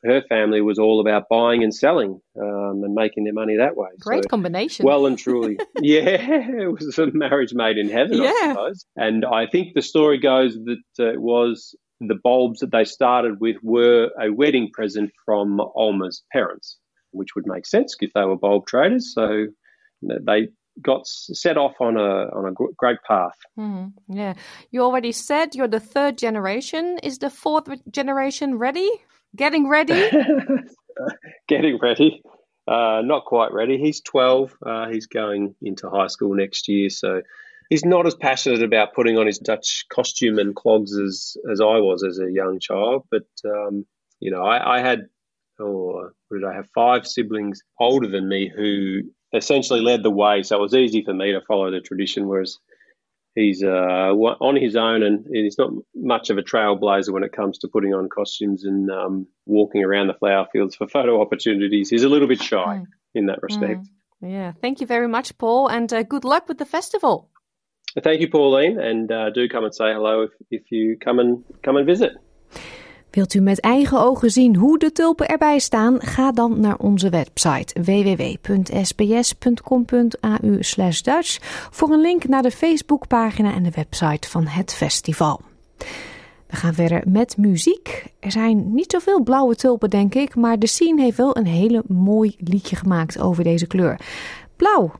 her 0.04 0.22
family 0.28 0.60
was 0.60 0.78
all 0.78 1.00
about 1.00 1.28
buying 1.28 1.64
and 1.64 1.74
selling 1.74 2.20
um, 2.40 2.82
and 2.84 2.94
making 2.94 3.24
their 3.24 3.32
money 3.32 3.56
that 3.56 3.76
way. 3.76 3.88
Great 3.98 4.24
so, 4.24 4.28
combination. 4.28 4.86
Well 4.86 5.06
and 5.06 5.18
truly. 5.24 5.58
yeah, 5.80 6.02
it 6.04 6.72
was 6.72 6.98
a 6.98 7.06
marriage 7.12 7.52
made 7.52 7.78
in 7.78 7.88
heaven, 7.88 8.22
yeah. 8.22 8.30
I 8.30 8.48
suppose. 8.50 8.86
And 8.96 9.24
I 9.24 9.46
think 9.46 9.74
the 9.74 9.82
story 9.82 10.18
goes 10.18 10.54
that 10.54 10.78
it 10.98 11.20
was 11.20 11.74
the 12.00 12.18
bulbs 12.22 12.60
that 12.60 12.70
they 12.70 12.84
started 12.84 13.40
with 13.40 13.56
were 13.62 14.10
a 14.20 14.30
wedding 14.30 14.70
present 14.72 15.10
from 15.24 15.60
Olma's 15.76 16.22
parents, 16.32 16.78
which 17.10 17.34
would 17.34 17.46
make 17.46 17.66
sense 17.66 17.96
if 18.00 18.12
they 18.14 18.24
were 18.24 18.36
bulb 18.36 18.66
traders. 18.66 19.12
So 19.14 19.46
they 20.02 20.48
got 20.80 21.06
set 21.06 21.56
off 21.56 21.74
on 21.80 21.96
a 21.96 22.28
on 22.36 22.46
a 22.46 22.52
great 22.76 22.98
path. 23.06 23.36
Mm, 23.58 23.92
yeah, 24.08 24.34
you 24.70 24.82
already 24.82 25.12
said 25.12 25.54
you're 25.54 25.68
the 25.68 25.80
third 25.80 26.18
generation. 26.18 26.98
Is 27.02 27.18
the 27.18 27.30
fourth 27.30 27.68
generation 27.90 28.58
ready? 28.58 28.90
Getting 29.34 29.68
ready? 29.68 30.10
Getting 31.48 31.78
ready. 31.80 32.22
Uh, 32.66 33.00
not 33.02 33.24
quite 33.24 33.52
ready. 33.52 33.78
He's 33.78 34.02
12. 34.02 34.54
Uh, 34.64 34.88
he's 34.88 35.06
going 35.06 35.54
into 35.62 35.88
high 35.88 36.08
school 36.08 36.34
next 36.34 36.68
year, 36.68 36.90
so 36.90 37.22
he's 37.68 37.84
not 37.84 38.06
as 38.06 38.14
passionate 38.14 38.62
about 38.62 38.94
putting 38.94 39.18
on 39.18 39.26
his 39.26 39.38
Dutch 39.38 39.84
costume 39.90 40.38
and 40.38 40.54
clogs 40.54 40.96
as 40.96 41.36
as 41.50 41.60
I 41.60 41.78
was 41.78 42.04
as 42.04 42.18
a 42.18 42.30
young 42.30 42.58
child. 42.60 43.06
But 43.10 43.26
um, 43.44 43.86
you 44.20 44.30
know, 44.30 44.42
I, 44.42 44.78
I 44.78 44.80
had, 44.80 45.06
oh, 45.60 46.10
did 46.32 46.44
I 46.44 46.54
have? 46.54 46.68
Five 46.74 47.06
siblings 47.06 47.62
older 47.78 48.08
than 48.08 48.28
me 48.28 48.50
who 48.54 49.02
essentially 49.32 49.80
led 49.80 50.02
the 50.02 50.10
way. 50.10 50.42
So 50.42 50.56
it 50.56 50.62
was 50.62 50.74
easy 50.74 51.04
for 51.04 51.14
me 51.14 51.32
to 51.32 51.40
follow 51.46 51.70
the 51.70 51.80
tradition, 51.80 52.26
whereas 52.26 52.58
he's 53.34 53.62
uh, 53.62 53.66
on 53.68 54.56
his 54.56 54.74
own 54.74 55.02
and 55.02 55.26
he's 55.30 55.58
not 55.58 55.70
much 55.94 56.30
of 56.30 56.38
a 56.38 56.42
trailblazer 56.42 57.12
when 57.12 57.22
it 57.22 57.32
comes 57.32 57.58
to 57.58 57.68
putting 57.68 57.94
on 57.94 58.08
costumes 58.08 58.64
and 58.64 58.90
um, 58.90 59.26
walking 59.46 59.84
around 59.84 60.08
the 60.08 60.14
flower 60.14 60.46
fields 60.52 60.74
for 60.74 60.88
photo 60.88 61.20
opportunities. 61.20 61.90
He's 61.90 62.02
a 62.02 62.08
little 62.08 62.28
bit 62.28 62.42
shy 62.42 62.56
mm. 62.80 62.86
in 63.14 63.26
that 63.26 63.42
respect. 63.42 63.82
Mm. 63.82 64.32
Yeah, 64.32 64.52
thank 64.60 64.80
you 64.80 64.86
very 64.86 65.06
much, 65.06 65.38
Paul, 65.38 65.68
and 65.68 65.92
uh, 65.92 66.02
good 66.02 66.24
luck 66.24 66.48
with 66.48 66.58
the 66.58 66.64
festival. 66.64 67.30
Thank 67.92 68.18
you, 68.18 68.28
Pauline, 68.28 68.78
and 68.90 69.10
uh, 69.10 69.30
do 69.32 69.46
come 69.46 69.64
and 69.64 69.74
say 69.74 69.92
hello 69.92 70.22
if, 70.22 70.30
if 70.48 70.70
you 70.70 70.96
come 70.96 71.20
and 71.20 71.44
come 71.62 71.78
and 71.78 71.86
visit. 71.86 72.18
Wilt 73.10 73.34
u 73.34 73.40
met 73.40 73.60
eigen 73.60 74.00
ogen 74.00 74.30
zien 74.30 74.56
hoe 74.56 74.78
de 74.78 74.92
tulpen 74.92 75.28
erbij 75.28 75.58
staan? 75.58 76.00
Ga 76.00 76.32
dan 76.32 76.60
naar 76.60 76.76
onze 76.76 77.10
website 77.10 77.82
www.sbs.com.au 77.82 79.38
Dutch 81.02 81.38
voor 81.70 81.90
een 81.90 82.00
link 82.00 82.28
naar 82.28 82.42
de 82.42 82.50
Facebookpagina 82.50 83.54
en 83.54 83.62
de 83.62 83.70
website 83.70 84.28
van 84.28 84.46
het 84.46 84.74
festival. 84.74 85.40
We 86.46 86.56
gaan 86.56 86.74
verder 86.74 87.02
met 87.06 87.36
muziek. 87.36 88.04
Er 88.20 88.30
zijn 88.30 88.74
niet 88.74 88.90
zoveel 88.90 89.22
blauwe 89.22 89.54
tulpen, 89.54 89.90
denk 89.90 90.14
ik, 90.14 90.34
maar 90.34 90.58
de 90.58 90.66
scene 90.66 91.02
heeft 91.02 91.16
wel 91.16 91.36
een 91.36 91.46
hele 91.46 91.82
mooi 91.86 92.36
liedje 92.38 92.76
gemaakt 92.76 93.20
over 93.20 93.44
deze 93.44 93.66
kleur. 93.66 94.00
Blauw, 94.56 94.92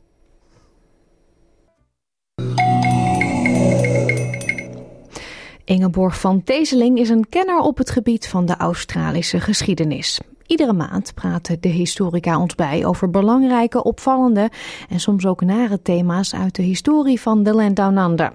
Ingeborg 5.69 6.21
van 6.21 6.43
Teeseling 6.45 6.99
is 6.99 7.09
een 7.09 7.29
kenner 7.29 7.59
op 7.59 7.79
het 7.79 7.91
gebied 7.91 8.29
van 8.29 8.47
de 8.47 8.57
Australische 8.57 9.41
geschiedenis. 9.41 10.21
Iedere 10.47 10.73
maand 10.73 11.15
praten 11.15 11.61
de 11.61 11.69
historica 11.69 12.41
ons 12.41 12.55
bij 12.55 12.87
over 12.87 13.11
belangrijke, 13.11 13.83
opvallende 13.83 14.51
en 14.89 15.01
soms 15.01 15.27
ook 15.27 15.41
nare 15.41 15.83
thema's 15.83 16.35
uit 16.35 16.55
de 16.55 16.63
historie 16.63 17.21
van 17.21 17.43
de 17.43 17.55
Land 17.55 17.77
Down 17.77 17.97
Under. 17.97 18.33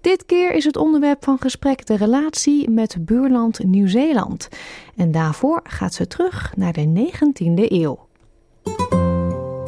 Dit 0.00 0.26
keer 0.26 0.54
is 0.54 0.64
het 0.64 0.76
onderwerp 0.76 1.24
van 1.24 1.38
gesprek 1.40 1.86
de 1.86 1.96
relatie 1.96 2.70
met 2.70 2.96
buurland 3.00 3.64
Nieuw-Zeeland. 3.64 4.48
En 4.96 5.12
daarvoor 5.12 5.60
gaat 5.64 5.94
ze 5.94 6.06
terug 6.06 6.52
naar 6.56 6.72
de 6.72 7.10
19e 7.12 7.72
eeuw. 7.72 8.06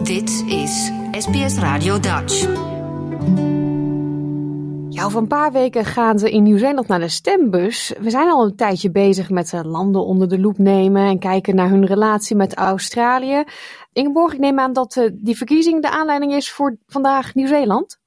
Dit 0.02 0.44
is 0.46 0.90
SBS 1.10 1.56
Radio 1.56 2.00
Dutch. 2.00 2.46
Ja, 4.96 5.04
over 5.04 5.20
een 5.20 5.26
paar 5.26 5.52
weken 5.52 5.84
gaan 5.84 6.18
ze 6.18 6.30
in 6.30 6.42
Nieuw-Zeeland 6.42 6.88
naar 6.88 7.00
de 7.00 7.08
stembus. 7.08 7.92
We 8.00 8.10
zijn 8.10 8.28
al 8.28 8.44
een 8.44 8.56
tijdje 8.56 8.90
bezig 8.90 9.30
met 9.30 9.52
landen 9.62 10.04
onder 10.04 10.28
de 10.28 10.38
loep 10.38 10.58
nemen 10.58 11.02
en 11.02 11.18
kijken 11.18 11.54
naar 11.54 11.68
hun 11.68 11.86
relatie 11.86 12.36
met 12.36 12.54
Australië. 12.54 13.44
Ingeborg, 13.92 14.32
ik 14.32 14.38
neem 14.38 14.58
aan 14.58 14.72
dat 14.72 14.96
eh, 14.96 15.10
die 15.12 15.36
verkiezing 15.36 15.82
de 15.82 15.90
aanleiding 15.90 16.32
is 16.32 16.50
voor 16.50 16.76
vandaag 16.86 17.34
Nieuw-Zeeland. 17.34 17.98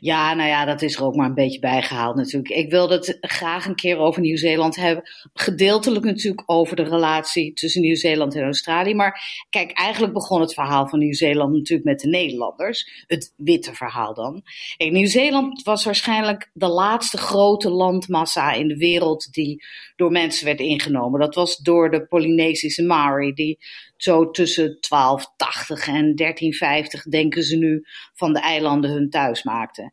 Ja, 0.00 0.34
nou 0.34 0.48
ja, 0.48 0.64
dat 0.64 0.82
is 0.82 0.96
er 0.96 1.04
ook 1.04 1.14
maar 1.14 1.28
een 1.28 1.34
beetje 1.34 1.58
bijgehaald 1.58 2.16
natuurlijk. 2.16 2.54
Ik 2.54 2.70
wilde 2.70 2.94
het 2.94 3.16
graag 3.20 3.66
een 3.66 3.74
keer 3.74 3.98
over 3.98 4.20
Nieuw-Zeeland 4.20 4.76
hebben. 4.76 5.10
Gedeeltelijk 5.34 6.04
natuurlijk 6.04 6.42
over 6.46 6.76
de 6.76 6.82
relatie 6.82 7.52
tussen 7.52 7.82
Nieuw-Zeeland 7.82 8.34
en 8.34 8.42
Australië. 8.42 8.94
Maar 8.94 9.44
kijk, 9.50 9.72
eigenlijk 9.72 10.12
begon 10.12 10.40
het 10.40 10.54
verhaal 10.54 10.88
van 10.88 10.98
Nieuw-Zeeland 10.98 11.52
natuurlijk 11.52 11.88
met 11.88 12.00
de 12.00 12.08
Nederlanders. 12.08 13.04
Het 13.06 13.32
witte 13.36 13.74
verhaal 13.74 14.14
dan. 14.14 14.42
Nieuw-Zeeland 14.76 15.62
was 15.62 15.84
waarschijnlijk 15.84 16.50
de 16.52 16.68
laatste 16.68 17.16
grote 17.16 17.70
landmassa 17.70 18.52
in 18.52 18.68
de 18.68 18.76
wereld 18.76 19.32
die 19.32 19.64
door 19.96 20.10
mensen 20.10 20.46
werd 20.46 20.60
ingenomen. 20.60 21.20
Dat 21.20 21.34
was 21.34 21.56
door 21.56 21.90
de 21.90 22.06
Polynesische 22.06 22.82
Maori, 22.82 23.32
die 23.32 23.58
zo 24.04 24.30
tussen 24.30 24.76
1280 24.80 25.86
en 25.86 26.14
1350 26.14 27.02
denken 27.04 27.42
ze 27.42 27.56
nu 27.56 27.84
van 28.14 28.32
de 28.32 28.40
eilanden 28.40 28.90
hun 28.90 29.10
thuis 29.10 29.42
maakten. 29.42 29.92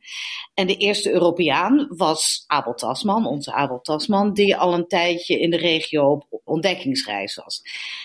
En 0.53 0.67
de 0.67 0.75
eerste 0.75 1.11
Europeaan 1.11 1.85
was 1.89 2.43
Abel 2.47 2.73
Tasman, 2.73 3.25
onze 3.25 3.53
Abel 3.53 3.81
Tasman, 3.81 4.33
die 4.33 4.55
al 4.55 4.73
een 4.73 4.87
tijdje 4.87 5.39
in 5.39 5.49
de 5.49 5.57
regio 5.57 6.11
op 6.11 6.41
ontdekkingsreis 6.43 7.35
was. 7.35 7.61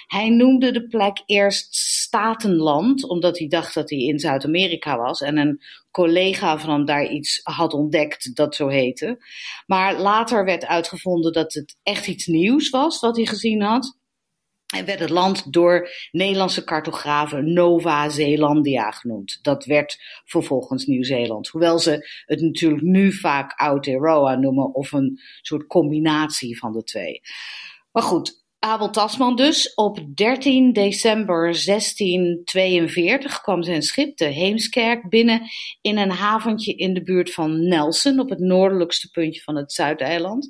Hij 0.06 0.28
noemde 0.28 0.70
de 0.70 0.86
plek 0.86 1.22
eerst 1.26 1.74
Statenland, 1.74 3.08
omdat 3.08 3.38
hij 3.38 3.48
dacht 3.48 3.74
dat 3.74 3.90
hij 3.90 3.98
in 3.98 4.18
Zuid-Amerika 4.18 4.98
was 4.98 5.20
en 5.20 5.36
een 5.38 5.60
collega 5.90 6.58
van 6.58 6.70
hem 6.70 6.84
daar 6.84 7.06
iets 7.06 7.40
had 7.42 7.72
ontdekt 7.72 8.34
dat 8.34 8.54
zo 8.54 8.68
heette. 8.68 9.18
Maar 9.66 10.00
later 10.00 10.44
werd 10.44 10.66
uitgevonden 10.66 11.32
dat 11.32 11.54
het 11.54 11.76
echt 11.82 12.06
iets 12.06 12.26
nieuws 12.26 12.70
was 12.70 13.00
wat 13.00 13.16
hij 13.16 13.26
gezien 13.26 13.62
had. 13.62 13.96
En 14.74 14.84
werd 14.84 15.00
het 15.00 15.10
land 15.10 15.52
door 15.52 15.90
Nederlandse 16.10 16.64
cartografen 16.64 17.52
Nova 17.52 18.08
Zeelandia 18.08 18.90
genoemd. 18.90 19.38
Dat 19.42 19.64
werd 19.64 19.98
vervolgens 20.24 20.86
Nieuw-Zeeland. 20.86 21.48
Hoewel 21.48 21.78
ze 21.78 22.08
het 22.24 22.40
natuurlijk 22.40 22.82
nu 22.82 23.12
vaak 23.12 23.52
Aotearoa 23.54 24.34
noemen 24.34 24.74
of 24.74 24.92
een 24.92 25.20
soort 25.40 25.66
combinatie 25.66 26.58
van 26.58 26.72
de 26.72 26.82
twee. 26.82 27.20
Maar 27.92 28.02
goed, 28.02 28.44
Abel 28.58 28.90
Tasman 28.90 29.36
dus. 29.36 29.74
Op 29.74 29.98
13 30.14 30.72
december 30.72 31.42
1642 31.64 33.40
kwam 33.40 33.62
zijn 33.62 33.82
schip, 33.82 34.16
de 34.16 34.24
Heemskerk, 34.24 35.08
binnen 35.08 35.42
in 35.80 35.96
een 35.96 36.10
haventje 36.10 36.74
in 36.74 36.94
de 36.94 37.02
buurt 37.02 37.32
van 37.32 37.68
Nelson, 37.68 38.20
op 38.20 38.28
het 38.28 38.38
noordelijkste 38.38 39.10
puntje 39.10 39.42
van 39.42 39.56
het 39.56 39.72
Zuideiland. 39.72 40.48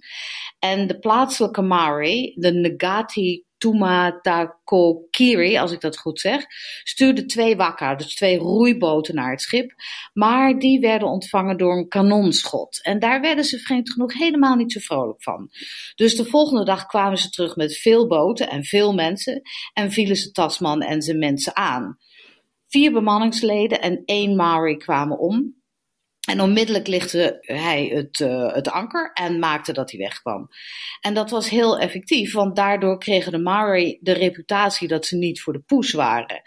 En 0.58 0.86
de 0.86 0.98
plaatselijke 0.98 1.62
Maori, 1.62 2.34
de 2.34 2.52
Ngati 2.52 3.45
Tumatakokiri, 3.58 5.56
als 5.56 5.72
ik 5.72 5.80
dat 5.80 5.98
goed 5.98 6.20
zeg, 6.20 6.44
stuurde 6.82 7.26
twee 7.26 7.56
wakka, 7.56 7.94
dus 7.94 8.14
twee 8.14 8.38
roeiboten 8.38 9.14
naar 9.14 9.30
het 9.30 9.40
schip. 9.40 9.72
Maar 10.12 10.58
die 10.58 10.80
werden 10.80 11.08
ontvangen 11.08 11.56
door 11.56 11.76
een 11.76 11.88
kanonschot. 11.88 12.82
En 12.82 12.98
daar 12.98 13.20
werden 13.20 13.44
ze 13.44 13.58
vreemd 13.58 13.92
genoeg 13.92 14.12
helemaal 14.12 14.56
niet 14.56 14.72
zo 14.72 14.80
vrolijk 14.80 15.22
van. 15.22 15.50
Dus 15.94 16.16
de 16.16 16.24
volgende 16.24 16.64
dag 16.64 16.86
kwamen 16.86 17.18
ze 17.18 17.30
terug 17.30 17.56
met 17.56 17.76
veel 17.76 18.06
boten 18.06 18.48
en 18.48 18.64
veel 18.64 18.94
mensen 18.94 19.42
en 19.72 19.90
vielen 19.90 20.16
ze 20.16 20.30
Tasman 20.30 20.82
en 20.82 21.02
zijn 21.02 21.18
mensen 21.18 21.56
aan. 21.56 21.98
Vier 22.68 22.92
bemanningsleden 22.92 23.80
en 23.80 24.02
één 24.04 24.36
Maori 24.36 24.76
kwamen 24.76 25.18
om. 25.18 25.54
En 26.26 26.40
onmiddellijk 26.40 26.86
lichtte 26.86 27.38
hij 27.40 27.86
het, 27.86 28.20
uh, 28.20 28.52
het 28.52 28.68
anker 28.70 29.10
en 29.12 29.38
maakte 29.38 29.72
dat 29.72 29.90
hij 29.90 30.00
wegkwam. 30.00 30.48
En 31.00 31.14
dat 31.14 31.30
was 31.30 31.48
heel 31.48 31.78
effectief, 31.78 32.32
want 32.32 32.56
daardoor 32.56 32.98
kregen 32.98 33.32
de 33.32 33.38
Maori 33.38 33.98
de 34.00 34.12
reputatie 34.12 34.88
dat 34.88 35.06
ze 35.06 35.16
niet 35.16 35.40
voor 35.40 35.52
de 35.52 35.62
poes 35.66 35.92
waren. 35.92 36.42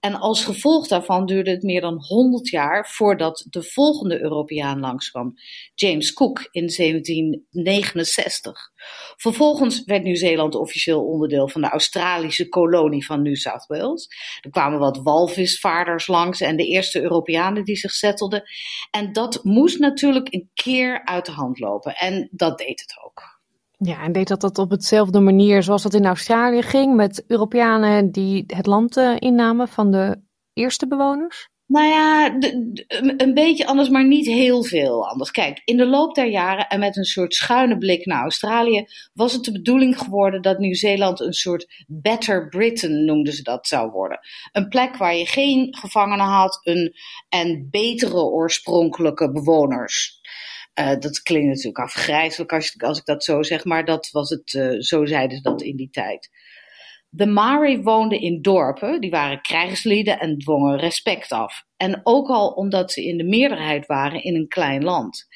En 0.00 0.14
als 0.14 0.44
gevolg 0.44 0.88
daarvan 0.88 1.26
duurde 1.26 1.50
het 1.50 1.62
meer 1.62 1.80
dan 1.80 2.04
100 2.04 2.48
jaar 2.48 2.88
voordat 2.88 3.46
de 3.50 3.62
volgende 3.62 4.20
Europeaan 4.20 4.80
langskwam, 4.80 5.34
James 5.74 6.12
Cook 6.12 6.48
in 6.50 6.72
1769. 6.76 8.71
Vervolgens 9.16 9.84
werd 9.84 10.02
Nieuw-Zeeland 10.02 10.54
officieel 10.54 11.04
onderdeel 11.04 11.48
van 11.48 11.60
de 11.60 11.68
Australische 11.68 12.48
kolonie 12.48 13.06
van 13.06 13.22
New 13.22 13.36
South 13.36 13.66
Wales. 13.66 14.08
Er 14.40 14.50
kwamen 14.50 14.78
wat 14.78 15.00
walvisvaarders 15.02 16.06
langs 16.06 16.40
en 16.40 16.56
de 16.56 16.66
eerste 16.66 17.02
Europeanen 17.02 17.64
die 17.64 17.76
zich 17.76 17.90
settelden. 17.90 18.42
En 18.90 19.12
dat 19.12 19.44
moest 19.44 19.78
natuurlijk 19.78 20.32
een 20.32 20.50
keer 20.54 21.04
uit 21.04 21.26
de 21.26 21.32
hand 21.32 21.58
lopen. 21.58 21.94
En 21.94 22.28
dat 22.30 22.58
deed 22.58 22.80
het 22.80 22.94
ook. 23.04 23.40
Ja, 23.76 24.02
en 24.02 24.12
deed 24.12 24.28
dat 24.28 24.40
dat 24.40 24.58
op 24.58 24.70
hetzelfde 24.70 25.20
manier 25.20 25.62
zoals 25.62 25.82
dat 25.82 25.94
in 25.94 26.06
Australië 26.06 26.62
ging, 26.62 26.94
met 26.94 27.24
Europeanen 27.26 28.10
die 28.10 28.44
het 28.46 28.66
land 28.66 28.96
uh, 28.96 29.16
innamen 29.18 29.68
van 29.68 29.90
de 29.90 30.20
eerste 30.52 30.86
bewoners? 30.86 31.48
Nou 31.72 31.86
ja, 31.86 32.36
een 33.16 33.34
beetje 33.34 33.66
anders, 33.66 33.88
maar 33.88 34.06
niet 34.06 34.26
heel 34.26 34.64
veel 34.64 35.08
anders. 35.08 35.30
Kijk, 35.30 35.62
in 35.64 35.76
de 35.76 35.86
loop 35.86 36.14
der 36.14 36.26
jaren 36.26 36.68
en 36.68 36.80
met 36.80 36.96
een 36.96 37.04
soort 37.04 37.34
schuine 37.34 37.78
blik 37.78 38.06
naar 38.06 38.22
Australië 38.22 38.86
was 39.12 39.32
het 39.32 39.44
de 39.44 39.52
bedoeling 39.52 39.98
geworden 39.98 40.42
dat 40.42 40.58
Nieuw-Zeeland 40.58 41.20
een 41.20 41.32
soort 41.32 41.84
Better 41.86 42.48
Britain 42.48 43.04
noemden 43.04 43.32
ze 43.32 43.42
dat 43.42 43.66
zou 43.66 43.90
worden. 43.90 44.18
Een 44.52 44.68
plek 44.68 44.96
waar 44.96 45.14
je 45.14 45.26
geen 45.26 45.76
gevangenen 45.76 46.26
had 46.26 46.60
een, 46.62 46.94
en 47.28 47.68
betere 47.70 48.22
oorspronkelijke 48.22 49.32
bewoners. 49.32 50.20
Uh, 50.80 50.98
dat 50.98 51.22
klinkt 51.22 51.48
natuurlijk 51.48 51.78
afgrijzelijk 51.78 52.52
als, 52.52 52.74
als, 52.78 52.98
ik 52.98 53.04
dat 53.04 53.24
zo 53.24 53.42
zeg, 53.42 53.64
maar 53.64 53.84
dat 53.84 54.10
was 54.10 54.30
het, 54.30 54.52
uh, 54.52 54.80
zo 54.80 55.06
zeiden 55.06 55.36
ze 55.36 55.42
dat 55.42 55.62
in 55.62 55.76
die 55.76 55.90
tijd. 55.90 56.30
De 57.14 57.26
Maori 57.26 57.82
woonden 57.82 58.20
in 58.20 58.42
dorpen, 58.42 59.00
die 59.00 59.10
waren 59.10 59.40
krijgslieden 59.40 60.18
en 60.18 60.38
dwongen 60.38 60.78
respect 60.78 61.32
af. 61.32 61.64
En 61.76 62.00
ook 62.02 62.28
al 62.28 62.48
omdat 62.48 62.92
ze 62.92 63.04
in 63.04 63.16
de 63.16 63.24
meerderheid 63.24 63.86
waren 63.86 64.22
in 64.22 64.34
een 64.34 64.48
klein 64.48 64.84
land. 64.84 65.26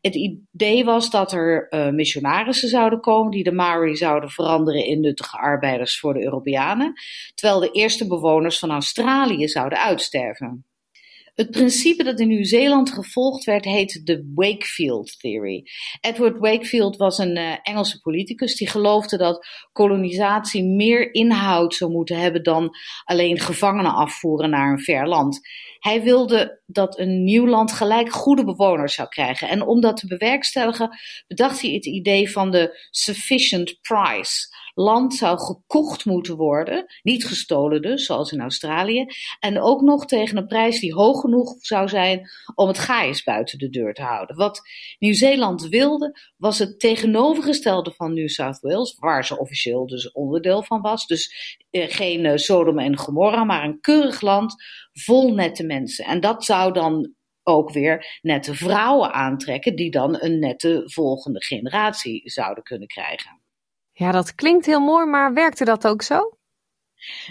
Het 0.00 0.14
idee 0.14 0.84
was 0.84 1.10
dat 1.10 1.32
er 1.32 1.66
uh, 1.70 1.88
missionarissen 1.88 2.68
zouden 2.68 3.00
komen 3.00 3.30
die 3.30 3.44
de 3.44 3.52
Maori 3.52 3.96
zouden 3.96 4.30
veranderen 4.30 4.84
in 4.84 5.00
nuttige 5.00 5.36
arbeiders 5.36 5.98
voor 5.98 6.14
de 6.14 6.22
Europeanen, 6.22 6.92
terwijl 7.34 7.60
de 7.60 7.70
eerste 7.70 8.06
bewoners 8.06 8.58
van 8.58 8.70
Australië 8.70 9.48
zouden 9.48 9.78
uitsterven. 9.78 10.66
Het 11.34 11.50
principe 11.50 12.04
dat 12.04 12.20
in 12.20 12.28
Nieuw-Zeeland 12.28 12.90
gevolgd 12.90 13.44
werd 13.44 13.64
heet 13.64 14.00
de 14.04 14.32
Wakefield 14.34 15.18
Theory. 15.18 15.62
Edward 16.00 16.38
Wakefield 16.38 16.96
was 16.96 17.18
een 17.18 17.36
uh, 17.38 17.56
Engelse 17.62 18.00
politicus 18.00 18.56
die 18.56 18.68
geloofde 18.68 19.16
dat 19.16 19.46
kolonisatie 19.72 20.64
meer 20.64 21.14
inhoud 21.14 21.74
zou 21.74 21.90
moeten 21.90 22.18
hebben 22.18 22.42
dan 22.42 22.70
alleen 23.04 23.38
gevangenen 23.38 23.94
afvoeren 23.94 24.50
naar 24.50 24.72
een 24.72 24.82
ver 24.82 25.08
land. 25.08 25.40
Hij 25.82 26.02
wilde 26.02 26.60
dat 26.66 26.98
een 26.98 27.24
nieuw 27.24 27.46
land 27.46 27.72
gelijk 27.72 28.12
goede 28.12 28.44
bewoners 28.44 28.94
zou 28.94 29.08
krijgen. 29.08 29.48
En 29.48 29.62
om 29.62 29.80
dat 29.80 29.96
te 29.96 30.06
bewerkstelligen 30.06 30.98
bedacht 31.26 31.60
hij 31.60 31.70
het 31.70 31.86
idee 31.86 32.30
van 32.30 32.50
de 32.50 32.86
sufficient 32.90 33.78
price 33.80 34.50
land 34.74 35.14
zou 35.14 35.38
gekocht 35.38 36.04
moeten 36.04 36.36
worden, 36.36 36.84
niet 37.02 37.26
gestolen 37.26 37.82
dus, 37.82 38.04
zoals 38.04 38.32
in 38.32 38.40
Australië, 38.40 39.06
en 39.40 39.60
ook 39.60 39.80
nog 39.80 40.06
tegen 40.06 40.36
een 40.36 40.46
prijs 40.46 40.80
die 40.80 40.94
hoog 40.94 41.20
genoeg 41.20 41.54
zou 41.58 41.88
zijn 41.88 42.30
om 42.54 42.68
het 42.68 42.78
gaais 42.78 43.22
buiten 43.22 43.58
de 43.58 43.68
deur 43.68 43.94
te 43.94 44.02
houden. 44.02 44.36
Wat 44.36 44.60
Nieuw-Zeeland 44.98 45.68
wilde, 45.68 46.18
was 46.36 46.58
het 46.58 46.80
tegenovergestelde 46.80 47.92
van 47.96 48.14
New 48.14 48.28
South 48.28 48.60
Wales, 48.60 48.96
waar 48.98 49.24
ze 49.24 49.38
officieel 49.38 49.86
dus 49.86 50.12
onderdeel 50.12 50.62
van 50.62 50.80
was. 50.80 51.06
Dus 51.06 51.56
eh, 51.70 51.90
geen 51.90 52.24
uh, 52.24 52.36
Sodom 52.36 52.78
en 52.78 52.96
Gomorra, 52.96 53.44
maar 53.44 53.64
een 53.64 53.80
keurig 53.80 54.20
land 54.20 54.54
vol 54.92 55.34
nette 55.34 55.64
mensen. 55.64 56.04
En 56.04 56.20
dat 56.20 56.44
zou 56.44 56.72
dan 56.72 57.14
ook 57.42 57.70
weer 57.70 58.18
nette 58.22 58.54
vrouwen 58.54 59.12
aantrekken, 59.12 59.76
die 59.76 59.90
dan 59.90 60.16
een 60.20 60.38
nette 60.38 60.82
volgende 60.84 61.44
generatie 61.44 62.30
zouden 62.30 62.64
kunnen 62.64 62.88
krijgen. 62.88 63.40
Ja, 63.92 64.12
dat 64.12 64.34
klinkt 64.34 64.66
heel 64.66 64.80
mooi, 64.80 65.06
maar 65.06 65.34
werkte 65.34 65.64
dat 65.64 65.86
ook 65.86 66.02
zo? 66.02 66.36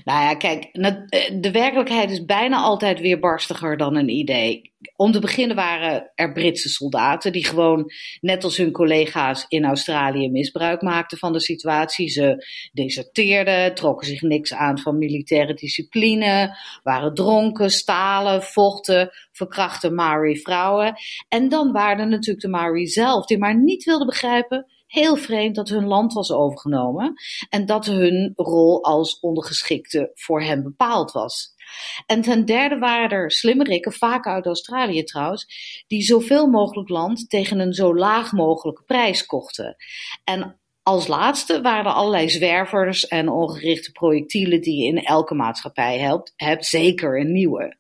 Nou 0.04 0.24
ja, 0.24 0.36
kijk, 0.36 0.64
eh, 0.64 0.92
de 1.40 1.52
werkelijkheid 1.52 2.12
is 2.12 2.26
bijna 2.26 2.58
altijd 2.58 3.00
weer 3.00 3.20
barstiger 3.20 3.78
dan 3.78 3.96
een 3.96 4.10
idee. 4.10 4.70
Om 4.96 5.12
te 5.12 5.20
beginnen 5.20 5.56
waren 5.56 6.12
er 6.16 6.32
Britse 6.32 6.70
soldaten 6.70 7.32
die 7.32 7.46
gewoon, 7.46 7.92
net 8.22 8.44
als 8.44 8.58
hun 8.58 8.72
collega's 8.72 9.46
in 9.48 9.66
Australië, 9.66 10.30
misbruik 10.30 10.82
maakten 10.82 11.18
van 11.18 11.34
de 11.34 11.40
situatie. 11.40 12.10
Ze 12.10 12.46
deserteerden, 12.72 13.76
trokken 13.76 14.08
zich 14.08 14.22
niks 14.22 14.54
aan 14.54 14.80
van 14.80 14.98
militaire 14.98 15.54
discipline, 15.54 16.58
waren 16.84 17.14
dronken, 17.14 17.70
stalen, 17.70 18.44
vochten, 18.44 19.10
verkrachten 19.32 19.96
Maori 19.96 20.38
vrouwen. 20.38 20.94
En 21.28 21.50
dan 21.50 21.72
waren 21.72 22.00
er 22.00 22.10
natuurlijk 22.10 22.42
de 22.42 22.48
Maori 22.48 22.88
zelf, 22.88 23.26
die 23.26 23.38
maar 23.38 23.58
niet 23.58 23.84
wilden 23.84 24.08
begrijpen 24.08 24.66
heel 24.92 25.16
vreemd 25.16 25.56
dat 25.56 25.70
hun 25.70 25.88
land 25.88 26.14
was 26.14 26.32
overgenomen 26.32 27.14
en 27.50 27.66
dat 27.66 27.86
hun 27.86 28.34
rol 28.36 28.84
als 28.84 29.20
ondergeschikte 29.20 30.12
voor 30.14 30.42
hen 30.42 30.64
bepaald 30.64 31.12
was. 31.12 31.54
En 32.06 32.22
ten 32.22 32.46
derde 32.46 32.78
waren 32.78 33.10
er 33.10 33.32
slimmerikken, 33.32 33.92
vaak 33.92 34.26
uit 34.26 34.46
Australië 34.46 35.04
trouwens, 35.04 35.46
die 35.88 36.02
zoveel 36.02 36.48
mogelijk 36.48 36.90
land 36.90 37.30
tegen 37.30 37.60
een 37.60 37.74
zo 37.74 37.96
laag 37.96 38.32
mogelijke 38.32 38.84
prijs 38.84 39.26
kochten. 39.26 39.76
En 40.24 40.61
als 40.84 41.08
laatste 41.08 41.62
waren 41.62 41.86
er 41.86 41.92
allerlei 41.92 42.30
zwervers 42.30 43.08
en 43.08 43.30
ongerichte 43.30 43.92
projectielen 43.92 44.62
die 44.62 44.84
je 44.84 44.88
in 44.88 45.04
elke 45.04 45.36
maatschappij 45.36 46.00
hebt, 46.00 46.34
hebt 46.36 46.66
zeker 46.66 47.20
een 47.20 47.32
nieuwe. 47.32 47.78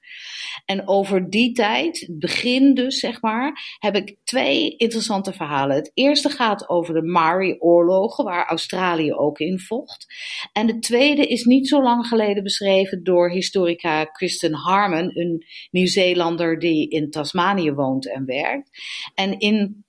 En 0.66 0.88
over 0.88 1.30
die 1.30 1.52
tijd, 1.52 2.08
begin 2.12 2.74
dus 2.74 3.00
zeg 3.00 3.22
maar, 3.22 3.76
heb 3.80 3.96
ik 3.96 4.18
twee 4.24 4.76
interessante 4.76 5.34
verhalen. 5.34 5.76
Het 5.76 5.92
eerste 5.94 6.30
gaat 6.30 6.70
over 6.70 6.94
de 6.94 7.02
Maori-oorlogen, 7.02 8.24
waar 8.24 8.48
Australië 8.48 9.14
ook 9.14 9.40
in 9.40 9.60
vocht. 9.60 10.06
En 10.52 10.68
de 10.68 10.80
tweede 10.80 11.28
is 11.28 11.44
niet 11.44 11.68
zo 11.68 11.84
lang 11.84 12.08
geleden 12.08 12.44
beschreven 12.44 13.04
door 13.04 13.30
historica 13.30 14.04
Kristen 14.06 14.54
Harmon, 14.54 15.18
een 15.18 15.46
Nieuw-Zeelander 15.72 16.60
die 16.60 16.90
in 16.90 17.10
Tasmanië 17.10 17.72
woont 17.72 18.12
en 18.12 18.26
werkt. 18.26 18.70
En 19.16 19.40
in 19.40 19.86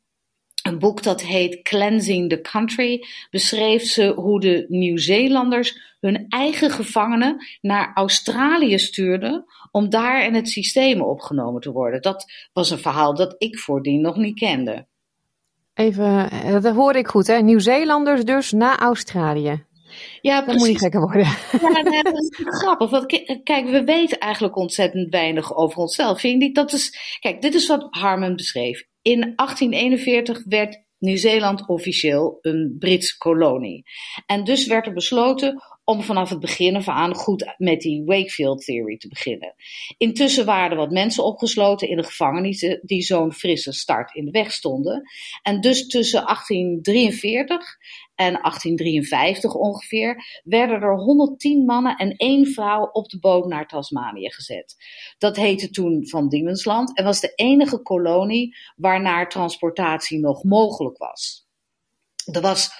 een 0.62 0.78
boek 0.78 1.02
dat 1.02 1.22
heet 1.22 1.62
Cleansing 1.62 2.28
the 2.28 2.40
Country 2.40 3.04
beschreef 3.30 3.82
ze 3.82 4.12
hoe 4.16 4.40
de 4.40 4.64
Nieuw-Zeelanders 4.68 5.96
hun 6.00 6.26
eigen 6.28 6.70
gevangenen 6.70 7.46
naar 7.60 7.90
Australië 7.94 8.78
stuurden 8.78 9.44
om 9.70 9.88
daar 9.88 10.24
in 10.24 10.34
het 10.34 10.48
systeem 10.48 11.02
opgenomen 11.02 11.60
te 11.60 11.72
worden. 11.72 12.02
Dat 12.02 12.32
was 12.52 12.70
een 12.70 12.78
verhaal 12.78 13.14
dat 13.14 13.34
ik 13.38 13.58
voordien 13.58 14.00
nog 14.00 14.16
niet 14.16 14.38
kende. 14.38 14.86
Even, 15.74 16.30
dat 16.62 16.74
hoor 16.74 16.96
ik 16.96 17.06
goed, 17.08 17.26
hè? 17.26 17.38
Nieuw-Zeelanders 17.38 18.24
dus 18.24 18.52
naar 18.52 18.78
Australië. 18.78 19.64
Ja, 20.20 20.42
precies. 20.42 20.46
Dat 20.46 20.56
moet 20.56 20.68
niet 20.68 20.78
gekker 20.78 21.00
worden. 21.00 21.26
Ja, 21.60 21.82
nee, 21.82 22.02
dat 22.02 22.14
is 22.14 22.40
grappig. 22.44 22.90
Want 22.90 23.06
kijk, 23.42 23.66
we 23.66 23.84
weten 23.84 24.18
eigenlijk 24.18 24.56
ontzettend 24.56 25.10
weinig 25.10 25.56
over 25.56 25.78
onszelf. 25.78 26.20
Vind 26.20 26.40
je 26.40 26.46
niet? 26.46 26.54
Dat 26.54 26.72
is, 26.72 27.16
kijk, 27.20 27.40
dit 27.40 27.54
is 27.54 27.66
wat 27.66 27.86
Harmon 27.90 28.36
beschreef. 28.36 28.90
In 29.02 29.20
1841 29.20 30.42
werd 30.48 30.82
Nieuw-Zeeland 30.98 31.68
officieel 31.68 32.38
een 32.40 32.76
Britse 32.78 33.18
kolonie. 33.18 33.84
En 34.26 34.44
dus 34.44 34.66
werd 34.66 34.86
er 34.86 34.92
besloten 34.92 35.62
om 35.84 36.02
vanaf 36.02 36.30
het 36.30 36.40
begin 36.40 36.76
af 36.76 36.88
aan 36.88 37.14
goed 37.14 37.54
met 37.56 37.80
die 37.80 38.04
Wakefield 38.04 38.64
Theory 38.64 38.96
te 38.96 39.08
beginnen. 39.08 39.54
Intussen 39.96 40.44
waren 40.44 40.70
er 40.70 40.76
wat 40.76 40.90
mensen 40.90 41.24
opgesloten 41.24 41.88
in 41.88 41.96
de 41.96 42.02
gevangenis 42.02 42.78
die 42.82 43.02
zo'n 43.02 43.32
frisse 43.32 43.72
start 43.72 44.14
in 44.14 44.24
de 44.24 44.30
weg 44.30 44.52
stonden. 44.52 45.02
En 45.42 45.60
dus 45.60 45.86
tussen 45.86 46.24
1843 46.24 47.76
en 48.14 48.32
1853 48.32 49.54
ongeveer 49.54 50.40
werden 50.44 50.80
er 50.80 50.96
110 50.96 51.64
mannen 51.64 51.96
en 51.96 52.16
één 52.16 52.46
vrouw 52.46 52.84
op 52.84 53.08
de 53.08 53.18
boot 53.18 53.46
naar 53.46 53.68
Tasmanië 53.68 54.30
gezet. 54.32 54.76
Dat 55.18 55.36
heette 55.36 55.70
toen 55.70 56.08
Van 56.08 56.28
Diemensland 56.28 56.96
en 56.96 57.04
was 57.04 57.20
de 57.20 57.32
enige 57.34 57.82
kolonie 57.82 58.56
waarnaar 58.76 59.28
transportatie 59.28 60.18
nog 60.18 60.44
mogelijk 60.44 60.98
was. 60.98 61.46
Er 62.32 62.40
was 62.40 62.70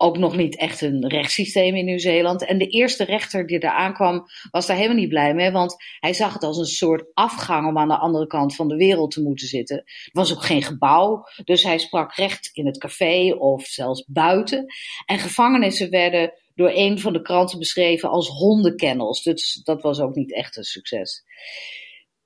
ook 0.00 0.18
nog 0.18 0.36
niet 0.36 0.56
echt 0.56 0.80
een 0.80 1.08
rechtssysteem 1.08 1.74
in 1.74 1.84
Nieuw-Zeeland. 1.84 2.44
En 2.44 2.58
de 2.58 2.66
eerste 2.66 3.04
rechter 3.04 3.46
die 3.46 3.58
er 3.58 3.70
aankwam, 3.70 4.26
was 4.50 4.66
daar 4.66 4.76
helemaal 4.76 4.98
niet 4.98 5.08
blij 5.08 5.34
mee. 5.34 5.50
Want 5.50 5.76
hij 6.00 6.12
zag 6.12 6.32
het 6.32 6.42
als 6.42 6.58
een 6.58 6.64
soort 6.64 7.04
afgang 7.14 7.68
om 7.68 7.78
aan 7.78 7.88
de 7.88 7.98
andere 7.98 8.26
kant 8.26 8.54
van 8.54 8.68
de 8.68 8.76
wereld 8.76 9.10
te 9.10 9.22
moeten 9.22 9.46
zitten. 9.46 9.76
Er 9.76 10.10
was 10.12 10.32
ook 10.32 10.42
geen 10.42 10.62
gebouw, 10.62 11.24
dus 11.44 11.62
hij 11.62 11.78
sprak 11.78 12.14
recht 12.14 12.50
in 12.52 12.66
het 12.66 12.78
café 12.78 13.34
of 13.38 13.66
zelfs 13.66 14.04
buiten. 14.06 14.66
En 15.06 15.18
gevangenissen 15.18 15.90
werden 15.90 16.32
door 16.54 16.70
een 16.74 16.98
van 16.98 17.12
de 17.12 17.22
kranten 17.22 17.58
beschreven 17.58 18.10
als 18.10 18.28
hondenkennels. 18.28 19.22
Dus 19.22 19.60
dat 19.64 19.82
was 19.82 20.00
ook 20.00 20.14
niet 20.14 20.34
echt 20.34 20.56
een 20.56 20.64
succes. 20.64 21.24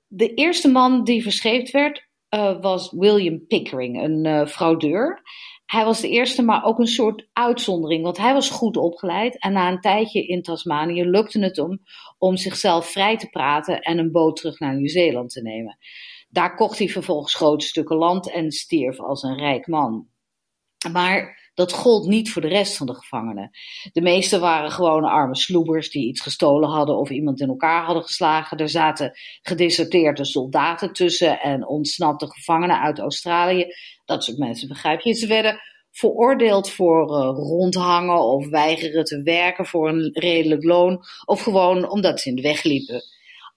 De 0.07 0.33
eerste 0.33 0.67
man 0.67 1.03
die 1.03 1.23
verscheept 1.23 1.71
werd, 1.71 2.07
uh, 2.29 2.61
was 2.61 2.91
William 2.91 3.47
Pickering, 3.47 4.03
een 4.03 4.25
uh, 4.25 4.45
fraudeur. 4.45 5.21
Hij 5.65 5.85
was 5.85 6.01
de 6.01 6.09
eerste, 6.09 6.41
maar 6.41 6.63
ook 6.63 6.79
een 6.79 6.87
soort 6.87 7.27
uitzondering, 7.33 8.03
want 8.03 8.17
hij 8.17 8.33
was 8.33 8.49
goed 8.49 8.77
opgeleid. 8.77 9.39
En 9.39 9.53
na 9.53 9.71
een 9.71 9.79
tijdje 9.79 10.25
in 10.25 10.41
Tasmanië 10.41 11.03
lukte 11.03 11.39
het 11.39 11.55
hem 11.55 11.81
om 12.17 12.37
zichzelf 12.37 12.87
vrij 12.87 13.17
te 13.17 13.29
praten 13.29 13.81
en 13.81 13.97
een 13.97 14.11
boot 14.11 14.35
terug 14.35 14.59
naar 14.59 14.75
Nieuw-Zeeland 14.75 15.29
te 15.29 15.41
nemen. 15.41 15.77
Daar 16.29 16.55
kocht 16.55 16.77
hij 16.77 16.87
vervolgens 16.87 17.35
grote 17.35 17.65
stukken 17.65 17.95
land 17.95 18.31
en 18.31 18.51
stierf 18.51 18.99
als 18.99 19.23
een 19.23 19.37
rijk 19.37 19.67
man. 19.67 20.07
Maar 20.91 21.44
dat 21.55 21.73
gold 21.73 22.07
niet 22.07 22.31
voor 22.31 22.41
de 22.41 22.47
rest 22.47 22.77
van 22.77 22.87
de 22.87 22.95
gevangenen. 22.95 23.49
De 23.91 24.01
meeste 24.01 24.39
waren 24.39 24.71
gewoon 24.71 25.03
arme 25.03 25.35
sloebers 25.35 25.89
die 25.89 26.07
iets 26.07 26.21
gestolen 26.21 26.69
hadden 26.69 26.97
of 26.97 27.09
iemand 27.09 27.41
in 27.41 27.47
elkaar 27.47 27.83
hadden 27.83 28.03
geslagen. 28.03 28.57
Er 28.57 28.69
zaten 28.69 29.11
gedeserteerde 29.41 30.25
soldaten 30.25 30.93
tussen 30.93 31.39
en 31.39 31.67
ontsnapte 31.67 32.27
gevangenen 32.27 32.81
uit 32.81 32.99
Australië. 32.99 33.65
Dat 34.05 34.23
soort 34.23 34.37
mensen 34.37 34.67
begrijp 34.67 35.01
je. 35.01 35.13
Ze 35.13 35.27
werden 35.27 35.59
veroordeeld 35.91 36.69
voor 36.69 37.09
uh, 37.09 37.45
rondhangen 37.47 38.23
of 38.23 38.49
weigeren 38.49 39.03
te 39.03 39.21
werken 39.23 39.65
voor 39.65 39.89
een 39.89 40.09
redelijk 40.13 40.63
loon 40.63 41.03
of 41.25 41.41
gewoon 41.41 41.89
omdat 41.89 42.19
ze 42.19 42.29
in 42.29 42.35
de 42.35 42.41
weg 42.41 42.63
liepen. 42.63 43.01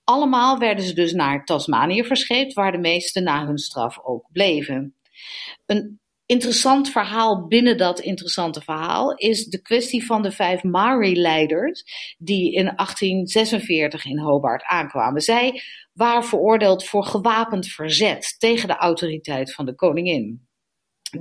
Allemaal 0.04 0.58
werden 0.58 0.84
ze 0.84 0.94
dus 0.94 1.12
naar 1.12 1.44
Tasmanië 1.44 2.04
verscheept, 2.04 2.52
waar 2.52 2.72
de 2.72 2.78
meesten 2.78 3.22
na 3.22 3.46
hun 3.46 3.58
straf 3.58 3.98
ook 4.02 4.28
bleven. 4.32 4.94
Een 5.66 6.00
interessant 6.28 6.90
verhaal 6.90 7.46
binnen 7.46 7.76
dat 7.76 8.00
interessante 8.00 8.60
verhaal 8.60 9.14
is 9.14 9.44
de 9.44 9.62
kwestie 9.62 10.06
van 10.06 10.22
de 10.22 10.32
vijf 10.32 10.62
Maori-leiders 10.62 11.84
die 12.18 12.52
in 12.52 12.64
1846 12.64 14.04
in 14.04 14.18
Hobart 14.18 14.62
aankwamen. 14.62 15.20
Zij 15.20 15.62
waren 15.92 16.24
veroordeeld 16.24 16.84
voor 16.84 17.04
gewapend 17.04 17.66
verzet 17.66 18.34
tegen 18.38 18.68
de 18.68 18.76
autoriteit 18.76 19.54
van 19.54 19.66
de 19.66 19.74
koningin. 19.74 20.48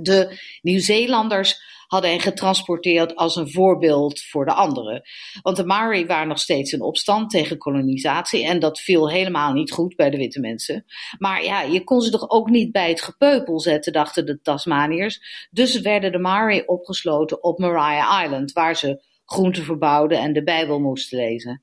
De 0.00 0.38
Nieuw-Zeelanders 0.62 1.60
hadden 1.88 2.10
hen 2.10 2.20
getransporteerd 2.20 3.16
als 3.16 3.36
een 3.36 3.50
voorbeeld 3.50 4.20
voor 4.20 4.44
de 4.44 4.52
anderen. 4.52 5.02
Want 5.42 5.56
de 5.56 5.64
Maori 5.64 6.06
waren 6.06 6.28
nog 6.28 6.38
steeds 6.38 6.72
in 6.72 6.82
opstand 6.82 7.30
tegen 7.30 7.58
kolonisatie 7.58 8.46
en 8.46 8.58
dat 8.58 8.80
viel 8.80 9.10
helemaal 9.10 9.52
niet 9.52 9.70
goed 9.70 9.96
bij 9.96 10.10
de 10.10 10.16
witte 10.16 10.40
mensen. 10.40 10.84
Maar 11.18 11.44
ja, 11.44 11.62
je 11.62 11.84
kon 11.84 12.00
ze 12.00 12.10
toch 12.10 12.30
ook 12.30 12.48
niet 12.48 12.72
bij 12.72 12.88
het 12.88 13.02
gepeupel 13.02 13.60
zetten, 13.60 13.92
dachten 13.92 14.26
de 14.26 14.40
Tasmaniërs. 14.40 15.48
Dus 15.50 15.80
werden 15.80 16.12
de 16.12 16.18
Maori 16.18 16.62
opgesloten 16.66 17.42
op 17.42 17.58
Maria 17.58 18.24
Island, 18.24 18.52
waar 18.52 18.76
ze 18.76 19.06
groenten 19.24 19.64
verbouwden 19.64 20.18
en 20.18 20.32
de 20.32 20.42
Bijbel 20.42 20.80
moesten 20.80 21.18
lezen. 21.18 21.62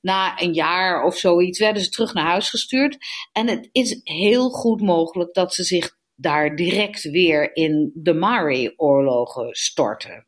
Na 0.00 0.40
een 0.40 0.52
jaar 0.52 1.04
of 1.04 1.16
zoiets 1.16 1.58
werden 1.58 1.82
ze 1.82 1.90
terug 1.90 2.14
naar 2.14 2.26
huis 2.26 2.50
gestuurd. 2.50 2.96
En 3.32 3.48
het 3.48 3.68
is 3.72 4.00
heel 4.02 4.50
goed 4.50 4.80
mogelijk 4.80 5.34
dat 5.34 5.54
ze 5.54 5.64
zich 5.64 5.96
daar 6.14 6.56
direct 6.56 7.02
weer 7.02 7.56
in 7.56 7.90
de 7.94 8.14
Maori-oorlogen 8.14 9.54
storten. 9.54 10.26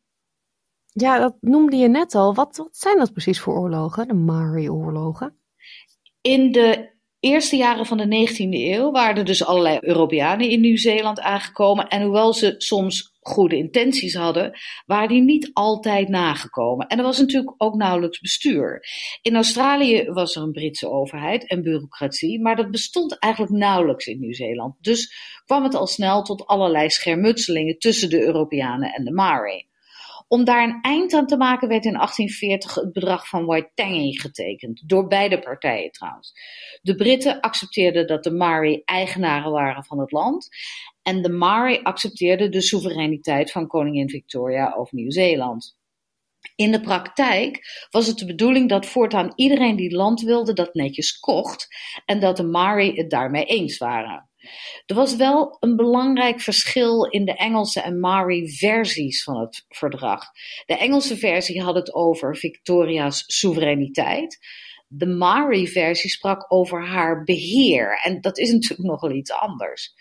Ja, 0.93 1.19
dat 1.19 1.37
noemde 1.41 1.77
je 1.77 1.89
net 1.89 2.15
al. 2.15 2.35
Wat, 2.35 2.57
wat 2.57 2.77
zijn 2.77 2.99
dat 2.99 3.13
precies 3.13 3.41
voor 3.41 3.59
oorlogen, 3.59 4.09
de 4.09 4.15
Maori-oorlogen? 4.15 5.39
In 6.21 6.53
de 6.53 6.95
eerste 7.21 7.57
jaren 7.57 7.87
van 7.87 7.97
de 7.97 8.29
19e 8.29 8.49
eeuw 8.51 8.91
waren 8.91 9.17
er 9.17 9.25
dus 9.25 9.45
allerlei 9.45 9.79
Europeanen 9.81 10.51
in 10.51 10.61
Nieuw-Zeeland 10.61 11.21
aangekomen. 11.21 11.89
En 11.89 12.03
hoewel 12.03 12.33
ze 12.33 12.55
soms 12.59 13.16
goede 13.27 13.57
intenties 13.57 14.15
hadden, 14.15 14.59
waren 14.87 15.09
die 15.09 15.23
niet 15.23 15.51
altijd 15.53 16.09
nagekomen. 16.09 16.87
En 16.87 16.99
er 16.99 17.05
was 17.05 17.19
natuurlijk 17.19 17.55
ook 17.57 17.75
nauwelijks 17.75 18.21
bestuur. 18.21 18.85
In 19.23 19.35
Australië 19.35 20.05
was 20.05 20.37
er 20.37 20.43
een 20.43 20.53
Britse 20.53 20.91
overheid 20.91 21.49
en 21.49 21.63
bureaucratie, 21.63 22.41
maar 22.41 22.57
dat 22.57 22.71
bestond 22.71 23.19
eigenlijk 23.19 23.53
nauwelijks 23.53 24.07
in 24.07 24.21
Nieuw-Zeeland. 24.21 24.75
Dus 24.81 25.15
kwam 25.45 25.63
het 25.63 25.75
al 25.75 25.87
snel 25.87 26.23
tot 26.23 26.47
allerlei 26.47 26.91
schermutselingen 26.91 27.79
tussen 27.79 28.11
de 28.11 28.23
Europeanen 28.23 28.93
en 28.93 29.05
de 29.05 29.13
Maori. 29.13 29.67
Om 30.29 30.45
daar 30.45 30.63
een 30.63 30.79
eind 30.83 31.13
aan 31.13 31.27
te 31.27 31.37
maken 31.37 31.69
werd 31.69 31.85
in 31.85 31.93
1840 31.93 32.75
het 32.75 32.93
bedrag 32.93 33.29
van 33.29 33.47
Waitangi 33.47 34.19
getekend, 34.19 34.83
door 34.89 35.07
beide 35.07 35.39
partijen 35.39 35.91
trouwens. 35.91 36.33
De 36.83 36.95
Britten 36.95 37.41
accepteerden 37.41 38.07
dat 38.07 38.25
de 38.25 38.31
Maori 38.31 38.83
eigenaren 38.85 39.53
waren 39.53 39.85
van 39.85 39.99
het 39.99 40.13
land 40.13 40.49
en 41.03 41.23
de 41.23 41.29
Maori 41.29 41.81
accepteerden 41.83 42.51
de 42.51 42.61
soevereiniteit 42.61 43.51
van 43.51 43.67
koningin 43.67 44.09
Victoria 44.09 44.75
over 44.77 44.95
Nieuw-Zeeland. 44.95 45.77
In 46.55 46.73
de 46.73 46.81
praktijk 46.81 47.87
was 47.91 48.07
het 48.07 48.19
de 48.19 48.27
bedoeling 48.27 48.69
dat 48.69 48.87
voortaan 48.87 49.33
iedereen 49.35 49.77
die 49.77 49.97
land 49.97 50.21
wilde 50.21 50.53
dat 50.53 50.75
netjes 50.75 51.19
kocht 51.19 51.69
en 52.05 52.21
dat 52.21 52.37
de 52.37 52.45
Maori 52.45 52.95
het 52.95 53.11
daarmee 53.11 53.45
eens 53.45 53.79
waren. 53.79 54.26
Er 54.87 54.95
was 54.95 55.17
wel 55.17 55.57
een 55.61 55.77
belangrijk 55.77 56.41
verschil 56.41 57.05
in 57.05 57.25
de 57.25 57.35
Engelse 57.35 57.81
en 57.81 58.01
Maori-versies 58.01 59.23
van 59.23 59.41
het 59.41 59.65
verdrag. 59.69 60.25
De 60.67 60.77
Engelse 60.77 61.17
versie 61.17 61.63
had 61.63 61.75
het 61.75 61.95
over 61.95 62.37
Victoria's 62.37 63.25
soevereiniteit. 63.27 64.39
De 64.89 65.07
Maori-versie 65.07 66.11
sprak 66.11 66.53
over 66.53 66.87
haar 66.87 67.25
beheer. 67.25 68.01
En 68.03 68.21
dat 68.21 68.39
is 68.39 68.53
natuurlijk 68.53 68.89
nogal 68.91 69.11
iets 69.11 69.33
anders. 69.33 69.95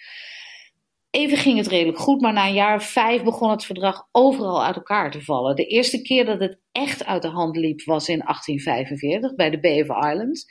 Even 1.16 1.38
ging 1.38 1.58
het 1.58 1.68
redelijk 1.68 1.98
goed, 1.98 2.22
maar 2.22 2.34
na 2.34 2.48
een 2.48 2.54
jaar 2.54 2.76
of 2.76 2.86
vijf 2.86 3.24
begon 3.24 3.50
het 3.50 3.66
verdrag 3.66 4.08
overal 4.12 4.64
uit 4.64 4.76
elkaar 4.76 5.12
te 5.12 5.22
vallen. 5.22 5.56
De 5.56 5.66
eerste 5.66 6.02
keer 6.02 6.26
dat 6.26 6.40
het 6.40 6.60
echt 6.72 7.06
uit 7.06 7.22
de 7.22 7.28
hand 7.28 7.56
liep 7.56 7.84
was 7.84 8.10
in 8.10 8.20
1845 8.20 9.36
bij 9.36 9.50
de 9.50 9.60
Bay 9.60 9.82
of 9.82 10.12
Islands. 10.12 10.46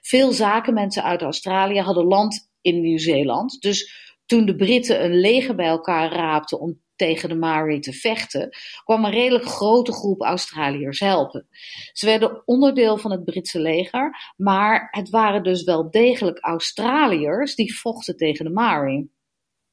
Veel 0.00 0.32
zakenmensen 0.32 1.02
uit 1.02 1.22
Australië 1.22 1.80
hadden 1.80 2.04
land 2.04 2.49
in 2.60 2.80
Nieuw-Zeeland. 2.80 3.60
Dus 3.60 4.08
toen 4.26 4.46
de 4.46 4.56
Britten 4.56 5.04
een 5.04 5.20
leger 5.20 5.54
bij 5.54 5.66
elkaar 5.66 6.12
raapten 6.12 6.60
om 6.60 6.80
tegen 6.96 7.28
de 7.28 7.34
Maori 7.34 7.80
te 7.80 7.92
vechten, 7.92 8.48
kwam 8.84 9.04
een 9.04 9.10
redelijk 9.10 9.44
grote 9.44 9.92
groep 9.92 10.20
Australiërs 10.20 11.00
helpen. 11.00 11.48
Ze 11.92 12.06
werden 12.06 12.42
onderdeel 12.44 12.98
van 12.98 13.10
het 13.10 13.24
Britse 13.24 13.60
leger, 13.60 14.32
maar 14.36 14.88
het 14.90 15.10
waren 15.10 15.42
dus 15.42 15.64
wel 15.64 15.90
degelijk 15.90 16.38
Australiërs 16.38 17.54
die 17.54 17.78
vochten 17.78 18.16
tegen 18.16 18.44
de 18.44 18.50
Maori. 18.50 19.08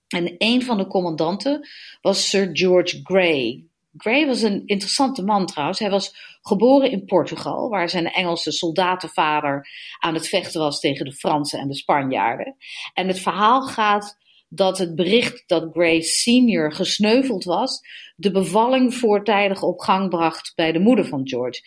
En 0.07 0.35
een 0.37 0.63
van 0.63 0.77
de 0.77 0.87
commandanten 0.87 1.67
was 2.01 2.29
Sir 2.29 2.49
George 2.53 2.99
Grey. 3.03 3.65
Grey 3.97 4.27
was 4.27 4.41
een 4.41 4.63
interessante 4.65 5.23
man 5.23 5.45
trouwens. 5.45 5.79
Hij 5.79 5.89
was 5.89 6.37
geboren 6.41 6.91
in 6.91 7.05
Portugal, 7.05 7.69
waar 7.69 7.89
zijn 7.89 8.11
Engelse 8.11 8.51
soldatenvader 8.51 9.67
aan 9.99 10.13
het 10.13 10.27
vechten 10.27 10.61
was 10.61 10.79
tegen 10.79 11.05
de 11.05 11.13
Fransen 11.13 11.59
en 11.59 11.67
de 11.67 11.75
Spanjaarden. 11.75 12.55
En 12.93 13.07
het 13.07 13.19
verhaal 13.19 13.61
gaat 13.61 14.17
dat 14.49 14.77
het 14.77 14.95
bericht 14.95 15.43
dat 15.47 15.69
Grey 15.73 16.01
senior 16.01 16.73
gesneuveld 16.73 17.43
was, 17.43 17.81
de 18.15 18.31
bevalling 18.31 18.93
voortijdig 18.93 19.61
op 19.61 19.79
gang 19.79 20.09
bracht 20.09 20.53
bij 20.55 20.71
de 20.71 20.79
moeder 20.79 21.05
van 21.05 21.27
George. 21.27 21.61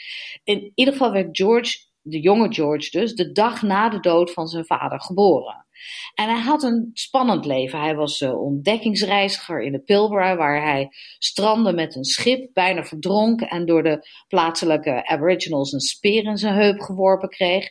In 0.44 0.72
ieder 0.74 0.94
geval 0.94 1.12
werd 1.12 1.36
George, 1.36 1.78
de 2.02 2.20
jonge 2.20 2.52
George 2.52 2.98
dus, 2.98 3.14
de 3.14 3.32
dag 3.32 3.62
na 3.62 3.88
de 3.88 4.00
dood 4.00 4.32
van 4.32 4.46
zijn 4.46 4.66
vader 4.66 5.00
geboren. 5.00 5.66
En 6.14 6.28
hij 6.28 6.40
had 6.40 6.62
een 6.62 6.90
spannend 6.92 7.44
leven. 7.44 7.80
Hij 7.80 7.94
was 7.94 8.20
uh, 8.20 8.40
ontdekkingsreiziger 8.40 9.62
in 9.62 9.72
de 9.72 9.80
Pilbara, 9.80 10.36
waar 10.36 10.62
hij 10.62 10.88
strandde 11.18 11.72
met 11.72 11.96
een 11.96 12.04
schip, 12.04 12.50
bijna 12.52 12.84
verdronk 12.84 13.40
en 13.40 13.66
door 13.66 13.82
de 13.82 14.08
plaatselijke 14.28 15.06
aboriginals 15.06 15.72
een 15.72 15.80
speer 15.80 16.24
in 16.24 16.36
zijn 16.36 16.54
heup 16.54 16.80
geworpen 16.80 17.28
kreeg. 17.28 17.68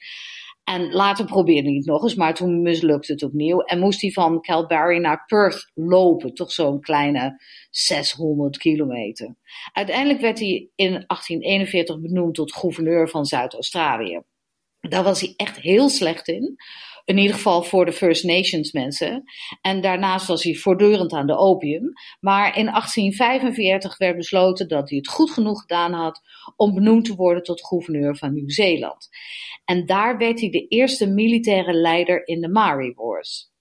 En 0.70 0.92
later 0.92 1.26
probeerde 1.26 1.68
hij 1.68 1.78
het 1.78 1.86
nog 1.86 2.04
eens, 2.04 2.16
maar 2.16 2.34
toen 2.34 2.62
mislukte 2.62 3.12
het 3.12 3.24
opnieuw. 3.24 3.60
En 3.62 3.80
moest 3.80 4.02
hij 4.02 4.12
van 4.12 4.42
Calgary 4.42 4.98
naar 4.98 5.26
Perth 5.26 5.72
lopen, 5.74 6.34
toch 6.34 6.52
zo'n 6.52 6.82
kleine 6.82 7.42
600 7.70 8.58
kilometer. 8.58 9.36
Uiteindelijk 9.74 10.22
werd 10.22 10.40
hij 10.40 10.70
in 10.76 10.92
1841 10.92 12.00
benoemd 12.00 12.36
tot 12.36 12.54
gouverneur 12.54 13.10
van 13.10 13.26
Zuid-Australië. 13.26 14.22
Daar 14.80 15.04
was 15.04 15.22
hij 15.22 15.34
echt 15.36 15.58
heel 15.58 15.90
slecht 15.90 16.28
in. 16.28 16.56
In 17.10 17.18
ieder 17.18 17.36
geval 17.36 17.64
voor 17.64 17.86
de 17.86 17.92
First 17.92 18.24
Nations 18.24 18.72
mensen. 18.72 19.24
En 19.62 19.82
daarnaast 19.82 20.28
was 20.28 20.44
hij 20.44 20.56
voortdurend 20.56 21.14
aan 21.14 21.28
de 21.28 21.38
opium. 21.38 21.94
Maar 22.20 22.58
in 22.58 22.66
1845 22.66 23.98
werd 23.98 24.18
besloten 24.18 24.68
dat 24.68 24.90
hij 24.90 24.98
het 24.98 25.08
goed 25.08 25.32
genoeg 25.32 25.62
gedaan 25.62 25.94
had 25.94 26.22
om 26.56 26.74
benoemd 26.74 27.06
te 27.06 27.16
worden 27.16 27.44
tot 27.44 27.66
gouverneur 27.66 28.18
van 28.18 28.34
Nieuw-Zeeland. 28.34 29.10
En 29.66 29.86
daar 29.86 30.18
werd 30.18 30.40
hij 30.40 30.50
de 30.50 30.68
eerste 30.68 31.08
militaire 31.08 31.74
leider 31.74 32.28
in 32.28 32.42
de 32.42 32.50
Maori 32.50 32.94
Wars. 32.96 33.52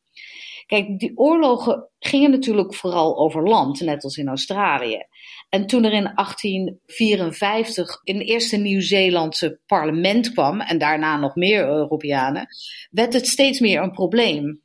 Kijk, 0.66 0.98
die 0.98 1.12
oorlogen 1.18 1.90
gingen 1.98 2.30
natuurlijk 2.30 2.74
vooral 2.74 3.18
over 3.18 3.48
land, 3.48 3.80
net 3.80 4.04
als 4.04 4.16
in 4.16 4.28
Australië. 4.28 5.06
En 5.48 5.66
toen 5.66 5.84
er 5.84 5.92
in 5.92 6.12
1854 6.14 8.00
een 8.04 8.20
eerste 8.20 8.56
Nieuw-Zeelandse 8.56 9.60
parlement 9.66 10.32
kwam, 10.32 10.60
en 10.60 10.78
daarna 10.78 11.16
nog 11.16 11.34
meer 11.34 11.66
Europeanen, 11.66 12.46
werd 12.90 13.12
het 13.12 13.26
steeds 13.26 13.60
meer 13.60 13.82
een 13.82 13.92
probleem. 13.92 14.62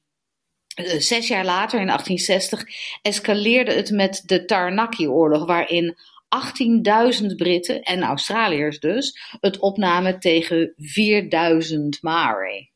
Eh, 0.76 1.00
zes 1.00 1.28
jaar 1.28 1.46
later, 1.46 1.80
in 1.80 1.88
1860, 1.88 2.64
escaleerde 3.02 3.74
het 3.74 3.92
met 3.92 4.24
de 4.26 4.46
Taranaki-oorlog, 4.46 5.46
waarin 5.46 5.96
18.000 6.28 7.36
Britten 7.36 7.82
en 7.82 8.04
Australiërs 8.04 8.80
dus 8.80 9.36
het 9.40 9.60
opnamen 9.60 10.20
tegen 10.20 10.74
4.000 10.78 12.02
Maori. 12.02 12.73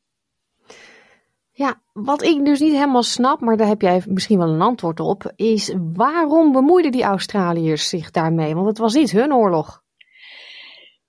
Ja, 1.57 1.81
wat 1.93 2.23
ik 2.23 2.45
dus 2.45 2.59
niet 2.59 2.71
helemaal 2.71 3.03
snap, 3.03 3.39
maar 3.39 3.57
daar 3.57 3.67
heb 3.67 3.81
jij 3.81 4.03
misschien 4.07 4.37
wel 4.37 4.49
een 4.49 4.61
antwoord 4.61 4.99
op, 4.99 5.31
is 5.35 5.73
waarom 5.93 6.51
bemoeiden 6.51 6.91
die 6.91 7.03
Australiërs 7.03 7.89
zich 7.89 8.11
daarmee? 8.11 8.55
Want 8.55 8.67
het 8.67 8.77
was 8.77 8.93
niet 8.93 9.11
hun 9.11 9.33
oorlog. 9.33 9.83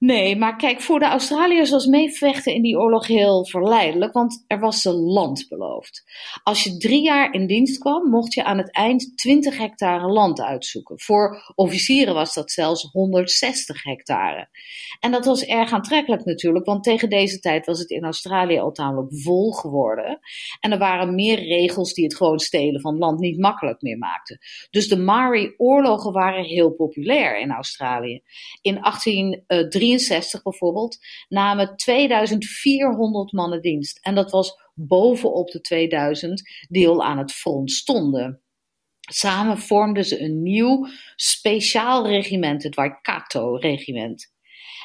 Nee, 0.01 0.37
maar 0.37 0.57
kijk, 0.57 0.81
voor 0.81 0.99
de 0.99 1.05
Australiërs 1.05 1.71
was 1.71 1.87
meevechten 1.87 2.55
in 2.55 2.63
die 2.63 2.79
oorlog 2.79 3.07
heel 3.07 3.47
verleidelijk, 3.47 4.13
want 4.13 4.45
er 4.47 4.59
was 4.59 4.83
ze 4.83 4.93
land 4.93 5.47
beloofd. 5.49 6.05
Als 6.43 6.65
je 6.65 6.77
drie 6.77 7.03
jaar 7.03 7.33
in 7.33 7.47
dienst 7.47 7.79
kwam, 7.79 8.11
mocht 8.11 8.35
je 8.35 8.45
aan 8.45 8.59
het 8.59 8.73
eind 8.73 9.17
20 9.17 9.59
hectare 9.59 10.07
land 10.07 10.41
uitzoeken. 10.41 11.01
Voor 11.01 11.53
officieren 11.55 12.15
was 12.15 12.35
dat 12.35 12.51
zelfs 12.51 12.89
160 12.93 13.83
hectare. 13.83 14.49
En 15.01 15.11
dat 15.11 15.25
was 15.25 15.45
erg 15.45 15.73
aantrekkelijk 15.73 16.25
natuurlijk, 16.25 16.67
want 16.67 16.85
tegen 16.85 17.09
deze 17.09 17.39
tijd 17.39 17.67
was 17.67 17.79
het 17.79 17.91
in 17.91 18.05
Australië 18.05 18.59
al 18.59 18.73
tamelijk 18.73 19.09
vol 19.11 19.53
geworden. 19.53 20.19
En 20.61 20.73
er 20.73 20.79
waren 20.79 21.15
meer 21.15 21.39
regels 21.39 21.93
die 21.95 22.05
het 22.05 22.17
gewoon 22.17 22.39
stelen 22.39 22.81
van 22.81 22.99
land 22.99 23.21
niet 23.21 23.39
makkelijk 23.39 23.83
meer 23.83 23.99
maakten. 23.99 24.39
Dus 24.71 24.89
de 24.89 24.99
Maori-oorlogen 24.99 26.13
waren 26.13 26.45
heel 26.45 26.71
populair 26.71 27.39
in 27.39 27.51
Australië. 27.51 28.23
In 28.63 28.75
1803 28.81 29.88
1963 29.89 30.43
bijvoorbeeld 30.43 30.99
namen 31.29 31.77
2400 31.77 33.33
mannen 33.33 33.63
dienst. 33.63 33.99
En 34.03 34.15
dat 34.15 34.31
was 34.31 34.53
bovenop 34.75 35.51
de 35.51 35.61
2000 35.61 36.43
die 36.69 36.89
al 36.89 37.05
aan 37.05 37.19
het 37.19 37.33
front 37.33 37.71
stonden. 37.71 38.43
Samen 39.11 39.59
vormden 39.59 40.05
ze 40.05 40.21
een 40.21 40.43
nieuw 40.43 40.89
speciaal 41.17 42.07
regiment, 42.07 42.63
het 42.63 42.75
Waikato-regiment. 42.75 44.33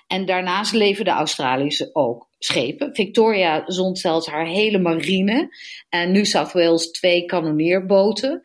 En 0.08 0.26
daarnaast 0.26 0.74
leverden 0.74 1.14
de 1.14 1.20
Australische 1.20 1.90
ook 1.94 2.30
schepen. 2.40 2.96
Victoria 2.96 3.64
zond 3.66 4.00
zelfs 4.00 4.28
haar 4.28 4.48
hele 4.48 4.80
marine 4.80 5.56
en 5.90 6.12
New 6.12 6.26
South 6.26 6.52
Wales 6.52 6.92
twee 6.92 7.26
kanonneerboten. 7.26 8.42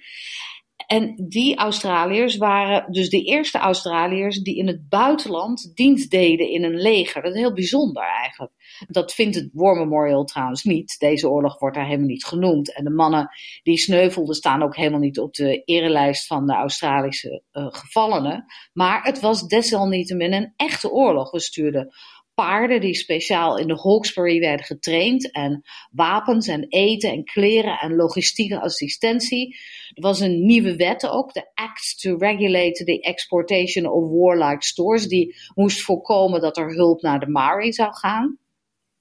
En 0.89 1.15
die 1.29 1.57
Australiërs 1.57 2.37
waren 2.37 2.93
dus 2.93 3.09
de 3.09 3.23
eerste 3.23 3.59
Australiërs 3.59 4.43
die 4.43 4.57
in 4.57 4.67
het 4.67 4.89
buitenland 4.89 5.71
dienst 5.75 6.11
deden 6.11 6.51
in 6.51 6.65
een 6.65 6.81
leger. 6.81 7.23
Dat 7.23 7.35
is 7.35 7.39
heel 7.39 7.53
bijzonder 7.53 8.03
eigenlijk. 8.03 8.53
Dat 8.87 9.13
vindt 9.13 9.35
het 9.35 9.51
War 9.53 9.77
Memorial 9.77 10.25
trouwens 10.25 10.63
niet. 10.63 10.99
Deze 10.99 11.29
oorlog 11.29 11.59
wordt 11.59 11.77
daar 11.77 11.87
helemaal 11.87 12.07
niet 12.07 12.25
genoemd. 12.25 12.75
En 12.75 12.85
de 12.85 12.91
mannen 12.91 13.31
die 13.63 13.79
sneuvelden 13.79 14.35
staan 14.35 14.63
ook 14.63 14.77
helemaal 14.77 15.01
niet 15.01 15.19
op 15.19 15.35
de 15.35 15.63
erelijst 15.65 16.27
van 16.27 16.47
de 16.47 16.55
Australische 16.55 17.43
uh, 17.53 17.67
gevallenen. 17.71 18.45
Maar 18.73 19.03
het 19.03 19.21
was 19.21 19.47
desalniettemin 19.47 20.33
een 20.33 20.53
echte 20.57 20.91
oorlog. 20.91 21.31
We 21.31 21.41
stuurden 21.41 21.95
paarden 22.39 22.81
die 22.81 22.95
speciaal 22.95 23.59
in 23.59 23.67
de 23.67 23.81
Hawkesbury 23.83 24.41
werden 24.41 24.67
getraind. 24.67 25.31
En 25.31 25.63
wapens 25.91 26.49
en 26.49 26.67
eten 26.69 27.11
en 27.11 27.25
kleren 27.25 27.79
en 27.79 27.97
logistieke 27.97 28.61
assistentie. 28.61 29.57
Er 29.95 30.03
was 30.03 30.21
een 30.21 30.47
nieuwe 30.47 30.77
wet 30.77 31.09
ook, 31.09 31.33
de 31.33 31.51
Act 31.55 32.01
to 32.01 32.17
Regulate 32.17 32.85
the 32.85 33.01
Exportation 33.01 33.87
of 33.87 34.11
Warlike 34.11 34.65
Stores. 34.65 35.07
Die 35.07 35.37
moest 35.55 35.81
voorkomen 35.81 36.41
dat 36.41 36.57
er 36.57 36.75
hulp 36.75 37.03
naar 37.03 37.21
de 37.21 37.29
Maori 37.29 37.73
zou 37.73 37.95
gaan. 37.95 38.39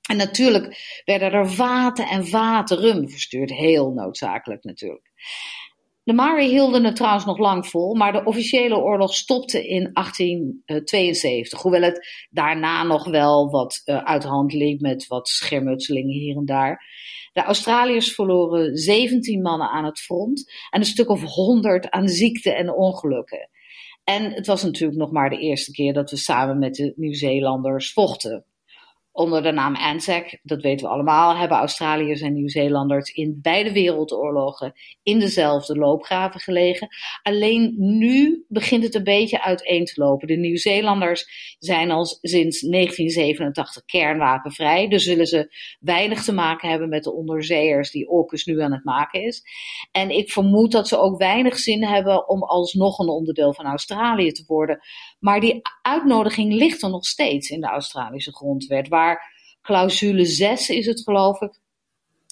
En 0.10 0.18
natuurlijk 0.18 1.02
werden 1.06 1.32
er 1.32 1.50
vaten 1.50 2.08
en 2.08 2.28
vaten 2.28 2.78
rum 2.78 3.10
verstuurd. 3.10 3.52
Heel 3.52 3.92
noodzakelijk 3.92 4.64
natuurlijk. 4.64 5.12
De 6.08 6.14
Mari 6.14 6.48
hielden 6.48 6.84
het 6.84 6.96
trouwens 6.96 7.26
nog 7.26 7.38
lang 7.38 7.68
vol, 7.68 7.96
maar 7.96 8.12
de 8.12 8.24
officiële 8.24 8.78
oorlog 8.78 9.14
stopte 9.14 9.68
in 9.68 9.90
1872. 9.94 11.62
Hoewel 11.62 11.82
het 11.82 12.28
daarna 12.30 12.84
nog 12.84 13.10
wel 13.10 13.50
wat 13.50 13.82
uh, 13.86 14.04
uit 14.04 14.22
de 14.22 14.28
hand 14.28 14.54
liep 14.54 14.82
met 14.82 15.08
wat 15.08 15.28
schermutselingen 15.28 16.14
hier 16.14 16.38
en 16.38 16.46
daar. 16.46 16.86
De 17.34 17.42
Australiërs 17.42 18.14
verloren 18.14 18.76
17 18.78 19.42
mannen 19.42 19.70
aan 19.70 19.86
het 19.86 20.00
front 20.00 20.52
en 20.70 20.80
een 20.80 20.86
stuk 20.86 21.10
of 21.10 21.24
100 21.24 21.90
aan 21.90 22.08
ziekte 22.08 22.54
en 22.54 22.74
ongelukken. 22.74 23.50
En 24.04 24.32
het 24.32 24.48
was 24.48 24.64
natuurlijk 24.64 25.00
nog 25.00 25.12
maar 25.12 25.30
de 25.30 25.40
eerste 25.40 25.72
keer 25.72 25.94
dat 25.94 26.10
we 26.10 26.18
samen 26.18 26.60
met 26.60 26.76
de 26.76 26.94
Nieuw-Zeelanders 26.96 27.94
vochten. 27.94 28.46
Onder 29.18 29.44
de 29.44 29.52
naam 29.52 29.76
ANZAC, 29.76 30.40
dat 30.44 30.62
weten 30.62 30.86
we 30.86 30.94
allemaal, 30.94 31.38
hebben 31.38 31.58
Australiërs 31.58 32.22
en 32.22 32.34
Nieuw-Zeelanders 32.34 33.10
in 33.10 33.40
beide 33.42 33.72
wereldoorlogen 33.72 34.74
in 35.04 35.20
dezelfde 35.20 35.76
loopgraven 35.76 36.40
gelegen. 36.40 36.88
Alleen 37.22 37.74
nu 37.78 38.46
begint 38.48 38.84
het 38.84 38.96
een 38.96 39.04
beetje 39.04 39.44
uiteen 39.44 39.86
te 39.86 40.02
lopen. 40.02 40.28
De 40.28 40.36
Nieuw-Zeelanders 40.36 41.56
zijn 41.60 41.92
al 41.92 42.06
sinds 42.06 42.60
1987 42.60 43.86
kernwapenvrij, 43.86 44.88
dus 44.88 45.04
zullen 45.04 45.28
ze 45.28 45.56
weinig 45.80 46.24
te 46.24 46.34
maken 46.34 46.70
hebben 46.70 46.90
met 46.90 47.04
de 47.04 47.14
onderzeeërs 47.14 47.92
die 47.92 48.10
AUKUS 48.10 48.46
nu 48.46 48.62
aan 48.62 48.72
het 48.74 48.84
maken 48.84 49.24
is. 49.24 49.44
En 49.92 50.10
ik 50.10 50.32
vermoed 50.32 50.72
dat 50.72 50.88
ze 50.88 51.00
ook 51.00 51.18
weinig 51.18 51.58
zin 51.58 51.84
hebben 51.84 52.30
om 52.30 52.44
alsnog 52.44 53.00
een 53.00 53.10
onderdeel 53.10 53.54
van 53.54 53.66
Australië 53.66 54.32
te 54.32 54.44
worden. 54.48 54.80
Maar 55.20 55.40
die 55.40 55.62
uitnodiging 55.82 56.54
ligt 56.54 56.84
er 56.84 56.90
nog 56.90 57.06
steeds 57.06 57.50
in 57.50 57.62
de 57.62 57.68
Australische 57.68 58.36
grondwet, 58.36 58.88
waar 58.88 59.36
clausule 59.62 60.26
6 60.26 60.70
is 60.70 60.86
het 60.86 61.02
geloof 61.02 61.42
ik, 61.42 61.60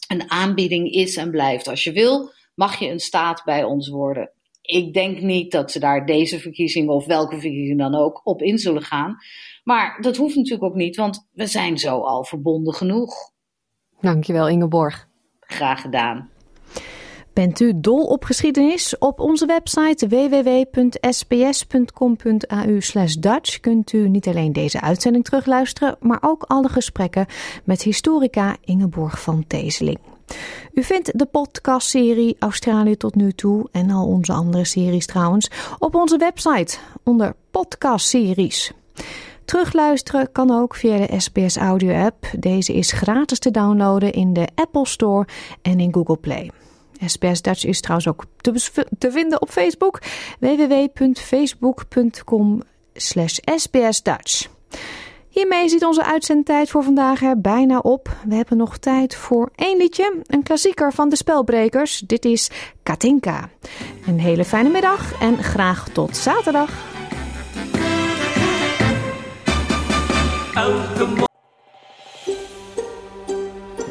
een 0.08 0.32
aanbieding 0.32 0.92
is 0.92 1.16
en 1.16 1.32
blijft. 1.32 1.68
Als 1.68 1.84
je 1.84 1.92
wil, 1.92 2.32
mag 2.56 2.80
je 2.80 2.90
een 2.90 3.00
staat 3.00 3.42
bij 3.44 3.64
ons 3.64 3.90
worden. 3.90 4.32
Ik 4.62 4.94
denk 4.94 5.22
niet 5.22 5.52
dat 5.52 5.72
ze 5.72 5.80
daar 5.80 6.06
deze 6.06 6.40
verkiezing 6.40 6.90
of 6.90 7.06
welke 7.06 7.40
verkiezing 7.40 7.80
dan 7.80 7.96
ook 7.96 8.22
op 8.24 8.42
in 8.42 8.58
zullen 8.58 8.82
gaan. 8.82 9.18
Maar 9.64 10.02
dat 10.02 10.18
hoeft 10.18 10.36
natuurlijk 10.36 10.64
ook 10.64 10.76
niet, 10.76 10.96
want 10.96 11.28
we 11.32 11.48
zijn 11.48 11.78
zo 11.78 12.00
al 12.00 12.24
verbonden 12.24 12.74
genoeg. 12.74 13.14
Dankjewel 14.02 14.48
Ingeborg. 14.48 15.08
Graag 15.40 15.82
gedaan. 15.82 16.30
Bent 17.36 17.60
u 17.60 17.74
dol 17.76 18.06
op 18.06 18.24
geschiedenis? 18.24 18.98
Op 18.98 19.20
onze 19.20 19.46
website 19.46 20.08
www.sbs.com.au 20.08 21.20
Dutch 23.20 23.60
kunt 23.60 23.94
u 23.94 24.10
niet 24.10 24.28
alleen 24.28 24.54
deze 24.54 24.82
uitzending 24.82 25.24
terugluisteren, 25.24 25.96
maar 26.00 26.18
ook 26.22 26.44
alle 26.44 26.70
gesprekken 26.70 27.26
met 27.64 27.82
historica 27.82 28.56
Ingeborg 28.64 29.22
van 29.22 29.44
Teeseling. 29.48 30.00
U 30.74 30.84
vindt 30.84 31.20
de 31.20 31.26
podcastserie 31.26 32.36
Australië 32.40 32.98
tot 32.98 33.16
nu 33.16 33.32
toe 33.32 33.68
en 33.72 33.90
al 33.90 34.08
onze 34.08 34.34
andere 34.34 34.66
series 34.66 35.06
trouwens 35.06 35.50
op 35.80 35.96
onze 35.96 36.18
website 36.18 36.78
onder 37.04 37.36
podcastseries. 37.52 38.72
Terugluisteren 39.46 40.32
kan 40.32 40.52
ook 40.52 40.76
via 40.76 40.98
de 40.98 41.20
SBS 41.20 41.58
Audio 41.58 42.04
app. 42.06 42.28
Deze 42.40 42.74
is 42.74 42.92
gratis 42.92 43.40
te 43.40 43.52
downloaden 43.52 44.12
in 44.12 44.34
de 44.34 44.48
Apple 44.56 44.88
Store 44.88 45.28
en 45.62 45.80
in 45.80 45.94
Google 45.94 46.18
Play. 46.18 46.52
SBS 47.06 47.42
Dutch 47.42 47.66
is 47.66 47.82
trouwens 47.82 48.08
ook 48.08 48.26
te, 48.38 48.86
te 48.98 49.12
vinden 49.12 49.42
op 49.42 49.50
Facebook. 49.50 50.02
www.facebook.com 50.40 52.62
sbsdutch. 53.56 54.48
Hiermee 55.30 55.70
zit 55.70 55.84
onze 55.84 56.04
uitzendtijd 56.04 56.70
voor 56.70 56.84
vandaag 56.84 57.22
er 57.22 57.42
bijna 57.42 57.80
op. 57.80 58.10
We 58.28 58.36
hebben 58.36 58.58
nog 58.58 58.78
tijd 58.78 59.16
voor 59.16 59.50
één 59.56 59.78
liedje, 59.78 60.22
een 60.24 60.44
klassieker 60.44 60.94
van 60.94 61.10
de 61.10 61.16
spelbrekers. 61.16 62.00
Dit 62.00 62.26
is 62.26 62.52
Katinka. 62.84 63.50
Een 64.08 64.20
hele 64.20 64.46
fijne 64.46 64.70
middag 64.70 65.22
en 65.22 65.44
graag 65.44 65.90
tot 65.90 66.18
zaterdag. 66.18 66.72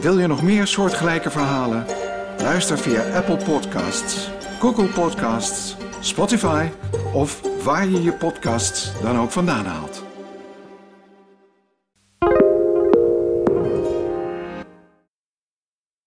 Wil 0.01 0.19
je 0.19 0.27
nog 0.27 0.43
meer 0.43 0.67
soortgelijke 0.67 1.31
verhalen? 1.31 2.04
Luister 2.45 2.77
via 2.77 3.03
Apple 3.17 3.37
Podcasts, 3.37 4.29
Google 4.61 4.89
Podcasts, 4.89 5.77
Spotify 6.01 6.69
of 7.15 7.41
waar 7.63 7.89
je 7.89 8.03
je 8.03 8.13
podcasts 8.13 9.01
dan 9.03 9.19
ook 9.19 9.31
vandaan 9.31 9.67
haalt. 9.67 10.04